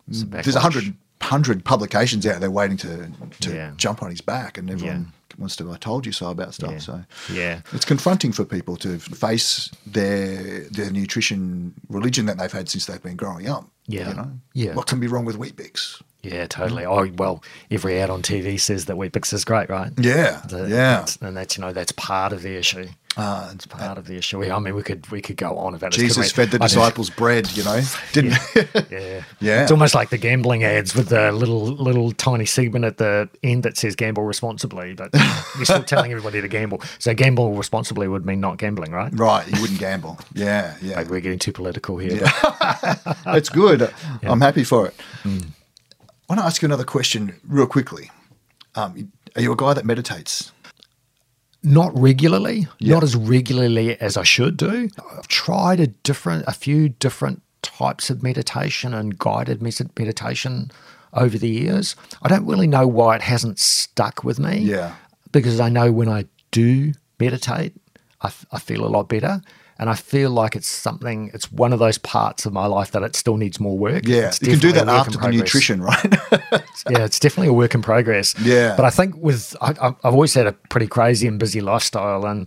there's 0.07 0.55
a 0.55 0.61
hundred 0.61 0.95
hundred 1.21 1.65
publications 1.65 2.25
out 2.25 2.41
there 2.41 2.51
waiting 2.53 2.77
to 2.79 3.11
to 3.41 3.53
Yeah. 3.55 3.73
jump 3.77 4.01
on 4.03 4.11
his 4.11 4.21
back, 4.21 4.59
and 4.59 4.71
everyone 4.71 5.13
wants 5.39 5.57
to. 5.57 5.73
I 5.73 5.77
told 5.77 6.07
you 6.07 6.13
so 6.13 6.31
about 6.31 6.55
stuff. 6.55 6.71
Yeah. 6.73 6.79
So 6.79 7.05
Yeah. 7.33 7.61
it's 7.73 7.85
confronting 7.85 8.31
for 8.33 8.45
people 8.45 8.77
to 8.77 8.99
face 9.01 9.71
their 9.85 10.61
their 10.71 10.91
nutrition 10.93 11.75
religion 11.89 12.27
that 12.27 12.39
they've 12.39 12.53
had 12.53 12.69
since 12.69 12.87
they've 12.87 13.03
been 13.03 13.17
growing 13.17 13.49
up. 13.49 13.69
Yeah. 13.89 14.09
you 14.11 14.15
know, 14.15 14.31
Yeah. 14.55 14.75
What 14.75 14.87
can 14.87 15.01
be 15.01 15.09
wrong 15.09 15.25
with 15.25 15.37
Weet-Bix? 15.37 16.01
Yeah, 16.23 16.47
totally. 16.47 16.85
Oh 16.85 17.11
well, 17.17 17.43
every 17.71 18.01
ad 18.01 18.11
on 18.11 18.23
TV 18.23 18.59
says 18.61 18.85
that 18.87 18.97
Weet-Bix 18.97 19.33
is 19.33 19.45
great, 19.45 19.69
right? 19.71 19.93
Yeah, 19.99 20.43
The- 20.49 20.69
yeah. 20.69 21.01
that's- 21.01 21.19
and 21.21 21.37
that's 21.37 21.57
you 21.57 21.63
know 21.63 21.73
that's 21.73 21.93
part 21.93 22.33
of 22.33 22.43
the 22.43 22.57
issue. 22.57 22.89
Uh, 23.17 23.51
It's 23.53 23.67
part 23.67 23.99
of 23.99 24.07
the 24.07 24.15
issue. 24.17 24.41
I 24.45 24.59
mean, 24.61 24.73
we 24.77 24.85
could 24.85 25.11
we 25.11 25.21
could 25.21 25.37
go 25.37 25.59
on 25.59 25.75
about. 25.75 25.91
Jesus 25.91 26.31
fed 26.31 26.53
the 26.53 26.59
I 26.63 26.69
disciples 26.69 27.11
bread, 27.11 27.51
you 27.57 27.65
know, 27.65 27.81
didn't? 28.13 28.39
Yeah, 28.91 29.23
Yeah. 29.41 29.63
It's 29.63 29.73
almost 29.73 29.97
like 29.97 30.11
the 30.11 30.17
gambling 30.19 30.63
ads 30.63 30.95
with 30.95 31.09
the 31.09 31.33
little 31.33 31.61
little 31.67 32.13
tiny 32.13 32.47
segment 32.47 32.85
at 32.85 32.99
the 32.99 33.29
end 33.43 33.65
that 33.65 33.77
says 33.77 33.97
"gamble 33.97 34.23
responsibly," 34.23 34.95
but 34.95 35.11
you're 35.57 35.65
still 35.65 35.83
telling 35.83 36.13
everybody 36.13 36.41
to 36.41 36.47
gamble. 36.47 36.83
So 37.01 37.13
gamble 37.13 37.53
responsibly 37.55 38.07
would 38.07 38.25
mean 38.25 38.39
not 38.41 38.59
gambling, 38.59 38.93
right? 38.93 39.13
right, 39.19 39.45
you 39.49 39.61
wouldn't 39.61 39.81
gamble. 39.81 40.17
Yeah, 40.33 40.77
yeah. 40.81 40.95
Like 40.97 41.11
we're 41.11 41.21
getting 41.21 41.41
too 41.41 41.53
political 41.53 41.97
here. 41.99 42.21
it's 43.27 43.49
good. 43.49 43.93
I'm 44.23 44.41
happy 44.41 44.63
for 44.65 44.87
it. 44.87 44.95
Mm. 45.25 45.47
I 46.31 46.35
want 46.35 46.43
to 46.43 46.47
ask 46.47 46.63
you 46.63 46.67
another 46.67 46.85
question 46.85 47.35
real 47.45 47.67
quickly. 47.67 48.09
Um, 48.77 49.11
are 49.35 49.43
you 49.43 49.51
a 49.51 49.57
guy 49.57 49.75
that 49.75 49.85
meditates? 49.85 50.53
Not 51.65 51.91
regularly, 51.99 52.69
Yeah. 52.79 52.95
not 52.95 53.03
as 53.03 53.17
regularly 53.17 54.01
as 54.01 54.17
I 54.17 54.23
should 54.23 54.57
do. 54.57 54.89
I've 55.19 55.27
tried 55.27 55.81
a 55.81 55.89
different, 55.89 56.45
a 56.47 56.53
few 56.53 56.89
different 56.89 57.43
types 57.63 58.11
of 58.11 58.23
meditation 58.23 58.95
and 58.95 59.19
guided 59.19 59.61
meditation 59.61 60.71
over 61.13 61.37
the 61.37 61.49
years. 61.49 61.97
I 62.23 62.29
don't 62.29 62.47
really 62.47 62.69
know 62.69 62.87
why 62.87 63.17
it 63.17 63.23
hasn't 63.23 63.59
stuck 63.59 64.23
with 64.23 64.39
me. 64.39 64.59
Yeah. 64.59 64.95
Because 65.33 65.59
I 65.59 65.69
know 65.69 65.91
when 65.91 66.09
I 66.09 66.27
do 66.53 66.93
meditate, 67.19 67.75
I, 68.21 68.29
f- 68.29 68.47
I 68.53 68.61
feel 68.61 68.85
a 68.85 68.87
lot 68.87 69.09
better. 69.09 69.43
And 69.81 69.89
I 69.89 69.95
feel 69.95 70.29
like 70.29 70.57
it's 70.57 70.69
something, 70.69 71.31
it's 71.33 71.51
one 71.51 71.73
of 71.73 71.79
those 71.79 71.97
parts 71.97 72.45
of 72.45 72.53
my 72.53 72.67
life 72.67 72.91
that 72.91 73.03
it 73.03 73.17
still 73.17 73.39
needs 73.39 73.59
more 73.59 73.79
work. 73.79 74.07
Yeah, 74.07 74.31
you 74.43 74.49
can 74.49 74.59
do 74.59 74.73
that 74.73 74.89
after 74.89 75.17
the 75.17 75.31
nutrition, 75.31 75.81
right? 75.81 76.05
yeah, 76.91 77.05
it's 77.07 77.19
definitely 77.19 77.49
a 77.49 77.55
work 77.55 77.75
in 77.75 77.81
progress. 77.81 78.39
Yeah. 78.43 78.77
But 78.77 78.85
I 78.85 78.91
think 78.91 79.17
with, 79.17 79.57
I, 79.63 79.71
I've 79.81 79.97
always 80.05 80.35
had 80.35 80.47
a 80.47 80.53
pretty 80.53 80.87
crazy 80.87 81.27
and 81.27 81.39
busy 81.39 81.63
lifestyle. 81.63 82.27
And 82.27 82.47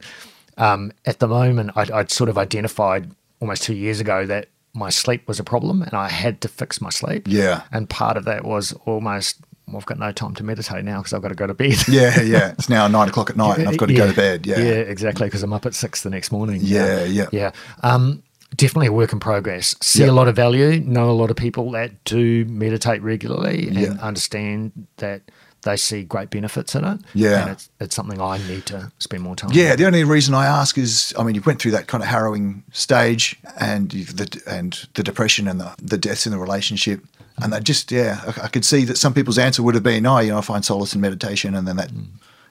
um, 0.57 0.91
at 1.07 1.17
the 1.17 1.27
moment, 1.27 1.71
I'd, 1.75 1.89
I'd 1.89 2.11
sort 2.11 2.29
of 2.29 2.37
identified 2.37 3.09
almost 3.39 3.63
two 3.63 3.73
years 3.73 3.99
ago 3.99 4.27
that 4.27 4.49
my 4.75 4.91
sleep 4.91 5.27
was 5.27 5.39
a 5.39 5.43
problem 5.43 5.81
and 5.81 5.95
I 5.95 6.09
had 6.09 6.39
to 6.41 6.47
fix 6.47 6.81
my 6.81 6.91
sleep. 6.91 7.27
Yeah. 7.27 7.63
And 7.71 7.89
part 7.89 8.15
of 8.15 8.25
that 8.25 8.45
was 8.45 8.73
almost, 8.85 9.39
well, 9.67 9.77
I've 9.77 9.85
got 9.85 9.99
no 9.99 10.11
time 10.11 10.35
to 10.35 10.43
meditate 10.43 10.83
now 10.83 10.99
because 10.99 11.13
I've 11.13 11.21
got 11.21 11.29
to 11.29 11.35
go 11.35 11.47
to 11.47 11.53
bed. 11.53 11.77
yeah, 11.87 12.21
yeah. 12.21 12.51
It's 12.51 12.69
now 12.69 12.87
nine 12.87 13.09
o'clock 13.09 13.29
at 13.29 13.37
night, 13.37 13.59
and 13.59 13.69
I've 13.69 13.77
got 13.77 13.87
to 13.87 13.93
go 13.93 14.07
to 14.07 14.13
bed. 14.15 14.45
Yeah, 14.45 14.57
Yeah, 14.59 14.71
exactly. 14.73 15.27
Because 15.27 15.43
I'm 15.43 15.53
up 15.53 15.65
at 15.65 15.73
six 15.73 16.01
the 16.01 16.09
next 16.09 16.31
morning. 16.31 16.59
Yeah, 16.63 17.03
yeah. 17.05 17.27
Yeah. 17.31 17.51
Um, 17.81 18.23
definitely 18.55 18.87
a 18.87 18.91
work 18.91 19.13
in 19.13 19.19
progress. 19.19 19.75
See 19.81 20.03
Yeah. 20.03 20.11
a 20.11 20.13
lot 20.13 20.27
of 20.27 20.35
value, 20.35 20.79
know 20.81 21.09
a 21.09 21.11
lot 21.13 21.31
of 21.31 21.35
people 21.37 21.71
that 21.71 22.03
do 22.03 22.45
meditate 22.45 23.01
regularly 23.01 23.67
and 23.67 23.77
Yeah. 23.77 23.93
understand 24.01 24.87
that 24.97 25.21
they 25.63 25.77
see 25.77 26.03
great 26.03 26.29
benefits 26.29 26.75
in 26.75 26.83
it. 26.83 26.99
Yeah. 27.13 27.41
And 27.43 27.51
it's, 27.51 27.69
it's 27.79 27.95
something 27.95 28.19
I 28.21 28.37
need 28.49 28.65
to 28.65 28.91
spend 28.99 29.23
more 29.23 29.33
time 29.35 29.51
Yeah, 29.53 29.77
the 29.77 29.85
only 29.85 30.03
reason 30.03 30.33
I 30.35 30.45
ask 30.45 30.77
is, 30.77 31.13
I 31.17 31.23
mean, 31.23 31.35
you 31.35 31.41
went 31.45 31.61
through 31.61 31.71
that 31.71 31.87
kind 31.87 32.03
of 32.03 32.09
harrowing 32.09 32.63
stage, 32.73 33.37
and 33.61 33.93
you've 33.93 34.17
the 34.17 34.41
and 34.45 34.87
the 34.95 35.03
depression 35.03 35.47
and 35.47 35.61
the, 35.61 35.73
the 35.81 35.97
deaths 35.97 36.25
in 36.27 36.33
the 36.33 36.37
relationship, 36.37 36.99
and 37.41 37.51
that 37.53 37.63
just, 37.63 37.91
yeah, 37.91 38.21
I, 38.25 38.45
I 38.45 38.47
could 38.47 38.65
see 38.65 38.85
that 38.85 38.97
some 38.97 39.13
people's 39.13 39.37
answer 39.37 39.63
would 39.63 39.75
have 39.75 39.83
been, 39.83 40.05
oh, 40.05 40.19
you 40.19 40.31
know, 40.31 40.37
I 40.37 40.41
find 40.41 40.63
solace 40.63 40.93
in 40.95 41.01
meditation, 41.01 41.55
and 41.55 41.67
then 41.67 41.75
that 41.77 41.91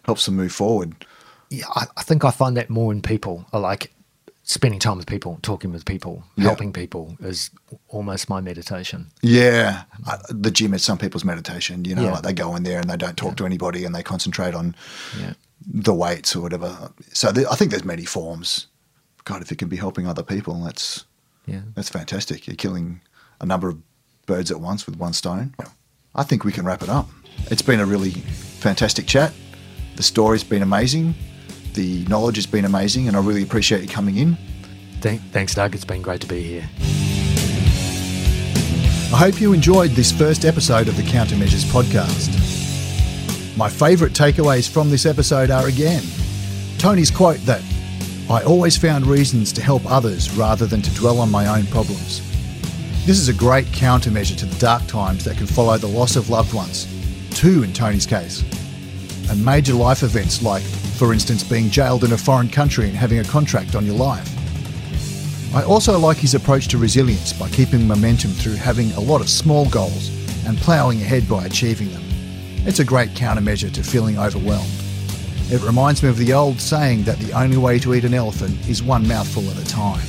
helps 0.05 0.27
them 0.27 0.37
move 0.37 0.53
forward. 0.53 1.07
yeah, 1.51 1.65
I, 1.75 1.87
I 1.97 2.03
think 2.03 2.25
I 2.25 2.31
find 2.31 2.57
that 2.57 2.71
more 2.71 2.93
in 2.93 3.03
people. 3.03 3.45
I 3.53 3.59
like 3.59 3.93
spending 4.45 4.81
time 4.81 4.97
with 4.97 5.07
people, 5.07 5.39
talking 5.43 5.71
with 5.73 5.85
people, 5.85 6.25
Yeah. 6.37 6.45
helping 6.45 6.73
people 6.73 7.17
is 7.21 7.51
almost 7.89 8.29
my 8.29 8.41
meditation. 8.41 9.11
Yeah, 9.23 9.85
uh, 10.07 10.19
the 10.31 10.51
gym 10.51 10.75
is 10.75 10.83
some 10.83 10.99
people's 10.99 11.25
meditation. 11.25 11.85
You 11.85 11.95
know, 11.95 12.03
Yeah. 12.05 12.13
like 12.15 12.23
they 12.25 12.33
go 12.33 12.57
in 12.57 12.65
there 12.65 12.81
and 12.81 12.91
they 12.91 12.97
don't 12.97 13.17
talk 13.17 13.37
to 13.37 13.47
anybody, 13.47 13.85
and 13.85 13.95
they 13.95 14.03
concentrate 14.03 14.55
on 14.55 14.75
Yeah. 15.21 15.35
the 15.65 15.95
weights 15.95 16.35
or 16.35 16.41
whatever. 16.41 16.91
So 17.13 17.31
there, 17.31 17.49
I 17.51 17.55
think 17.55 17.71
there's 17.71 17.85
many 17.85 18.05
forms. 18.05 18.67
God, 19.25 19.43
if 19.43 19.53
it 19.53 19.59
can 19.59 19.69
be 19.69 19.77
helping 19.77 20.09
other 20.09 20.25
people, 20.25 20.61
that's 20.65 21.05
Yeah. 21.47 21.61
That's 21.75 21.89
fantastic. 21.89 22.47
You're 22.49 22.57
killing 22.57 23.01
a 23.41 23.47
number 23.47 23.69
of 23.69 23.79
birds 24.33 24.51
at 24.51 24.59
once 24.59 24.87
with 24.87 24.97
one 24.97 25.13
stone. 25.13 25.55
I 26.15 26.23
think 26.23 26.43
we 26.43 26.53
can 26.53 26.65
wrap 26.65 26.83
it 26.83 26.89
up. 26.89 27.07
It's 27.51 27.61
been 27.61 27.81
a 27.81 27.85
really 27.85 28.13
fantastic 28.61 29.07
chat. 29.07 29.31
The 29.97 30.03
story's 30.03 30.43
been 30.43 30.63
amazing. 30.63 31.15
The 31.75 32.07
knowledge 32.07 32.37
has 32.37 32.47
been 32.47 32.65
amazing, 32.65 33.09
and 33.09 33.17
I 33.17 33.21
really 33.21 33.43
appreciate 33.43 33.83
you 33.83 33.89
coming 33.89 34.17
in. 34.17 34.39
Thanks, 35.03 35.55
Doug. 35.55 35.75
It's 35.75 35.85
been 35.85 36.01
great 36.01 36.23
to 36.23 36.27
be 36.27 36.43
here. 36.43 36.67
I 39.13 39.19
hope 39.19 39.39
you 39.39 39.53
enjoyed 39.53 39.91
this 39.91 40.11
first 40.11 40.47
episode 40.47 40.89
of 40.89 40.97
the 40.97 41.03
Countermeasures 41.03 41.65
podcast. 41.71 42.31
My 43.59 43.69
favourite 43.69 44.15
takeaways 44.15 44.67
from 44.67 44.89
this 44.89 45.05
episode 45.05 45.51
are 45.51 45.67
again 45.67 46.03
Tony's 46.79 47.11
quote 47.11 47.41
that 47.41 47.63
I 48.31 48.43
always 48.45 48.79
found 48.79 49.07
reasons 49.07 49.53
to 49.53 49.63
help 49.63 49.83
others 49.85 50.31
rather 50.31 50.65
than 50.65 50.81
to 50.81 50.95
dwell 50.95 51.19
on 51.21 51.31
my 51.31 51.49
own 51.49 51.67
problems. 51.67 52.32
This 53.05 53.19
is 53.19 53.29
a 53.29 53.35
great 53.35 53.67
countermeasure 53.67 54.37
to 54.39 54.47
the 54.47 54.59
dark 54.61 54.87
times 54.87 55.25
that 55.25 55.37
can 55.37 55.49
follow 55.49 55.77
the 55.77 55.89
loss 55.89 56.15
of 56.15 56.31
loved 56.31 56.55
ones, 56.55 56.87
two 57.31 57.65
in 57.65 57.73
Tony's 57.73 58.07
case, 58.07 58.45
and 59.29 59.45
major 59.45 59.75
life 59.75 60.05
events 60.05 60.41
like, 60.41 60.63
for 60.63 61.13
instance, 61.13 61.43
being 61.43 61.69
jailed 61.69 62.05
in 62.05 62.13
a 62.13 62.17
foreign 62.17 62.49
country 62.49 62.87
and 62.87 62.95
having 62.95 63.19
a 63.19 63.25
contract 63.25 63.75
on 63.75 63.85
your 63.85 63.97
life. 63.97 64.29
I 65.53 65.65
also 65.65 65.99
like 65.99 66.17
his 66.17 66.35
approach 66.35 66.69
to 66.69 66.79
resilience 66.79 67.33
by 67.33 67.49
keeping 67.49 67.89
momentum 67.89 68.31
through 68.31 68.55
having 68.55 68.93
a 68.93 69.01
lot 69.01 69.21
of 69.21 69.29
small 69.29 69.69
goals 69.69 70.11
and 70.47 70.57
ploughing 70.59 71.03
ahead 71.03 71.29
by 71.29 71.45
achieving 71.45 71.91
them. 71.91 72.05
It's 72.65 72.79
a 72.79 72.85
great 72.85 73.11
countermeasure 73.15 73.73
to 73.73 73.83
feeling 73.83 74.17
overwhelmed. 74.17 74.71
It 75.51 75.61
reminds 75.63 76.05
me 76.05 76.09
of 76.09 76.19
the 76.19 76.35
old 76.35 76.61
saying 76.61 77.03
that 77.03 77.19
the 77.19 77.33
only 77.33 77.57
way 77.57 77.81
to 77.81 77.95
eat 77.95 78.05
an 78.05 78.15
elephant 78.15 78.69
is 78.69 78.81
one 78.81 79.09
mouthful 79.09 79.51
at 79.51 79.59
a 79.59 79.67
time. 79.67 80.07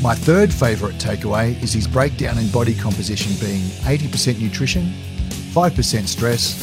My 0.00 0.14
third 0.14 0.54
favourite 0.54 0.94
takeaway 0.94 1.60
is 1.60 1.72
his 1.72 1.88
breakdown 1.88 2.38
in 2.38 2.48
body 2.52 2.72
composition 2.72 3.32
being 3.40 3.62
80% 3.82 4.40
nutrition, 4.40 4.92
5% 5.52 6.06
stress, 6.06 6.54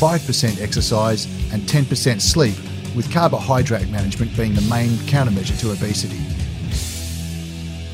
5% 0.00 0.60
exercise, 0.60 1.26
and 1.52 1.62
10% 1.62 2.20
sleep, 2.20 2.56
with 2.96 3.12
carbohydrate 3.12 3.88
management 3.88 4.36
being 4.36 4.54
the 4.54 4.62
main 4.62 4.90
countermeasure 5.06 5.56
to 5.60 5.70
obesity. 5.70 6.18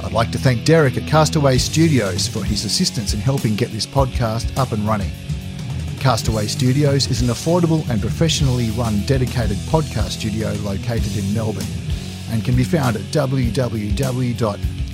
I'd 0.03 0.13
like 0.13 0.31
to 0.31 0.39
thank 0.39 0.65
Derek 0.65 0.97
at 0.97 1.07
Castaway 1.07 1.59
Studios 1.59 2.27
for 2.27 2.43
his 2.43 2.65
assistance 2.65 3.13
in 3.13 3.21
helping 3.21 3.57
get 3.57 3.71
this 3.71 3.85
podcast 3.85 4.57
up 4.57 4.73
and 4.73 4.89
running. 4.89 5.11
Castaway 6.01 6.47
Studios 6.47 7.11
is 7.11 7.21
an 7.21 7.29
affordable 7.29 7.87
and 7.91 8.01
professionally 8.01 8.71
run 8.71 9.01
dedicated 9.05 9.59
podcast 9.69 10.13
studio 10.13 10.55
located 10.63 11.15
in 11.15 11.35
Melbourne 11.35 11.67
and 12.31 12.43
can 12.43 12.57
be 12.57 12.65
found 12.65 12.97
at 12.97 13.03